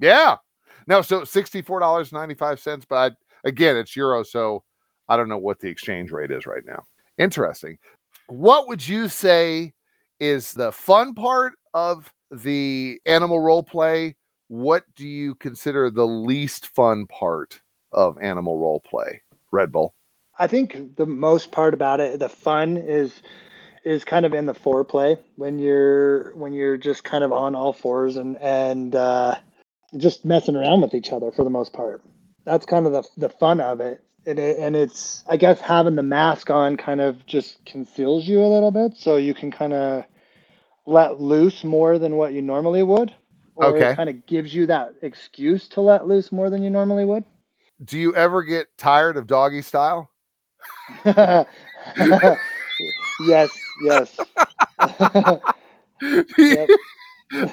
Yeah, 0.00 0.36
no, 0.86 1.02
so 1.02 1.22
sixty 1.24 1.60
four 1.60 1.80
dollars 1.80 2.12
ninety 2.12 2.34
five 2.34 2.60
cents. 2.60 2.86
But 2.88 3.12
I, 3.12 3.48
again, 3.48 3.76
it's 3.76 3.94
euro, 3.94 4.22
so 4.22 4.64
I 5.06 5.18
don't 5.18 5.28
know 5.28 5.38
what 5.38 5.60
the 5.60 5.68
exchange 5.68 6.12
rate 6.12 6.30
is 6.30 6.46
right 6.46 6.64
now. 6.64 6.82
Interesting. 7.18 7.76
What 8.28 8.68
would 8.68 8.86
you 8.88 9.08
say 9.08 9.74
is 10.22 10.52
the 10.52 10.70
fun 10.70 11.14
part 11.14 11.54
of 11.74 12.12
the 12.30 13.00
animal 13.06 13.40
role 13.40 13.62
play 13.62 14.14
what 14.52 14.84
do 14.94 15.08
you 15.08 15.34
consider 15.36 15.90
the 15.90 16.06
least 16.06 16.66
fun 16.66 17.06
part 17.06 17.58
of 17.90 18.18
animal 18.20 18.58
role 18.58 18.80
play, 18.80 19.22
Red 19.50 19.72
Bull? 19.72 19.94
I 20.38 20.46
think 20.46 20.96
the 20.96 21.06
most 21.06 21.52
part 21.52 21.72
about 21.72 22.00
it, 22.00 22.18
the 22.18 22.28
fun 22.28 22.76
is 22.76 23.22
is 23.84 24.04
kind 24.04 24.26
of 24.26 24.34
in 24.34 24.44
the 24.44 24.54
foreplay 24.54 25.18
when 25.36 25.58
you're 25.58 26.34
when 26.36 26.52
you're 26.52 26.76
just 26.76 27.02
kind 27.02 27.24
of 27.24 27.32
on 27.32 27.54
all 27.54 27.72
fours 27.72 28.16
and 28.16 28.36
and 28.42 28.94
uh, 28.94 29.36
just 29.96 30.26
messing 30.26 30.54
around 30.54 30.82
with 30.82 30.92
each 30.92 31.12
other 31.12 31.32
for 31.32 31.44
the 31.44 31.50
most 31.50 31.72
part. 31.72 32.02
That's 32.44 32.66
kind 32.66 32.86
of 32.86 32.92
the 32.92 33.04
the 33.16 33.30
fun 33.30 33.58
of 33.58 33.80
it. 33.80 34.04
And, 34.26 34.38
it, 34.38 34.58
and 34.58 34.76
it's 34.76 35.24
I 35.30 35.38
guess 35.38 35.60
having 35.62 35.96
the 35.96 36.02
mask 36.02 36.50
on 36.50 36.76
kind 36.76 37.00
of 37.00 37.24
just 37.24 37.64
conceals 37.64 38.28
you 38.28 38.40
a 38.40 38.52
little 38.52 38.70
bit, 38.70 38.98
so 38.98 39.16
you 39.16 39.32
can 39.32 39.50
kind 39.50 39.72
of 39.72 40.04
let 40.86 41.20
loose 41.20 41.64
more 41.64 41.98
than 41.98 42.16
what 42.16 42.32
you 42.32 42.42
normally 42.42 42.82
would 42.82 43.14
or 43.56 43.66
okay. 43.66 43.90
it 43.90 43.96
kind 43.96 44.08
of 44.08 44.24
gives 44.26 44.54
you 44.54 44.66
that 44.66 44.94
excuse 45.02 45.68
to 45.68 45.80
let 45.80 46.06
loose 46.06 46.32
more 46.32 46.50
than 46.50 46.62
you 46.62 46.70
normally 46.70 47.04
would. 47.04 47.24
Do 47.84 47.98
you 47.98 48.14
ever 48.14 48.42
get 48.42 48.68
tired 48.78 49.16
of 49.16 49.26
doggy 49.26 49.62
style? 49.62 50.10
yes, 51.04 51.46
yes. 53.82 54.20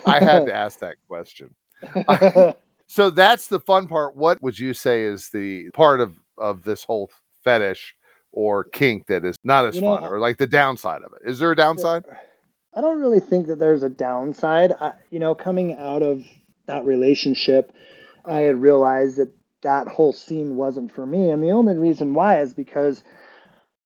I 0.05 0.19
had 0.19 0.45
to 0.45 0.53
ask 0.53 0.79
that 0.79 0.95
question. 1.07 1.53
so 2.87 3.09
that's 3.09 3.47
the 3.47 3.59
fun 3.59 3.87
part. 3.87 4.15
What 4.15 4.41
would 4.41 4.57
you 4.57 4.73
say 4.73 5.03
is 5.03 5.29
the 5.29 5.69
part 5.71 5.99
of 6.01 6.15
of 6.37 6.63
this 6.63 6.83
whole 6.83 7.11
fetish 7.43 7.95
or 8.31 8.63
kink 8.65 9.07
that 9.07 9.25
is 9.25 9.35
not 9.43 9.65
as 9.65 9.75
you 9.75 9.81
fun, 9.81 10.03
or 10.03 10.19
like 10.19 10.37
the 10.37 10.47
downside 10.47 11.01
of 11.01 11.11
it? 11.13 11.29
Is 11.29 11.39
there 11.39 11.51
a 11.51 11.55
downside? 11.55 12.03
I 12.73 12.81
don't 12.81 12.99
really 12.99 13.19
think 13.19 13.47
that 13.47 13.59
there's 13.59 13.83
a 13.83 13.89
downside. 13.89 14.73
I, 14.79 14.93
you 15.09 15.19
know, 15.19 15.35
coming 15.35 15.77
out 15.77 16.01
of 16.03 16.23
that 16.67 16.85
relationship, 16.85 17.73
I 18.25 18.41
had 18.41 18.61
realized 18.61 19.17
that 19.17 19.33
that 19.61 19.87
whole 19.87 20.13
scene 20.13 20.55
wasn't 20.55 20.93
for 20.93 21.05
me. 21.05 21.31
And 21.31 21.43
the 21.43 21.51
only 21.51 21.77
reason 21.77 22.13
why 22.13 22.41
is 22.41 22.53
because 22.53 23.03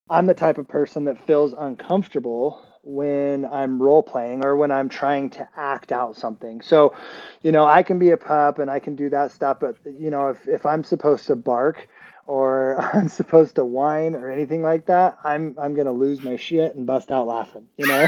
I'm 0.09 0.27
the 0.27 0.33
type 0.33 0.57
of 0.57 0.67
person 0.67 1.05
that 1.05 1.25
feels 1.25 1.53
uncomfortable 1.57 2.61
when 2.83 3.45
I'm 3.45 3.81
role 3.81 4.03
playing 4.03 4.45
or 4.45 4.57
when 4.57 4.69
I'm 4.69 4.89
trying 4.89 5.29
to 5.31 5.47
act 5.55 5.93
out 5.93 6.17
something. 6.17 6.61
So, 6.61 6.93
you 7.41 7.53
know, 7.53 7.65
I 7.65 7.81
can 7.81 7.97
be 7.97 8.11
a 8.11 8.17
pup 8.17 8.59
and 8.59 8.69
I 8.69 8.79
can 8.79 8.95
do 8.95 9.09
that 9.09 9.31
stuff, 9.31 9.59
but 9.61 9.77
you 9.85 10.11
know, 10.11 10.29
if, 10.29 10.47
if 10.47 10.65
I'm 10.65 10.83
supposed 10.83 11.27
to 11.27 11.35
bark, 11.37 11.87
or 12.25 12.79
I'm 12.93 13.09
supposed 13.09 13.55
to 13.55 13.65
whine 13.65 14.15
or 14.15 14.31
anything 14.31 14.61
like 14.61 14.85
that, 14.87 15.17
I'm 15.23 15.55
I'm 15.59 15.73
gonna 15.75 15.91
lose 15.91 16.23
my 16.23 16.35
shit 16.35 16.75
and 16.75 16.85
bust 16.85 17.11
out 17.11 17.27
laughing. 17.27 17.67
You 17.77 17.87
know. 17.87 18.07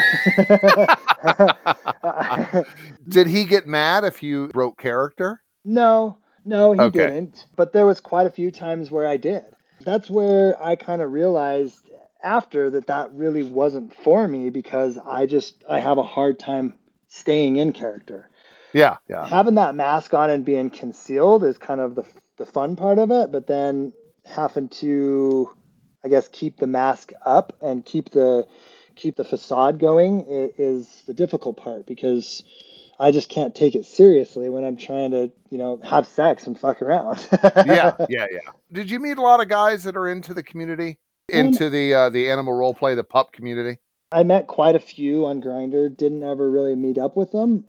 Did 3.07 3.27
he 3.27 3.45
get 3.45 3.67
mad 3.67 4.03
if 4.03 4.21
you 4.23 4.47
broke 4.49 4.77
character? 4.77 5.41
No, 5.63 6.17
no, 6.45 6.73
he 6.73 6.79
okay. 6.79 6.99
didn't. 6.99 7.47
But 7.55 7.73
there 7.73 7.85
was 7.85 7.99
quite 7.99 8.27
a 8.27 8.31
few 8.31 8.51
times 8.51 8.91
where 8.91 9.07
I 9.07 9.17
did. 9.17 9.43
That's 9.81 10.09
where 10.09 10.61
I 10.63 10.75
kind 10.75 11.01
of 11.01 11.11
realized 11.11 11.79
after 12.23 12.69
that 12.71 12.87
that 12.87 13.13
really 13.13 13.43
wasn't 13.43 13.93
for 13.93 14.27
me 14.27 14.49
because 14.49 14.97
I 15.05 15.25
just 15.25 15.63
I 15.69 15.79
have 15.79 15.97
a 15.97 16.03
hard 16.03 16.39
time 16.39 16.73
staying 17.07 17.57
in 17.57 17.73
character. 17.73 18.29
Yeah, 18.73 18.97
yeah. 19.07 19.27
Having 19.27 19.55
that 19.55 19.75
mask 19.75 20.13
on 20.13 20.29
and 20.29 20.43
being 20.43 20.69
concealed 20.69 21.43
is 21.43 21.57
kind 21.57 21.79
of 21.79 21.95
the 21.95 22.03
the 22.37 22.45
fun 22.45 22.75
part 22.75 22.99
of 22.99 23.11
it, 23.11 23.31
but 23.31 23.47
then 23.47 23.93
having 24.25 24.69
to, 24.69 25.49
I 26.03 26.09
guess, 26.09 26.27
keep 26.27 26.57
the 26.57 26.67
mask 26.67 27.11
up 27.25 27.55
and 27.61 27.85
keep 27.85 28.11
the 28.11 28.47
keep 28.95 29.17
the 29.17 29.25
facade 29.25 29.79
going 29.79 30.25
is 30.29 31.03
the 31.05 31.13
difficult 31.13 31.57
part 31.57 31.85
because 31.85 32.43
I 32.97 33.11
just 33.11 33.27
can't 33.29 33.53
take 33.53 33.75
it 33.75 33.85
seriously 33.85 34.49
when 34.49 34.63
I'm 34.63 34.77
trying 34.77 35.11
to, 35.11 35.31
you 35.49 35.57
know, 35.57 35.81
have 35.83 36.07
sex 36.07 36.47
and 36.47 36.57
fuck 36.57 36.81
around. 36.81 37.27
yeah, 37.43 37.93
yeah, 38.09 38.27
yeah. 38.31 38.51
Did 38.71 38.89
you 38.89 38.99
meet 38.99 39.17
a 39.17 39.21
lot 39.21 39.41
of 39.41 39.49
guys 39.49 39.83
that 39.83 39.97
are 39.97 40.07
into 40.07 40.33
the 40.33 40.43
community, 40.43 40.97
into 41.29 41.69
the 41.69 41.93
uh, 41.93 42.09
the 42.09 42.29
animal 42.29 42.53
role 42.53 42.73
play, 42.73 42.95
the 42.95 43.03
pup 43.03 43.33
community? 43.33 43.79
I 44.11 44.23
met 44.23 44.47
quite 44.47 44.75
a 44.75 44.79
few 44.79 45.25
on 45.25 45.41
Grindr. 45.41 45.95
Didn't 45.95 46.23
ever 46.23 46.49
really 46.49 46.75
meet 46.75 46.97
up 46.97 47.17
with 47.17 47.31
them 47.31 47.65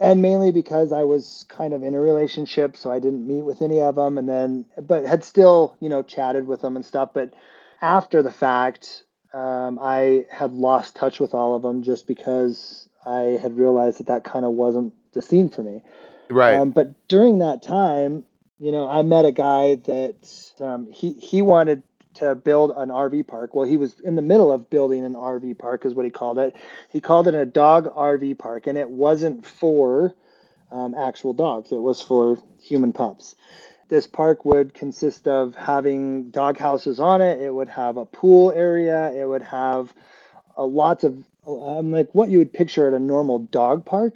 and 0.00 0.22
mainly 0.22 0.50
because 0.50 0.92
I 0.92 1.04
was 1.04 1.44
kind 1.48 1.72
of 1.74 1.82
in 1.82 1.94
a 1.94 2.00
relationship, 2.00 2.76
so 2.76 2.90
I 2.90 2.98
didn't 2.98 3.26
meet 3.26 3.42
with 3.42 3.62
any 3.62 3.80
of 3.80 3.96
them, 3.96 4.18
and 4.18 4.28
then 4.28 4.64
but 4.80 5.04
had 5.04 5.24
still 5.24 5.76
you 5.80 5.88
know 5.88 6.02
chatted 6.02 6.46
with 6.46 6.60
them 6.62 6.76
and 6.76 6.84
stuff. 6.84 7.10
But 7.14 7.34
after 7.80 8.22
the 8.22 8.32
fact, 8.32 9.04
um, 9.32 9.78
I 9.80 10.26
had 10.30 10.52
lost 10.52 10.96
touch 10.96 11.20
with 11.20 11.34
all 11.34 11.54
of 11.54 11.62
them 11.62 11.82
just 11.82 12.06
because 12.06 12.88
I 13.04 13.38
had 13.42 13.56
realized 13.56 13.98
that 13.98 14.06
that 14.06 14.24
kind 14.24 14.44
of 14.44 14.52
wasn't 14.52 14.94
the 15.12 15.22
scene 15.22 15.48
for 15.48 15.62
me. 15.62 15.82
Right. 16.30 16.54
Um, 16.54 16.70
but 16.70 17.08
during 17.08 17.38
that 17.40 17.62
time, 17.62 18.24
you 18.58 18.72
know, 18.72 18.88
I 18.88 19.02
met 19.02 19.24
a 19.24 19.32
guy 19.32 19.74
that 19.74 20.52
um, 20.60 20.90
he 20.92 21.12
he 21.14 21.42
wanted 21.42 21.82
to 22.14 22.34
build 22.34 22.72
an 22.76 22.88
RV 22.88 23.26
park. 23.26 23.54
Well, 23.54 23.66
he 23.66 23.76
was 23.76 23.98
in 24.00 24.16
the 24.16 24.22
middle 24.22 24.52
of 24.52 24.68
building 24.70 25.04
an 25.04 25.14
RV 25.14 25.58
park, 25.58 25.84
is 25.86 25.94
what 25.94 26.04
he 26.04 26.10
called 26.10 26.38
it. 26.38 26.54
He 26.90 27.00
called 27.00 27.28
it 27.28 27.34
a 27.34 27.46
dog 27.46 27.94
RV 27.94 28.38
park, 28.38 28.66
and 28.66 28.76
it 28.76 28.88
wasn't 28.88 29.46
for 29.46 30.14
um, 30.70 30.94
actual 30.94 31.32
dogs. 31.32 31.72
It 31.72 31.80
was 31.80 32.00
for 32.02 32.38
human 32.60 32.92
pups. 32.92 33.34
This 33.88 34.06
park 34.06 34.44
would 34.44 34.72
consist 34.72 35.28
of 35.28 35.54
having 35.54 36.30
dog 36.30 36.58
houses 36.58 36.98
on 36.98 37.20
it. 37.20 37.40
It 37.40 37.52
would 37.52 37.68
have 37.68 37.96
a 37.96 38.06
pool 38.06 38.52
area. 38.52 39.12
It 39.12 39.26
would 39.26 39.42
have 39.42 39.92
a 40.56 40.64
lots 40.64 41.04
of 41.04 41.22
um, 41.46 41.92
like 41.92 42.08
what 42.14 42.30
you 42.30 42.38
would 42.38 42.52
picture 42.52 42.88
at 42.88 42.94
a 42.94 42.98
normal 42.98 43.40
dog 43.40 43.84
park. 43.84 44.14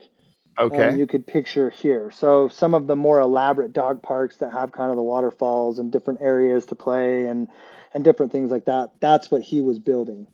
okay. 0.59 0.89
Um, 0.89 0.99
you 0.99 1.07
could 1.07 1.27
picture 1.27 1.69
here. 1.71 2.11
So 2.11 2.49
some 2.49 2.73
of 2.73 2.87
the 2.87 2.97
more 2.97 3.21
elaborate 3.21 3.73
dog 3.73 4.03
parks 4.03 4.37
that 4.39 4.53
have 4.53 4.73
kind 4.73 4.91
of 4.91 4.97
the 4.97 5.03
waterfalls 5.03 5.79
and 5.79 5.93
different 5.93 6.21
areas 6.23 6.65
to 6.67 6.75
play 6.75 7.27
and 7.27 7.49
and 7.97 8.05
different 8.05 8.33
things 8.33 8.53
like 8.53 8.67
that. 8.67 8.93
That's 9.01 9.33
what 9.33 9.43
he 9.43 9.63
was 9.63 9.81
building. 9.81 10.29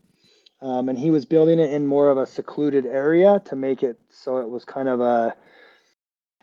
Um, 0.62 0.90
and 0.90 0.98
he 0.98 1.10
was 1.12 1.26
building 1.26 1.60
it 1.60 1.72
in 1.72 1.86
more 1.86 2.10
of 2.10 2.18
a 2.18 2.26
secluded 2.26 2.86
area 2.86 3.42
to 3.46 3.56
make 3.56 3.84
it 3.84 4.00
so 4.10 4.38
it 4.38 4.50
was 4.50 4.64
kind 4.64 4.88
of 4.88 5.00
a, 5.00 5.36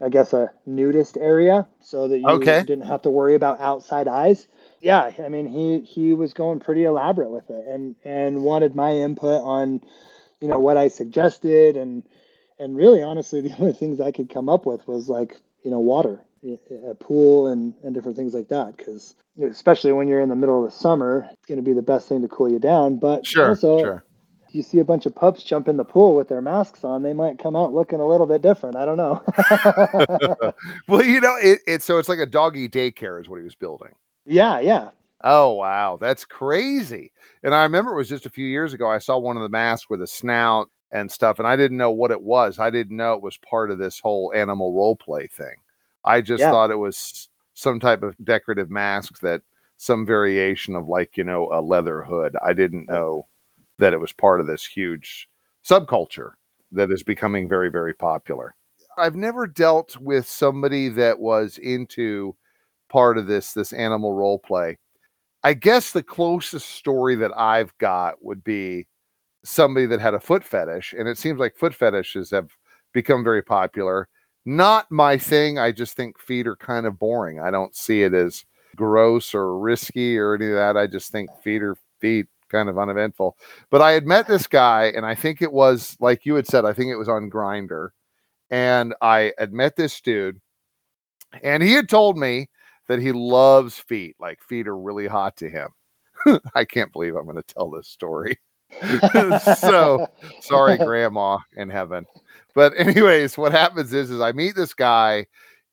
I 0.01 0.09
guess, 0.09 0.33
a 0.33 0.51
nudist 0.67 1.17
area, 1.17 1.67
so 1.81 2.07
that 2.09 2.19
you 2.19 2.53
Okay. 2.53 2.65
didn't 2.65 2.87
have 2.87 3.03
to 3.03 3.11
worry 3.11 3.35
about 3.35 3.61
outside 3.61 4.07
eyes. 4.07 4.47
Yeah, 4.81 5.11
I 5.23 5.29
mean, 5.29 5.47
he 5.47 5.81
he 5.81 6.13
was 6.13 6.33
going 6.33 6.59
pretty 6.61 6.85
elaborate 6.85 7.31
with 7.31 7.49
it, 7.49 7.65
and 7.67 7.95
and 8.05 8.43
wanted 8.43 8.75
my 8.75 8.93
input 8.93 9.41
on, 9.43 9.81
you 10.41 10.47
know, 10.49 10.59
what 10.59 10.77
I 10.77 10.89
suggested, 10.89 11.77
and 11.77 12.03
and 12.59 12.77
really, 12.77 13.03
honestly, 13.03 13.41
the 13.43 13.55
only 13.59 13.73
things 13.73 14.01
I 14.01 14.11
could 14.11 14.29
come 14.29 14.49
up 14.49 14.65
with 14.65 14.87
was 14.87 15.09
like, 15.09 15.37
you 15.63 15.71
know, 15.71 15.79
water, 15.81 16.21
a 16.43 16.95
pool, 16.95 17.47
and 17.47 17.73
and 17.83 17.93
different 17.93 18.17
things 18.17 18.33
like 18.33 18.47
that, 18.49 18.77
because 18.77 19.15
especially 19.49 19.91
when 19.91 20.07
you're 20.07 20.21
in 20.21 20.29
the 20.29 20.35
middle 20.35 20.63
of 20.63 20.69
the 20.71 20.77
summer, 20.77 21.27
it's 21.31 21.45
going 21.47 21.57
to 21.59 21.63
be 21.63 21.73
the 21.73 21.81
best 21.81 22.09
thing 22.09 22.21
to 22.21 22.27
cool 22.27 22.51
you 22.51 22.59
down. 22.59 22.97
But 22.97 23.25
Sure. 23.25 23.49
also, 23.49 23.79
Sure. 23.79 24.03
if 24.47 24.55
you 24.55 24.63
see 24.63 24.79
a 24.79 24.83
bunch 24.83 25.05
of 25.05 25.15
pups 25.15 25.43
jump 25.43 25.67
in 25.67 25.77
the 25.77 25.85
pool 25.85 26.15
with 26.15 26.27
their 26.27 26.41
masks 26.41 26.83
on, 26.83 27.03
they 27.03 27.13
might 27.13 27.39
come 27.39 27.55
out 27.55 27.73
looking 27.73 27.99
a 27.99 28.07
little 28.07 28.27
bit 28.27 28.41
different. 28.41 28.75
I 28.75 28.85
don't 28.85 28.97
know. 28.97 29.23
Well, 30.87 31.03
you 31.03 31.21
know, 31.21 31.35
it, 31.41 31.59
it's 31.67 31.85
so 31.85 31.97
it's 31.99 32.09
like 32.09 32.19
a 32.19 32.25
doggy 32.25 32.67
daycare 32.67 33.21
is 33.21 33.29
what 33.29 33.37
he 33.37 33.43
was 33.43 33.55
building. 33.55 33.93
yeah, 34.25 34.59
yeah. 34.59 34.89
Oh 35.23 35.53
wow, 35.53 35.97
that's 35.99 36.23
crazy. 36.25 37.11
And 37.43 37.53
I 37.53 37.63
remember 37.63 37.91
it 37.93 37.97
was 37.97 38.09
just 38.09 38.25
a 38.25 38.29
few 38.29 38.45
years 38.47 38.73
ago. 38.73 38.89
I 38.89 38.99
saw 38.99 39.17
one 39.17 39.35
of 39.37 39.43
the 39.43 39.49
masks 39.49 39.89
with 39.89 40.01
a 40.01 40.07
snout 40.07 40.69
and 40.91 41.11
stuff, 41.11 41.39
and 41.39 41.47
I 41.47 41.55
didn't 41.55 41.77
know 41.77 41.91
what 41.91 42.11
it 42.11 42.21
was. 42.21 42.57
I 42.59 42.69
didn't 42.69 42.95
know 42.97 43.13
it 43.13 43.21
was 43.21 43.37
part 43.37 43.69
of 43.71 43.77
this 43.77 43.99
whole 43.99 44.31
animal 44.35 44.73
role 44.73 44.95
play 44.95 45.27
thing. 45.27 45.55
I 46.05 46.21
just 46.21 46.41
Yeah. 46.41 46.51
thought 46.51 46.71
it 46.71 46.77
was 46.77 47.29
some 47.53 47.79
type 47.79 48.03
of 48.03 48.15
decorative 48.23 48.69
mask 48.69 49.19
that 49.21 49.41
some 49.77 50.05
variation 50.05 50.75
of 50.75 50.87
like, 50.87 51.17
you 51.17 51.23
know, 51.23 51.49
a 51.51 51.61
leather 51.61 52.03
hood. 52.03 52.35
I 52.43 52.53
didn't 52.53 52.87
know 52.89 53.27
that 53.79 53.93
it 53.93 53.99
was 53.99 54.11
part 54.13 54.39
of 54.41 54.47
this 54.47 54.65
huge 54.65 55.29
subculture 55.65 56.31
that 56.71 56.91
is 56.91 57.03
becoming 57.03 57.47
very, 57.49 57.69
very 57.69 57.93
popular. 57.93 58.55
I've 58.97 59.15
never 59.15 59.47
dealt 59.47 59.97
with 59.97 60.27
somebody 60.27 60.89
that 60.89 61.19
was 61.19 61.57
into 61.57 62.35
part 62.89 63.17
of 63.17 63.27
this 63.27 63.53
this 63.53 63.73
animal 63.73 64.13
role 64.13 64.39
play. 64.39 64.77
I 65.43 65.53
guess 65.53 65.91
the 65.91 66.03
closest 66.03 66.69
story 66.69 67.15
that 67.15 67.37
I've 67.37 67.77
got 67.77 68.23
would 68.23 68.43
be 68.43 68.87
somebody 69.43 69.85
that 69.87 70.01
had 70.01 70.13
a 70.15 70.19
foot 70.19 70.43
fetish, 70.43 70.93
and 70.97 71.07
it 71.07 71.17
seems 71.17 71.39
like 71.39 71.57
foot 71.57 71.75
fetishes 71.75 72.31
have 72.31 72.51
become 72.93 73.23
very 73.23 73.43
popular. 73.43 74.09
Not 74.45 74.89
my 74.89 75.17
thing. 75.17 75.59
I 75.59 75.71
just 75.71 75.95
think 75.95 76.19
feet 76.19 76.47
are 76.47 76.55
kind 76.55 76.85
of 76.85 76.97
boring. 76.97 77.39
I 77.39 77.51
don't 77.51 77.75
see 77.75 78.03
it 78.03 78.13
as 78.13 78.45
gross 78.75 79.35
or 79.35 79.59
risky 79.59 80.17
or 80.17 80.35
any 80.35 80.47
of 80.47 80.53
that. 80.53 80.77
I 80.77 80.87
just 80.87 81.11
think 81.11 81.29
feet 81.43 81.61
are 81.61 81.77
feet, 81.99 82.27
kind 82.49 82.69
of 82.69 82.77
uneventful. 82.79 83.37
But 83.69 83.81
I 83.81 83.91
had 83.91 84.05
met 84.07 84.27
this 84.27 84.47
guy, 84.47 84.85
and 84.95 85.05
I 85.05 85.15
think 85.15 85.41
it 85.41 85.51
was 85.51 85.97
like 85.99 86.25
you 86.25 86.35
had 86.35 86.47
said, 86.47 86.65
I 86.65 86.73
think 86.73 86.91
it 86.91 86.97
was 86.97 87.09
on 87.09 87.29
Grindr. 87.29 87.89
And 88.49 88.95
I 89.01 89.33
had 89.37 89.53
met 89.53 89.75
this 89.75 90.01
dude, 90.01 90.41
and 91.43 91.61
he 91.61 91.73
had 91.73 91.89
told 91.89 92.17
me 92.17 92.49
that 92.87 92.99
he 92.99 93.11
loves 93.11 93.77
feet. 93.77 94.15
Like 94.19 94.41
feet 94.41 94.67
are 94.67 94.77
really 94.77 95.07
hot 95.07 95.37
to 95.37 95.49
him. 95.49 95.69
I 96.55 96.65
can't 96.65 96.91
believe 96.91 97.15
I'm 97.15 97.25
going 97.25 97.35
to 97.37 97.43
tell 97.43 97.69
this 97.69 97.87
story. 97.87 98.37
so 99.57 100.07
sorry, 100.41 100.77
grandma 100.85 101.37
in 101.55 101.69
heaven. 101.69 102.05
But 102.55 102.73
anyways, 102.77 103.37
what 103.37 103.51
happens 103.51 103.93
is 103.93 104.11
is 104.11 104.21
I 104.21 104.31
meet 104.31 104.55
this 104.55 104.73
guy 104.73 105.27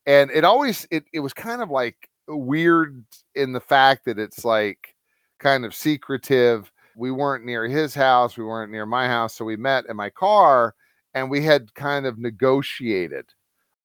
and 0.05 0.31
it 0.31 0.43
always 0.43 0.87
it, 0.89 1.05
it 1.13 1.19
was 1.19 1.33
kind 1.33 1.61
of 1.61 1.69
like 1.69 2.09
weird 2.27 3.03
in 3.35 3.53
the 3.53 3.59
fact 3.59 4.05
that 4.05 4.17
it's 4.17 4.43
like 4.43 4.95
kind 5.39 5.65
of 5.65 5.75
secretive. 5.75 6.71
We 6.95 7.11
weren't 7.11 7.45
near 7.45 7.67
his 7.67 7.93
house, 7.93 8.37
we 8.37 8.43
weren't 8.43 8.71
near 8.71 8.85
my 8.85 9.07
house, 9.07 9.35
so 9.35 9.45
we 9.45 9.55
met 9.55 9.85
in 9.87 9.95
my 9.95 10.09
car 10.09 10.73
and 11.13 11.29
we 11.29 11.43
had 11.43 11.73
kind 11.75 12.05
of 12.05 12.17
negotiated 12.17 13.25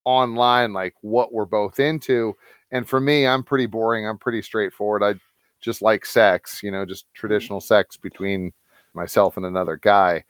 online 0.05 0.73
like 0.73 0.95
what 1.03 1.33
we're 1.33 1.45
both 1.45 1.79
into. 1.79 2.35
And 2.71 2.89
for 2.89 3.01
me, 3.01 3.27
I'm 3.27 3.43
pretty 3.43 3.67
boring. 3.67 4.07
I'm 4.07 4.19
pretty 4.19 4.43
straightforward. 4.43 5.03
I 5.03 5.15
just 5.61 5.83
like 5.83 6.07
sex, 6.07 6.63
you 6.63 6.71
know, 6.71 6.85
just 6.85 7.07
mm-hmm. 7.07 7.21
traditional 7.21 7.61
sex 7.61 7.97
between 7.97 8.53
myself 8.95 9.37
and 9.37 9.47
another 9.47 9.77
guy. 9.77 10.25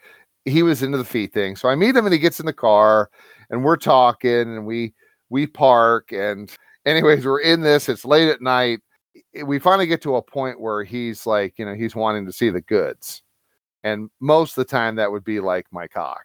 He 0.45 0.63
was 0.63 0.83
into 0.83 0.99
the 0.99 1.05
feet 1.05 1.33
thing. 1.33 1.57
So 1.57 1.69
I 1.69 1.75
meet 1.75 1.97
him 1.97 2.05
and 2.05 2.13
he 2.13 2.19
gets 2.19 2.41
in 2.41 2.47
the 2.47 2.53
car 2.53 3.11
and 3.51 3.65
we're 3.65 3.77
talking 3.77 4.31
and 4.31 4.67
we 4.67 4.95
we 5.31 5.47
park 5.47 6.13
and 6.13 6.51
anyways, 6.87 7.25
we're 7.25 7.41
in 7.41 7.61
this. 7.61 7.89
It's 7.89 8.05
late 8.05 8.29
at 8.29 8.41
night. 8.43 8.81
We 9.45 9.59
finally 9.59 9.87
get 9.87 10.03
to 10.03 10.17
a 10.17 10.23
point 10.23 10.61
where 10.61 10.85
he's 10.85 11.27
like, 11.27 11.55
you 11.59 11.65
know, 11.65 11.75
he's 11.75 11.95
wanting 11.95 12.27
to 12.27 12.33
see 12.33 12.51
the 12.51 12.61
goods. 12.61 13.23
And 13.85 14.11
most 14.21 14.53
of 14.53 14.67
the 14.67 14.71
time 14.71 14.97
that 14.97 15.11
would 15.11 15.25
be 15.25 15.41
like 15.41 15.67
my 15.71 15.87
cock. 15.87 16.25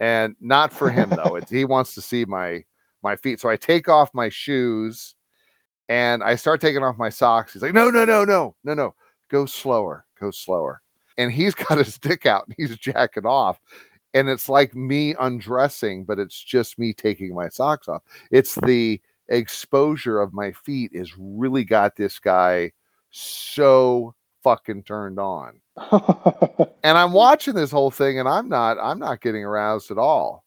And 0.00 0.36
not 0.40 0.72
for 0.72 0.90
him 0.90 1.10
though. 1.10 1.36
It's 1.36 1.50
he 1.50 1.64
wants 1.64 1.94
to 1.94 2.00
see 2.00 2.24
my 2.24 2.64
my 3.02 3.16
feet. 3.16 3.40
So 3.40 3.48
I 3.48 3.56
take 3.56 3.88
off 3.88 4.10
my 4.14 4.28
shoes 4.28 5.14
and 5.88 6.22
I 6.22 6.34
start 6.34 6.60
taking 6.60 6.82
off 6.82 6.98
my 6.98 7.08
socks. 7.08 7.52
He's 7.52 7.62
like, 7.62 7.74
no, 7.74 7.90
no, 7.90 8.04
no, 8.04 8.24
no, 8.24 8.54
no, 8.64 8.74
no. 8.74 8.94
Go 9.30 9.46
slower. 9.46 10.04
Go 10.20 10.30
slower. 10.30 10.82
And 11.18 11.30
he's 11.30 11.54
got 11.68 11.78
his 11.78 11.98
dick 11.98 12.24
out 12.24 12.46
and 12.46 12.54
he's 12.56 12.76
jacking 12.78 13.26
off. 13.26 13.60
And 14.14 14.28
it's 14.30 14.48
like 14.48 14.74
me 14.74 15.14
undressing, 15.20 16.04
but 16.04 16.18
it's 16.18 16.42
just 16.42 16.78
me 16.78 16.94
taking 16.94 17.34
my 17.34 17.50
socks 17.50 17.88
off. 17.88 18.02
It's 18.30 18.54
the 18.54 19.00
exposure 19.28 20.20
of 20.20 20.32
my 20.32 20.52
feet 20.52 20.92
is 20.94 21.12
really 21.18 21.64
got 21.64 21.94
this 21.94 22.18
guy 22.18 22.72
so 23.10 24.14
fucking 24.42 24.82
turned 24.84 25.18
on. 25.18 25.60
And 26.82 26.98
I'm 26.98 27.12
watching 27.12 27.54
this 27.54 27.70
whole 27.70 27.90
thing 27.90 28.18
and 28.18 28.28
I'm 28.28 28.48
not 28.48 28.78
I'm 28.80 28.98
not 28.98 29.20
getting 29.20 29.44
aroused 29.44 29.90
at 29.90 29.98
all. 29.98 30.44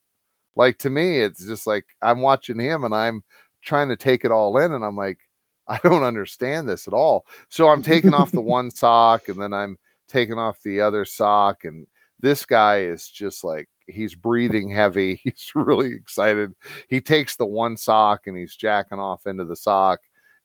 Like 0.55 0.77
to 0.79 0.89
me, 0.89 1.19
it's 1.19 1.45
just 1.45 1.67
like 1.67 1.85
I'm 2.01 2.21
watching 2.21 2.59
him 2.59 2.83
and 2.83 2.93
I'm 2.93 3.23
trying 3.61 3.89
to 3.89 3.95
take 3.95 4.25
it 4.25 4.31
all 4.31 4.57
in 4.57 4.73
and 4.73 4.83
I'm 4.83 4.97
like, 4.97 5.19
I 5.67 5.79
don't 5.83 6.03
understand 6.03 6.67
this 6.67 6.87
at 6.87 6.93
all. 6.93 7.25
So 7.49 7.69
I'm 7.69 7.83
taking 7.83 8.13
off 8.13 8.31
the 8.31 8.41
one 8.57 8.71
sock 8.71 9.29
and 9.29 9.41
then 9.41 9.53
I'm 9.53 9.77
taking 10.11 10.37
off 10.37 10.61
the 10.63 10.81
other 10.81 11.05
sock 11.05 11.63
and 11.63 11.87
this 12.19 12.45
guy 12.45 12.81
is 12.81 13.07
just 13.07 13.43
like 13.43 13.67
he's 13.87 14.15
breathing 14.15 14.69
heavy. 14.69 15.15
He's 15.23 15.51
really 15.55 15.93
excited. 15.93 16.53
He 16.87 17.01
takes 17.01 17.35
the 17.35 17.45
one 17.45 17.77
sock 17.77 18.27
and 18.27 18.37
he's 18.37 18.55
jacking 18.55 18.99
off 18.99 19.25
into 19.25 19.43
the 19.43 19.55
sock. 19.55 19.99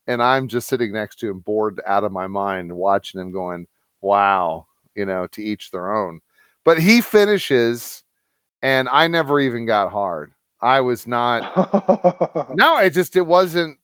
And 0.06 0.22
I'm 0.22 0.48
just 0.48 0.68
sitting 0.68 0.92
next 0.92 1.16
to 1.16 1.30
him, 1.30 1.40
bored 1.40 1.80
out 1.86 2.04
of 2.04 2.12
my 2.12 2.26
mind, 2.26 2.72
watching 2.72 3.20
him 3.20 3.32
going, 3.32 3.66
Wow, 4.00 4.66
you 4.94 5.04
know, 5.04 5.26
to 5.28 5.42
each 5.42 5.70
their 5.70 5.94
own. 5.94 6.20
But 6.64 6.78
he 6.78 7.00
finishes, 7.00 8.02
and 8.62 8.88
I 8.88 9.06
never 9.08 9.40
even 9.40 9.66
got 9.66 9.90
hard. 9.90 10.32
I 10.60 10.80
was 10.80 11.06
not 11.06 12.56
no, 12.56 12.78
it 12.78 12.90
just 12.90 13.16
it 13.16 13.26
wasn't 13.26 13.78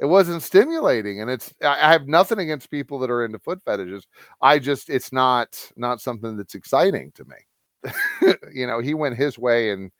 it 0.00 0.06
wasn't 0.06 0.42
stimulating 0.42 1.20
and 1.20 1.30
it's 1.30 1.52
I 1.62 1.92
have 1.92 2.08
nothing 2.08 2.38
against 2.38 2.70
people 2.70 2.98
that 3.00 3.10
are 3.10 3.24
into 3.24 3.38
foot 3.38 3.62
fetishes. 3.64 4.06
I 4.40 4.58
just 4.58 4.90
it's 4.90 5.12
not 5.12 5.70
not 5.76 6.00
something 6.00 6.36
that's 6.36 6.54
exciting 6.54 7.12
to 7.16 7.24
me. 7.24 8.32
you 8.52 8.66
know, 8.66 8.80
he 8.80 8.94
went 8.94 9.16
his 9.16 9.38
way 9.38 9.70
and 9.70 9.90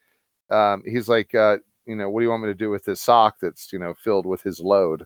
um 0.51 0.83
he's 0.87 1.09
like 1.09 1.35
uh 1.35 1.59
you 1.87 1.97
know, 1.97 2.11
what 2.11 2.21
do 2.21 2.25
you 2.25 2.31
want 2.31 2.43
me 2.45 2.49
to 2.51 2.55
do 2.55 2.71
with 2.71 2.85
this 2.85 3.01
sock 3.03 3.37
that's, 3.43 3.73
you 3.73 3.79
know, 3.79 3.95
filled 3.95 4.27
with 4.27 4.43
his 4.43 4.61
load? 4.61 5.05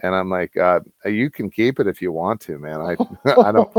And 0.00 0.14
I'm 0.14 0.28
like, 0.28 0.56
uh, 0.56 0.80
you 1.04 1.30
can 1.30 1.50
keep 1.50 1.78
it 1.78 1.86
if 1.86 2.02
you 2.02 2.12
want 2.12 2.40
to, 2.42 2.58
man. 2.58 2.80
I 2.80 2.96
I 3.40 3.52
don't 3.52 3.70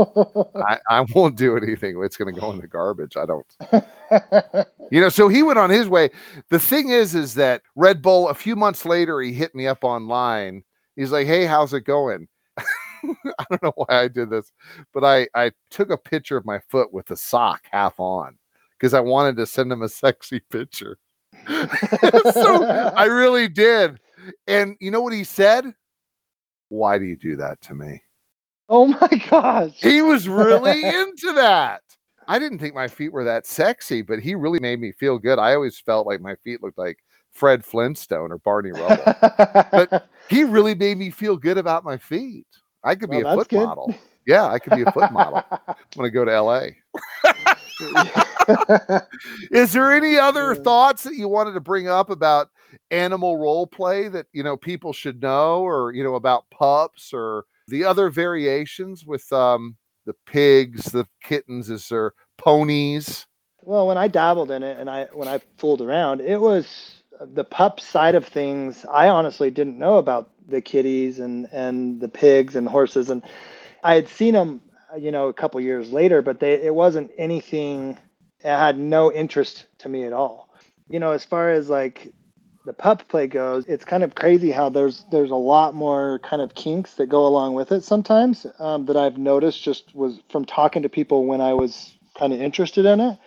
I, 0.56 0.78
I 0.88 1.06
won't 1.14 1.36
do 1.36 1.56
anything. 1.56 2.00
It's 2.02 2.16
gonna 2.16 2.32
go 2.32 2.50
in 2.50 2.58
the 2.58 2.66
garbage. 2.66 3.16
I 3.16 3.26
don't 3.26 3.46
you 4.90 5.00
know, 5.00 5.08
so 5.08 5.28
he 5.28 5.42
went 5.42 5.58
on 5.58 5.70
his 5.70 5.88
way. 5.88 6.10
The 6.50 6.58
thing 6.58 6.90
is, 6.90 7.14
is 7.14 7.34
that 7.34 7.62
Red 7.74 8.02
Bull, 8.02 8.28
a 8.28 8.34
few 8.34 8.56
months 8.56 8.84
later, 8.84 9.20
he 9.20 9.32
hit 9.32 9.54
me 9.54 9.66
up 9.66 9.84
online. 9.84 10.62
He's 10.96 11.12
like, 11.12 11.26
Hey, 11.26 11.44
how's 11.44 11.74
it 11.74 11.82
going? 11.82 12.28
I 12.58 13.44
don't 13.50 13.62
know 13.62 13.72
why 13.76 13.86
I 13.88 14.08
did 14.08 14.30
this, 14.30 14.52
but 14.92 15.04
I, 15.04 15.28
I 15.34 15.52
took 15.70 15.90
a 15.90 15.98
picture 15.98 16.36
of 16.36 16.46
my 16.46 16.58
foot 16.70 16.92
with 16.92 17.06
the 17.06 17.16
sock 17.16 17.62
half 17.70 18.00
on 18.00 18.38
because 18.72 18.94
I 18.94 19.00
wanted 19.00 19.36
to 19.36 19.46
send 19.46 19.70
him 19.70 19.82
a 19.82 19.88
sexy 19.88 20.40
picture. 20.50 20.98
so 22.32 22.64
I 22.64 23.04
really 23.04 23.48
did. 23.48 24.00
And 24.46 24.76
you 24.80 24.90
know 24.90 25.00
what 25.00 25.12
he 25.12 25.24
said? 25.24 25.74
Why 26.68 26.98
do 26.98 27.04
you 27.04 27.16
do 27.16 27.36
that 27.36 27.60
to 27.62 27.74
me? 27.74 28.02
Oh 28.68 28.86
my 28.86 29.22
gosh. 29.30 29.72
He 29.76 30.02
was 30.02 30.28
really 30.28 30.82
into 30.84 31.32
that. 31.34 31.82
I 32.28 32.38
didn't 32.40 32.58
think 32.58 32.74
my 32.74 32.88
feet 32.88 33.12
were 33.12 33.24
that 33.24 33.46
sexy, 33.46 34.02
but 34.02 34.18
he 34.18 34.34
really 34.34 34.58
made 34.58 34.80
me 34.80 34.90
feel 34.92 35.18
good. 35.18 35.38
I 35.38 35.54
always 35.54 35.78
felt 35.78 36.06
like 36.06 36.20
my 36.20 36.34
feet 36.42 36.62
looked 36.62 36.78
like 36.78 36.98
Fred 37.32 37.64
Flintstone 37.64 38.32
or 38.32 38.38
Barney 38.38 38.72
Rubble. 38.72 39.04
but 39.70 40.08
he 40.28 40.42
really 40.42 40.74
made 40.74 40.98
me 40.98 41.10
feel 41.10 41.36
good 41.36 41.58
about 41.58 41.84
my 41.84 41.96
feet. 41.96 42.46
I 42.82 42.96
could 42.96 43.10
be 43.10 43.22
Well, 43.22 43.34
a 43.34 43.36
foot 43.36 43.48
good. 43.48 43.64
model. 43.64 43.94
Yeah, 44.26 44.46
I 44.46 44.58
could 44.58 44.74
be 44.74 44.82
a 44.82 44.90
foot 44.90 45.12
model. 45.12 45.44
I'm 45.68 45.74
gonna 45.96 46.10
go 46.10 46.24
to 46.24 46.40
LA. 46.40 46.66
Is 49.50 49.72
there 49.72 49.92
any 49.92 50.18
other 50.18 50.54
thoughts 50.54 51.02
that 51.04 51.14
you 51.14 51.28
wanted 51.28 51.52
to 51.52 51.60
bring 51.60 51.88
up 51.88 52.10
about 52.10 52.48
animal 52.90 53.36
role 53.36 53.66
play 53.66 54.08
that 54.08 54.26
you 54.32 54.42
know 54.42 54.56
people 54.56 54.92
should 54.92 55.22
know, 55.22 55.62
or 55.62 55.92
you 55.92 56.04
know 56.04 56.14
about 56.14 56.48
pups 56.50 57.12
or 57.12 57.44
the 57.68 57.84
other 57.84 58.10
variations 58.10 59.04
with 59.04 59.30
um 59.32 59.76
the 60.06 60.14
pigs, 60.24 60.84
the 60.86 61.06
kittens, 61.22 61.68
is 61.68 61.88
there 61.88 62.12
ponies? 62.38 63.26
Well, 63.62 63.88
when 63.88 63.98
I 63.98 64.06
dabbled 64.08 64.52
in 64.52 64.62
it 64.62 64.78
and 64.78 64.88
I 64.88 65.06
when 65.12 65.28
I 65.28 65.40
fooled 65.58 65.82
around, 65.82 66.20
it 66.20 66.40
was 66.40 67.02
the 67.20 67.44
pup 67.44 67.80
side 67.80 68.14
of 68.14 68.24
things. 68.24 68.86
I 68.90 69.08
honestly 69.08 69.50
didn't 69.50 69.78
know 69.78 69.96
about 69.96 70.30
the 70.48 70.60
kitties 70.60 71.18
and 71.18 71.48
and 71.52 72.00
the 72.00 72.08
pigs 72.08 72.56
and 72.56 72.68
horses, 72.68 73.10
and 73.10 73.22
I 73.82 73.94
had 73.94 74.08
seen 74.08 74.34
them, 74.34 74.60
you 74.98 75.10
know, 75.10 75.28
a 75.28 75.32
couple 75.32 75.60
years 75.60 75.92
later, 75.92 76.22
but 76.22 76.40
they 76.40 76.54
it 76.54 76.74
wasn't 76.74 77.10
anything. 77.18 77.98
It 78.40 78.56
had 78.56 78.78
no 78.78 79.12
interest 79.12 79.66
to 79.78 79.88
me 79.88 80.04
at 80.04 80.12
all. 80.12 80.54
You 80.88 81.00
know, 81.00 81.10
as 81.10 81.24
far 81.24 81.50
as 81.50 81.68
like 81.68 82.12
the 82.66 82.72
pup 82.72 83.06
play 83.08 83.26
goes, 83.28 83.64
it's 83.66 83.84
kind 83.84 84.02
of 84.02 84.14
crazy 84.16 84.50
how 84.50 84.68
there's 84.68 85.04
there's 85.10 85.30
a 85.30 85.36
lot 85.36 85.74
more 85.74 86.18
kind 86.18 86.42
of 86.42 86.54
kinks 86.54 86.94
that 86.94 87.06
go 87.06 87.26
along 87.26 87.54
with 87.54 87.72
it 87.72 87.84
sometimes 87.84 88.44
um, 88.58 88.86
that 88.86 88.96
I've 88.96 89.16
noticed 89.16 89.62
just 89.62 89.94
was 89.94 90.20
from 90.30 90.44
talking 90.44 90.82
to 90.82 90.88
people 90.88 91.26
when 91.26 91.40
I 91.40 91.54
was 91.54 91.94
kind 92.18 92.32
of 92.32 92.40
interested 92.40 92.84
in 92.84 93.00
it. 93.00 93.18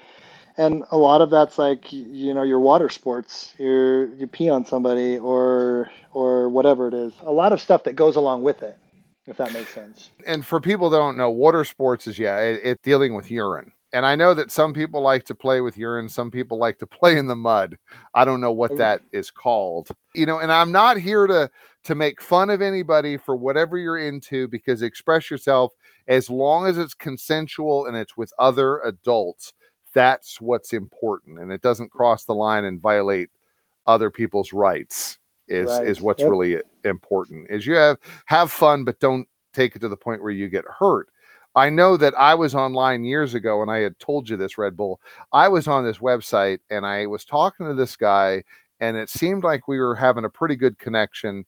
And 0.58 0.84
a 0.92 0.98
lot 0.98 1.22
of 1.22 1.30
that's 1.30 1.58
like 1.58 1.92
you 1.92 2.34
know 2.34 2.44
your 2.44 2.60
water 2.60 2.90
sports 2.90 3.54
your 3.58 4.14
you 4.16 4.28
pee 4.28 4.50
on 4.50 4.66
somebody 4.66 5.18
or 5.18 5.90
or 6.12 6.50
whatever 6.50 6.90
it 6.90 6.94
is. 6.94 7.14
A 7.22 7.32
lot 7.32 7.54
of 7.54 7.62
stuff 7.62 7.86
that 7.86 7.96
goes 7.96 8.18
along 8.18 8.44
with 8.44 8.62
it 8.62 8.78
if 9.26 9.38
that 9.38 9.54
makes 9.54 9.74
sense. 9.74 10.10
And 10.26 10.46
for 10.46 10.60
people 10.60 10.90
that 10.90 10.98
don't 10.98 11.16
know, 11.16 11.30
water 11.30 11.64
sports 11.64 12.08
is 12.08 12.20
yeah, 12.20 12.40
it's 12.40 12.66
it 12.66 12.82
dealing 12.84 13.16
with 13.16 13.32
urine. 13.32 13.72
And 13.92 14.06
I 14.06 14.16
know 14.16 14.34
that 14.36 14.52
some 14.52 14.74
people 14.74 15.02
like 15.02 15.24
to 15.26 15.36
play 15.36 15.62
with 15.62 15.78
urine, 15.78 16.10
some 16.10 16.30
people 16.30 16.58
like 16.60 16.78
to 16.80 16.88
play 16.88 17.18
in 17.18 17.28
the 17.28 17.36
mud. 17.36 17.78
I 18.14 18.26
don't 18.26 18.42
know 18.42 18.52
what 18.52 18.72
Mm. 18.72 18.78
that 18.78 19.02
is 19.12 19.32
called. 19.32 19.90
You 20.14 20.26
know, 20.26 20.40
and 20.40 20.52
I'm 20.52 20.72
not 20.72 20.98
here 20.98 21.28
to 21.28 21.50
to 21.86 21.96
make 21.96 22.22
fun 22.22 22.50
of 22.50 22.62
anybody 22.62 23.16
for 23.18 23.36
whatever 23.38 23.78
you're 23.78 23.98
into 23.98 24.48
because 24.50 24.82
express 24.82 25.32
yourself 25.32 25.74
as 26.10 26.30
long 26.30 26.68
as 26.68 26.78
it's 26.78 26.94
consensual 26.94 27.86
and 27.86 27.96
it's 27.96 28.18
with 28.18 28.34
other 28.38 28.80
adults. 28.82 29.54
That's 29.94 30.40
what's 30.42 30.74
important 30.74 31.40
and 31.40 31.52
it 31.52 31.62
doesn't 31.62 31.90
cross 31.92 32.26
the 32.26 32.36
line 32.36 32.66
and 32.66 32.82
violate 32.82 33.30
other 33.88 34.12
people's 34.12 34.54
rights 34.54 35.18
is 35.48 35.68
Right. 35.68 35.88
is 35.88 36.02
what's 36.02 36.22
Yep. 36.22 36.30
really 36.30 36.62
important. 36.84 37.48
Is 37.50 37.66
you 37.66 37.76
have 37.76 37.98
have 38.26 38.52
fun 38.52 38.84
but 38.84 39.00
don't 39.00 39.28
take 39.54 39.76
it 39.76 39.80
to 39.80 39.88
the 39.90 39.98
point 39.98 40.22
where 40.22 40.32
you 40.32 40.48
get 40.50 40.66
hurt. 40.80 41.08
I 41.56 41.70
know 41.70 41.98
that 41.98 42.14
I 42.18 42.36
was 42.36 42.56
online 42.56 43.04
years 43.04 43.34
ago 43.34 43.62
and 43.62 43.72
I 43.72 43.80
had 43.80 43.98
told 44.00 44.30
you 44.30 44.38
this, 44.38 44.58
Red 44.58 44.78
Bull. 44.78 45.02
I 45.34 45.48
was 45.48 45.68
on 45.68 45.84
this 45.84 45.98
website 45.98 46.60
and 46.70 46.86
I 46.86 47.06
was 47.08 47.26
talking 47.26 47.66
to 47.68 47.74
this 47.74 47.96
guy, 47.96 48.44
and 48.80 48.96
it 48.96 49.10
seemed 49.10 49.44
like 49.44 49.68
we 49.68 49.80
were 49.80 49.96
having 49.96 50.26
a 50.26 50.30
pretty 50.30 50.56
good 50.56 50.78
connection. 50.80 51.46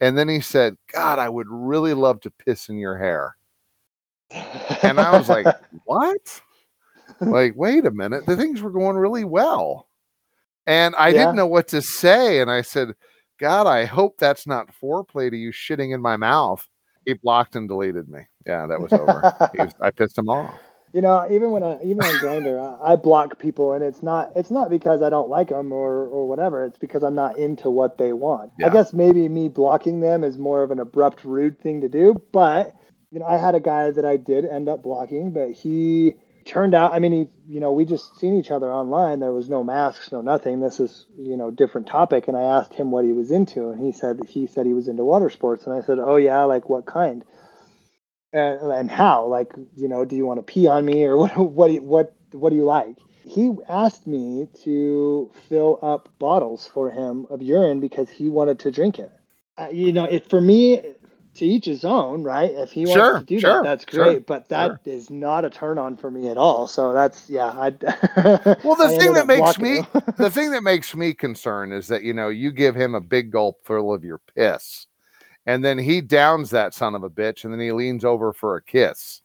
And 0.00 0.18
then 0.18 0.28
he 0.28 0.40
said, 0.40 0.76
God, 0.92 1.18
I 1.18 1.28
would 1.28 1.46
really 1.48 1.94
love 1.94 2.20
to 2.22 2.30
piss 2.30 2.68
in 2.68 2.78
your 2.78 2.98
hair. 2.98 3.36
And 4.82 4.98
I 5.00 5.16
was 5.16 5.28
like, 5.28 5.46
What? 5.84 6.40
like, 7.20 7.54
wait 7.56 7.86
a 7.86 7.90
minute. 7.90 8.26
The 8.26 8.36
things 8.36 8.60
were 8.60 8.70
going 8.70 8.96
really 8.96 9.24
well. 9.24 9.88
And 10.66 10.94
I 10.96 11.10
Yeah. 11.12 11.20
didn't 11.20 11.36
know 11.36 11.46
what 11.46 11.68
to 11.68 11.80
say. 11.82 12.40
And 12.40 12.50
I 12.50 12.62
said, 12.62 12.94
God, 13.38 13.66
I 13.66 13.84
hope 13.84 14.16
that's 14.18 14.46
not 14.46 14.70
foreplay 14.82 15.30
to 15.30 15.36
you 15.36 15.52
shitting 15.52 15.94
in 15.94 16.00
my 16.00 16.16
mouth. 16.16 16.66
He 17.04 17.14
blocked 17.14 17.56
and 17.56 17.68
deleted 17.68 18.08
me. 18.08 18.20
Yeah, 18.46 18.66
that 18.66 18.80
was 18.80 18.92
over. 18.92 19.26
Was, 19.58 19.74
I 19.80 19.90
pissed 19.90 20.18
him 20.18 20.28
off. 20.28 20.54
you 20.94 21.02
know 21.02 21.26
even 21.30 21.50
when 21.50 21.62
i 21.62 21.76
even 21.82 22.00
on 22.02 22.14
Grindr 22.14 22.80
I, 22.82 22.92
I 22.92 22.96
block 22.96 23.38
people 23.38 23.72
and 23.72 23.84
it's 23.84 24.02
not 24.02 24.30
it's 24.36 24.50
not 24.50 24.70
because 24.70 25.02
i 25.02 25.10
don't 25.10 25.28
like 25.28 25.48
them 25.48 25.72
or 25.72 26.06
or 26.06 26.26
whatever. 26.28 26.64
It's 26.64 26.78
because 26.78 27.02
i'm 27.02 27.16
not 27.16 27.36
into 27.36 27.68
what 27.68 27.98
they 27.98 28.12
want. 28.14 28.52
Yeah. 28.58 28.68
i 28.68 28.70
guess 28.70 28.92
maybe 28.94 29.28
me 29.28 29.48
blocking 29.48 30.00
them 30.00 30.24
is 30.24 30.38
more 30.38 30.62
of 30.62 30.70
an 30.70 30.78
abrupt 30.78 31.24
rude 31.24 31.60
thing 31.60 31.82
to 31.82 31.88
do 31.88 32.22
but 32.32 32.74
you 33.10 33.18
know 33.18 33.26
i 33.26 33.36
had 33.36 33.54
a 33.54 33.60
guy 33.60 33.90
that 33.90 34.04
i 34.04 34.16
did 34.16 34.46
end 34.46 34.68
up 34.68 34.82
blocking 34.82 35.32
but 35.32 35.50
he 35.50 36.14
turned 36.46 36.74
out 36.74 36.92
i 36.94 36.98
mean 36.98 37.12
he 37.12 37.28
you 37.52 37.60
know 37.60 37.72
we 37.72 37.84
just 37.84 38.18
seen 38.20 38.38
each 38.38 38.50
other 38.50 38.70
online. 38.72 39.18
There 39.20 39.32
was 39.32 39.48
no 39.50 39.64
masks 39.64 40.12
no 40.12 40.20
nothing. 40.20 40.60
This 40.60 40.78
is 40.78 41.06
you 41.18 41.36
know 41.36 41.50
different 41.50 41.88
topic. 41.88 42.28
And 42.28 42.36
i 42.36 42.42
asked 42.42 42.72
him 42.72 42.90
what 42.92 43.04
he 43.04 43.12
was 43.12 43.32
into 43.32 43.70
and 43.70 43.84
he 43.84 43.92
said 43.92 44.20
he 44.28 44.46
said 44.46 44.64
he 44.64 44.74
was 44.74 44.86
into 44.88 45.04
water 45.04 45.28
sports. 45.28 45.66
And 45.66 45.74
i 45.74 45.84
said 45.84 45.98
oh 45.98 46.16
yeah 46.16 46.44
like 46.44 46.68
what 46.68 46.86
kind 46.86 47.24
and, 48.34 48.72
and 48.72 48.92
how 48.92 49.26
like 49.26 49.52
you 49.76 49.88
know 49.88 50.06
do 50.06 50.16
you 50.16 50.26
want 50.26 50.40
to 50.40 50.44
pee 50.44 50.68
on 50.68 50.86
me 50.86 51.04
or 51.04 51.18
what 51.18 51.38
what 51.38 51.68
do 51.68 51.74
you, 51.74 51.82
what 51.82 52.16
what 52.32 52.50
do 52.50 52.56
you 52.56 52.66
like? 52.66 52.98
He 53.24 53.52
asked 53.68 54.08
me 54.08 54.48
to 54.64 55.32
fill 55.50 55.80
up 55.82 56.10
bottles 56.20 56.68
for 56.68 56.90
him 56.92 57.26
of 57.30 57.42
urine 57.42 57.80
because 57.80 58.10
he 58.10 58.30
wanted 58.30 58.60
to 58.60 58.72
drink 58.72 59.00
it. 59.00 59.12
Uh, 59.58 59.68
you 59.72 59.92
know 59.94 60.06
it 60.06 60.30
for 60.30 60.40
me 60.42 60.82
to 61.36 61.46
each 61.46 61.66
his 61.66 61.84
own 61.86 62.24
right? 62.24 62.52
If 62.52 62.72
he 62.72 62.86
wants 62.86 63.10
Sure, 63.10 63.14
to 63.14 63.24
do 63.24 63.40
sure, 63.40 63.60
that 63.62 63.62
that's 63.62 63.86
sure, 63.88 64.20
great 64.20 64.26
but 64.28 64.50
that 64.50 64.78
is 64.86 65.10
sure. 65.10 65.10
not 65.10 65.46
a 65.46 65.50
turn 65.50 65.78
on 65.78 65.98
for 65.98 66.10
me 66.12 66.28
at 66.30 66.38
all. 66.38 66.68
So 66.68 66.94
that's 66.94 67.30
yeah 67.30 67.48
i 67.48 67.72
Well, 68.62 68.76
the 68.76 68.90
I 68.90 68.92
thing 68.92 69.14
that 69.14 69.26
makes 69.28 69.58
me 69.58 69.88
the 70.18 70.30
thing 70.30 70.52
that 70.52 70.62
makes 70.64 70.94
me 70.96 71.14
concerned 71.14 71.72
is 71.74 71.88
that 71.88 72.04
you 72.04 72.14
know 72.14 72.28
you 72.30 72.52
give 72.52 72.76
him 72.76 72.94
a 72.94 73.00
big 73.02 73.32
gulp 73.32 73.64
full 73.64 73.94
of 73.94 74.04
your 74.04 74.20
piss, 74.36 74.86
and 75.46 75.64
then 75.64 75.78
he 75.78 76.00
downs 76.00 76.50
that 76.50 76.74
son 76.74 76.94
of 76.94 77.02
a 77.04 77.10
bitch, 77.10 77.44
and 77.44 77.52
then 77.52 77.60
he 77.60 77.72
leans 77.72 78.04
over 78.04 78.32
for 78.32 78.56
a 78.56 78.62
kiss. 78.62 79.22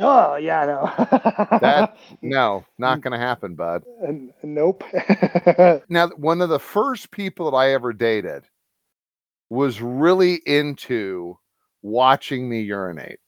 oh 0.00 0.36
yeah 0.36 0.64
no 0.64 1.58
That- 1.60 1.96
No, 2.22 2.64
not 2.78 3.00
going 3.00 3.12
to 3.12 3.18
happen, 3.18 3.54
bud. 3.54 3.84
N- 4.06 4.32
nope 4.42 4.84
Now, 5.88 6.08
one 6.16 6.40
of 6.40 6.48
the 6.48 6.58
first 6.58 7.10
people 7.10 7.50
that 7.50 7.56
I 7.56 7.72
ever 7.72 7.92
dated 7.92 8.44
was 9.50 9.80
really 9.80 10.34
into 10.46 11.38
watching 11.82 12.48
me 12.48 12.60
urinate. 12.60 13.18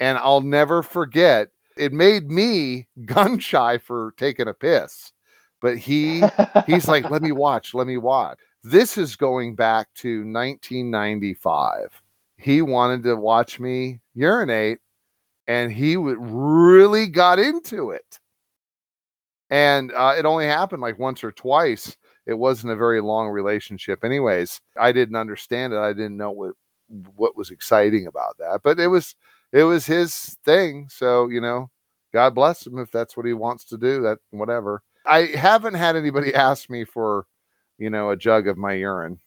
And 0.00 0.18
I'll 0.18 0.40
never 0.42 0.82
forget, 0.82 1.48
it 1.76 1.92
made 1.92 2.30
me 2.30 2.86
gun 3.04 3.38
shy 3.38 3.78
for 3.78 4.12
taking 4.16 4.48
a 4.48 4.54
piss. 4.54 5.12
But 5.60 5.78
he 5.78 6.22
he's 6.66 6.88
like, 6.88 7.08
let 7.10 7.22
me 7.22 7.32
watch, 7.32 7.72
let 7.74 7.86
me 7.86 7.96
watch. 7.96 8.38
This 8.66 8.96
is 8.96 9.14
going 9.14 9.54
back 9.54 9.88
to 9.96 10.20
1995. 10.20 12.02
He 12.38 12.62
wanted 12.62 13.02
to 13.04 13.14
watch 13.14 13.60
me 13.60 14.00
urinate 14.14 14.78
and 15.46 15.70
he 15.70 15.98
would 15.98 16.16
really 16.18 17.06
got 17.06 17.38
into 17.38 17.90
it. 17.90 18.18
And 19.50 19.92
uh, 19.92 20.14
it 20.16 20.24
only 20.24 20.46
happened 20.46 20.80
like 20.80 20.98
once 20.98 21.22
or 21.22 21.30
twice. 21.30 21.94
It 22.24 22.32
wasn't 22.32 22.72
a 22.72 22.76
very 22.76 23.02
long 23.02 23.28
relationship, 23.28 24.02
anyways. 24.02 24.62
I 24.78 24.92
didn't 24.92 25.16
understand 25.16 25.74
it. 25.74 25.78
I 25.78 25.92
didn't 25.92 26.16
know 26.16 26.30
what 26.30 26.54
what 27.16 27.36
was 27.36 27.50
exciting 27.50 28.06
about 28.06 28.36
that, 28.38 28.60
but 28.62 28.80
it 28.80 28.86
was 28.86 29.14
it 29.52 29.64
was 29.64 29.84
his 29.84 30.38
thing. 30.42 30.88
So 30.90 31.28
you 31.28 31.42
know, 31.42 31.70
God 32.14 32.34
bless 32.34 32.66
him 32.66 32.78
if 32.78 32.90
that's 32.90 33.14
what 33.14 33.26
he 33.26 33.34
wants 33.34 33.64
to 33.66 33.76
do. 33.76 34.00
That 34.00 34.18
whatever. 34.30 34.82
I 35.04 35.26
haven't 35.34 35.74
had 35.74 35.96
anybody 35.96 36.34
ask 36.34 36.70
me 36.70 36.84
for, 36.86 37.26
you 37.78 37.90
know, 37.90 38.10
a 38.10 38.16
jug 38.16 38.48
of 38.48 38.56
my 38.56 38.72
urine. 38.74 39.18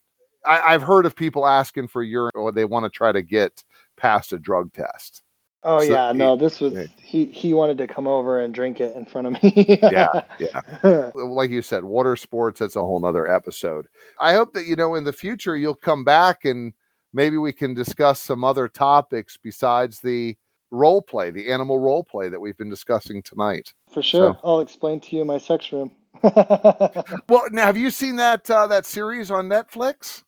I, 0.46 0.74
I've 0.74 0.84
heard 0.84 1.06
of 1.06 1.16
people 1.16 1.46
asking 1.48 1.88
for 1.90 2.04
urine 2.04 2.32
or 2.36 2.52
they 2.52 2.66
want 2.66 2.86
to 2.86 2.90
try 2.90 3.12
to 3.12 3.22
get 3.22 3.64
past 3.98 4.34
a 4.34 4.40
drug 4.40 4.72
test. 4.74 5.22
Oh 5.64 5.80
So 5.80 5.86
yeah, 5.92 6.12
he- 6.14 6.18
no, 6.18 6.36
this 6.38 6.62
was 6.62 6.74
yeah. 6.74 6.86
he 7.04 7.26
he 7.26 7.54
wanted 7.54 7.78
to 7.80 7.88
come 7.88 8.08
over 8.08 8.40
and 8.42 8.54
drink 8.54 8.80
it 8.80 8.96
in 8.96 9.06
front 9.06 9.28
of 9.28 9.44
me. 9.44 9.80
Yeah, 9.82 10.22
yeah. 10.40 11.12
like 11.16 11.50
you 11.50 11.62
said, 11.62 11.84
water 11.84 12.16
sports, 12.16 12.60
that's 12.60 12.76
a 12.76 12.82
whole 12.82 13.00
nother 13.00 13.30
episode. 13.30 13.88
I 14.22 14.34
hope 14.34 14.54
that, 14.54 14.66
you 14.66 14.76
know, 14.76 14.96
in 14.96 15.04
the 15.04 15.12
future 15.12 15.58
you'll 15.58 15.76
come 15.76 16.04
back 16.04 16.46
and 16.46 16.74
maybe 17.12 17.38
we 17.38 17.52
can 17.52 17.74
discuss 17.74 18.22
some 18.22 18.44
other 18.44 18.68
topics 18.68 19.36
besides 19.42 20.00
the 20.00 20.38
role 20.72 21.02
play, 21.02 21.32
the 21.32 21.52
animal 21.52 21.80
role 21.80 22.04
play 22.04 22.30
that 22.30 22.40
we've 22.40 22.58
been 22.58 22.70
discussing 22.70 23.22
tonight. 23.24 23.74
For 23.92 24.04
sure. 24.04 24.34
So- 24.34 24.40
I'll 24.44 24.60
explain 24.62 25.00
to 25.02 25.16
you 25.16 25.26
my 25.26 25.40
sex 25.40 25.74
room. 25.74 25.92
Well, 27.30 27.44
now 27.52 27.66
have 27.66 27.78
you 27.78 27.92
seen 27.92 28.16
that 28.18 28.50
uh, 28.50 28.68
that 28.68 28.86
series 28.86 29.32
on 29.32 29.48
Netflix? 29.48 30.24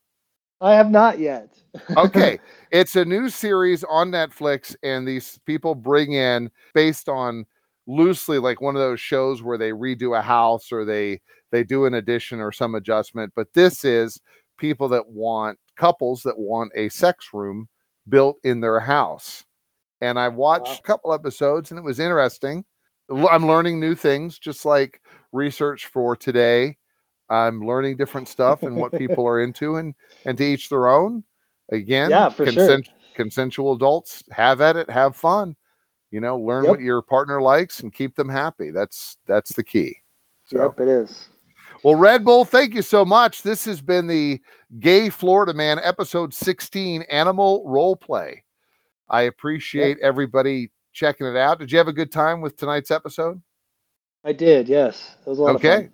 I 0.61 0.73
have 0.73 0.89
not 0.91 1.19
yet. 1.19 1.53
Okay, 1.97 2.39
it's 2.71 2.95
a 2.95 3.03
new 3.05 3.29
series 3.29 3.83
on 3.83 4.11
Netflix, 4.11 4.75
and 4.83 5.07
these 5.07 5.39
people 5.45 5.75
bring 5.75 6.13
in 6.13 6.49
based 6.73 7.09
on 7.09 7.45
loosely 7.87 8.37
like 8.37 8.61
one 8.61 8.75
of 8.75 8.81
those 8.81 8.99
shows 8.99 9.41
where 9.41 9.57
they 9.57 9.71
redo 9.71 10.17
a 10.17 10.21
house 10.21 10.71
or 10.71 10.85
they 10.85 11.19
they 11.51 11.63
do 11.63 11.85
an 11.85 11.95
addition 11.95 12.39
or 12.39 12.51
some 12.51 12.75
adjustment, 12.75 13.33
but 13.35 13.51
this 13.53 13.83
is 13.83 14.21
people 14.57 14.87
that 14.89 15.07
want 15.07 15.57
couples 15.77 16.21
that 16.23 16.37
want 16.37 16.71
a 16.75 16.89
sex 16.89 17.29
room 17.33 17.67
built 18.07 18.37
in 18.43 18.59
their 18.61 18.79
house. 18.79 19.43
And 20.01 20.19
I 20.19 20.27
watched 20.29 20.67
Wow. 20.67 20.79
a 20.79 20.83
couple 20.83 21.13
episodes 21.13 21.71
and 21.71 21.79
it 21.79 21.83
was 21.83 21.99
interesting. 21.99 22.65
I'm 23.09 23.47
learning 23.47 23.79
new 23.79 23.95
things, 23.95 24.37
just 24.39 24.65
like 24.65 25.01
research 25.31 25.87
for 25.87 26.15
today. 26.15 26.77
I'm 27.29 27.65
learning 27.65 27.97
different 27.97 28.27
stuff 28.27 28.63
and 28.63 28.75
what 28.75 28.91
people 28.91 29.27
are 29.27 29.39
into, 29.43 29.75
and 29.75 29.93
and 30.25 30.37
to 30.37 30.43
each 30.43 30.69
their 30.69 30.87
own. 30.87 31.23
Again, 31.71 32.09
Yeah, 32.09 32.29
for 32.29 32.45
sure. 32.51 32.79
consensual 33.15 33.73
adults 33.73 34.23
have 34.31 34.61
at 34.61 34.75
it, 34.75 34.89
have 34.89 35.15
fun. 35.15 35.55
You 36.11 36.19
know, 36.21 36.37
learn 36.37 36.63
Yep. 36.63 36.71
what 36.71 36.79
your 36.81 37.01
partner 37.03 37.39
likes 37.41 37.81
and 37.81 37.93
keep 37.93 38.15
them 38.15 38.29
happy. 38.29 38.71
That's 38.71 39.17
that's 39.27 39.53
the 39.53 39.63
key. 39.63 39.95
So, 40.45 40.63
Yep, 40.63 40.79
it 40.79 40.87
is. 40.87 41.29
well, 41.83 41.93
Red 41.93 42.25
Bull, 42.25 42.43
thank 42.45 42.73
you 42.73 42.81
so 42.81 43.05
much. 43.05 43.43
This 43.43 43.63
has 43.65 43.79
been 43.81 44.07
the 44.07 44.41
Gay 44.79 45.09
Florida 45.09 45.53
Man 45.53 45.79
episode 45.83 46.33
16 46.33 47.03
Animal 47.03 47.63
Role 47.67 47.95
Play. 47.95 48.43
I 49.07 49.23
appreciate 49.23 49.99
everybody 49.99 50.71
checking 50.91 51.27
it 51.27 51.35
out. 51.37 51.59
Did 51.59 51.71
you 51.71 51.77
have 51.77 51.87
a 51.87 51.93
good 51.93 52.11
time 52.11 52.41
with 52.41 52.57
tonight's 52.57 52.89
episode? 52.89 53.39
I 54.23 54.33
did. 54.33 54.67
Yes, 54.67 55.15
it 55.25 55.29
was 55.29 55.39
a 55.39 55.43
lot 55.43 55.55
of 55.55 55.55
Okay. 55.57 55.89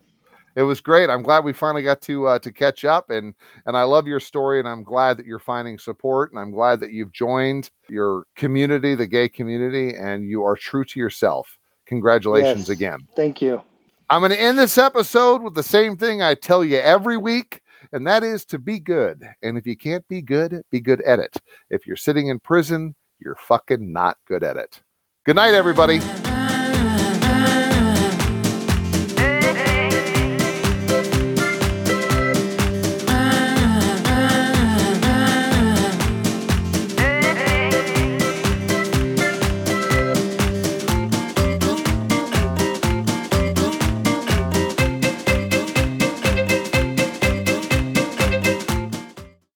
It 0.55 0.63
was 0.63 0.79
great. 0.79 1.09
I'm 1.09 1.21
glad 1.21 1.43
we 1.43 1.51
finally 1.51 1.83
got 1.83 1.99
to 2.03 2.27
uh, 2.27 2.39
to 2.39 2.51
catch 2.51 2.85
up, 2.85 3.09
and 3.09 3.33
and 3.65 3.75
I 3.75 3.83
love 3.83 4.07
your 4.07 4.21
story, 4.21 4.59
and 4.59 4.67
I'm 4.67 4.83
glad 4.83 5.17
that 5.17 5.25
you're 5.25 5.37
finding 5.37 5.77
support, 5.77 6.31
and 6.31 6.39
I'm 6.39 6.51
glad 6.51 6.79
that 6.79 6.91
you've 6.93 7.11
joined 7.11 7.69
your 7.89 8.25
community, 8.37 8.95
the 8.95 9.05
gay 9.05 9.27
community, 9.27 9.95
and 9.95 10.29
you 10.29 10.43
are 10.43 10.55
true 10.55 10.85
to 10.85 10.99
yourself. 10.99 11.57
Congratulations 11.87 12.69
Yes. 12.69 12.69
again. 12.69 12.99
Thank 13.15 13.41
you. 13.41 13.61
I'm 14.09 14.21
going 14.21 14.31
to 14.31 14.39
end 14.39 14.57
this 14.57 14.77
episode 14.77 15.41
with 15.41 15.55
the 15.55 15.63
same 15.63 15.97
thing 15.97 16.21
I 16.21 16.35
tell 16.35 16.63
you 16.63 16.77
every 16.77 17.17
week, 17.17 17.61
and 17.91 18.07
that 18.07 18.23
is 18.23 18.45
to 18.45 18.59
be 18.59 18.79
good. 18.79 19.23
And 19.41 19.57
if 19.57 19.67
you 19.67 19.75
can't 19.75 20.07
be 20.07 20.21
good, 20.21 20.61
be 20.71 20.79
good 20.79 21.01
at 21.01 21.19
it. 21.19 21.35
If 21.69 21.85
you're 21.85 21.97
sitting 21.97 22.27
in 22.27 22.39
prison, 22.39 22.95
you're 23.19 23.35
fucking 23.35 23.91
not 23.91 24.17
good 24.27 24.43
at 24.43 24.57
it. 24.57 24.81
Good 25.25 25.35
night, 25.35 25.53
everybody. 25.53 25.99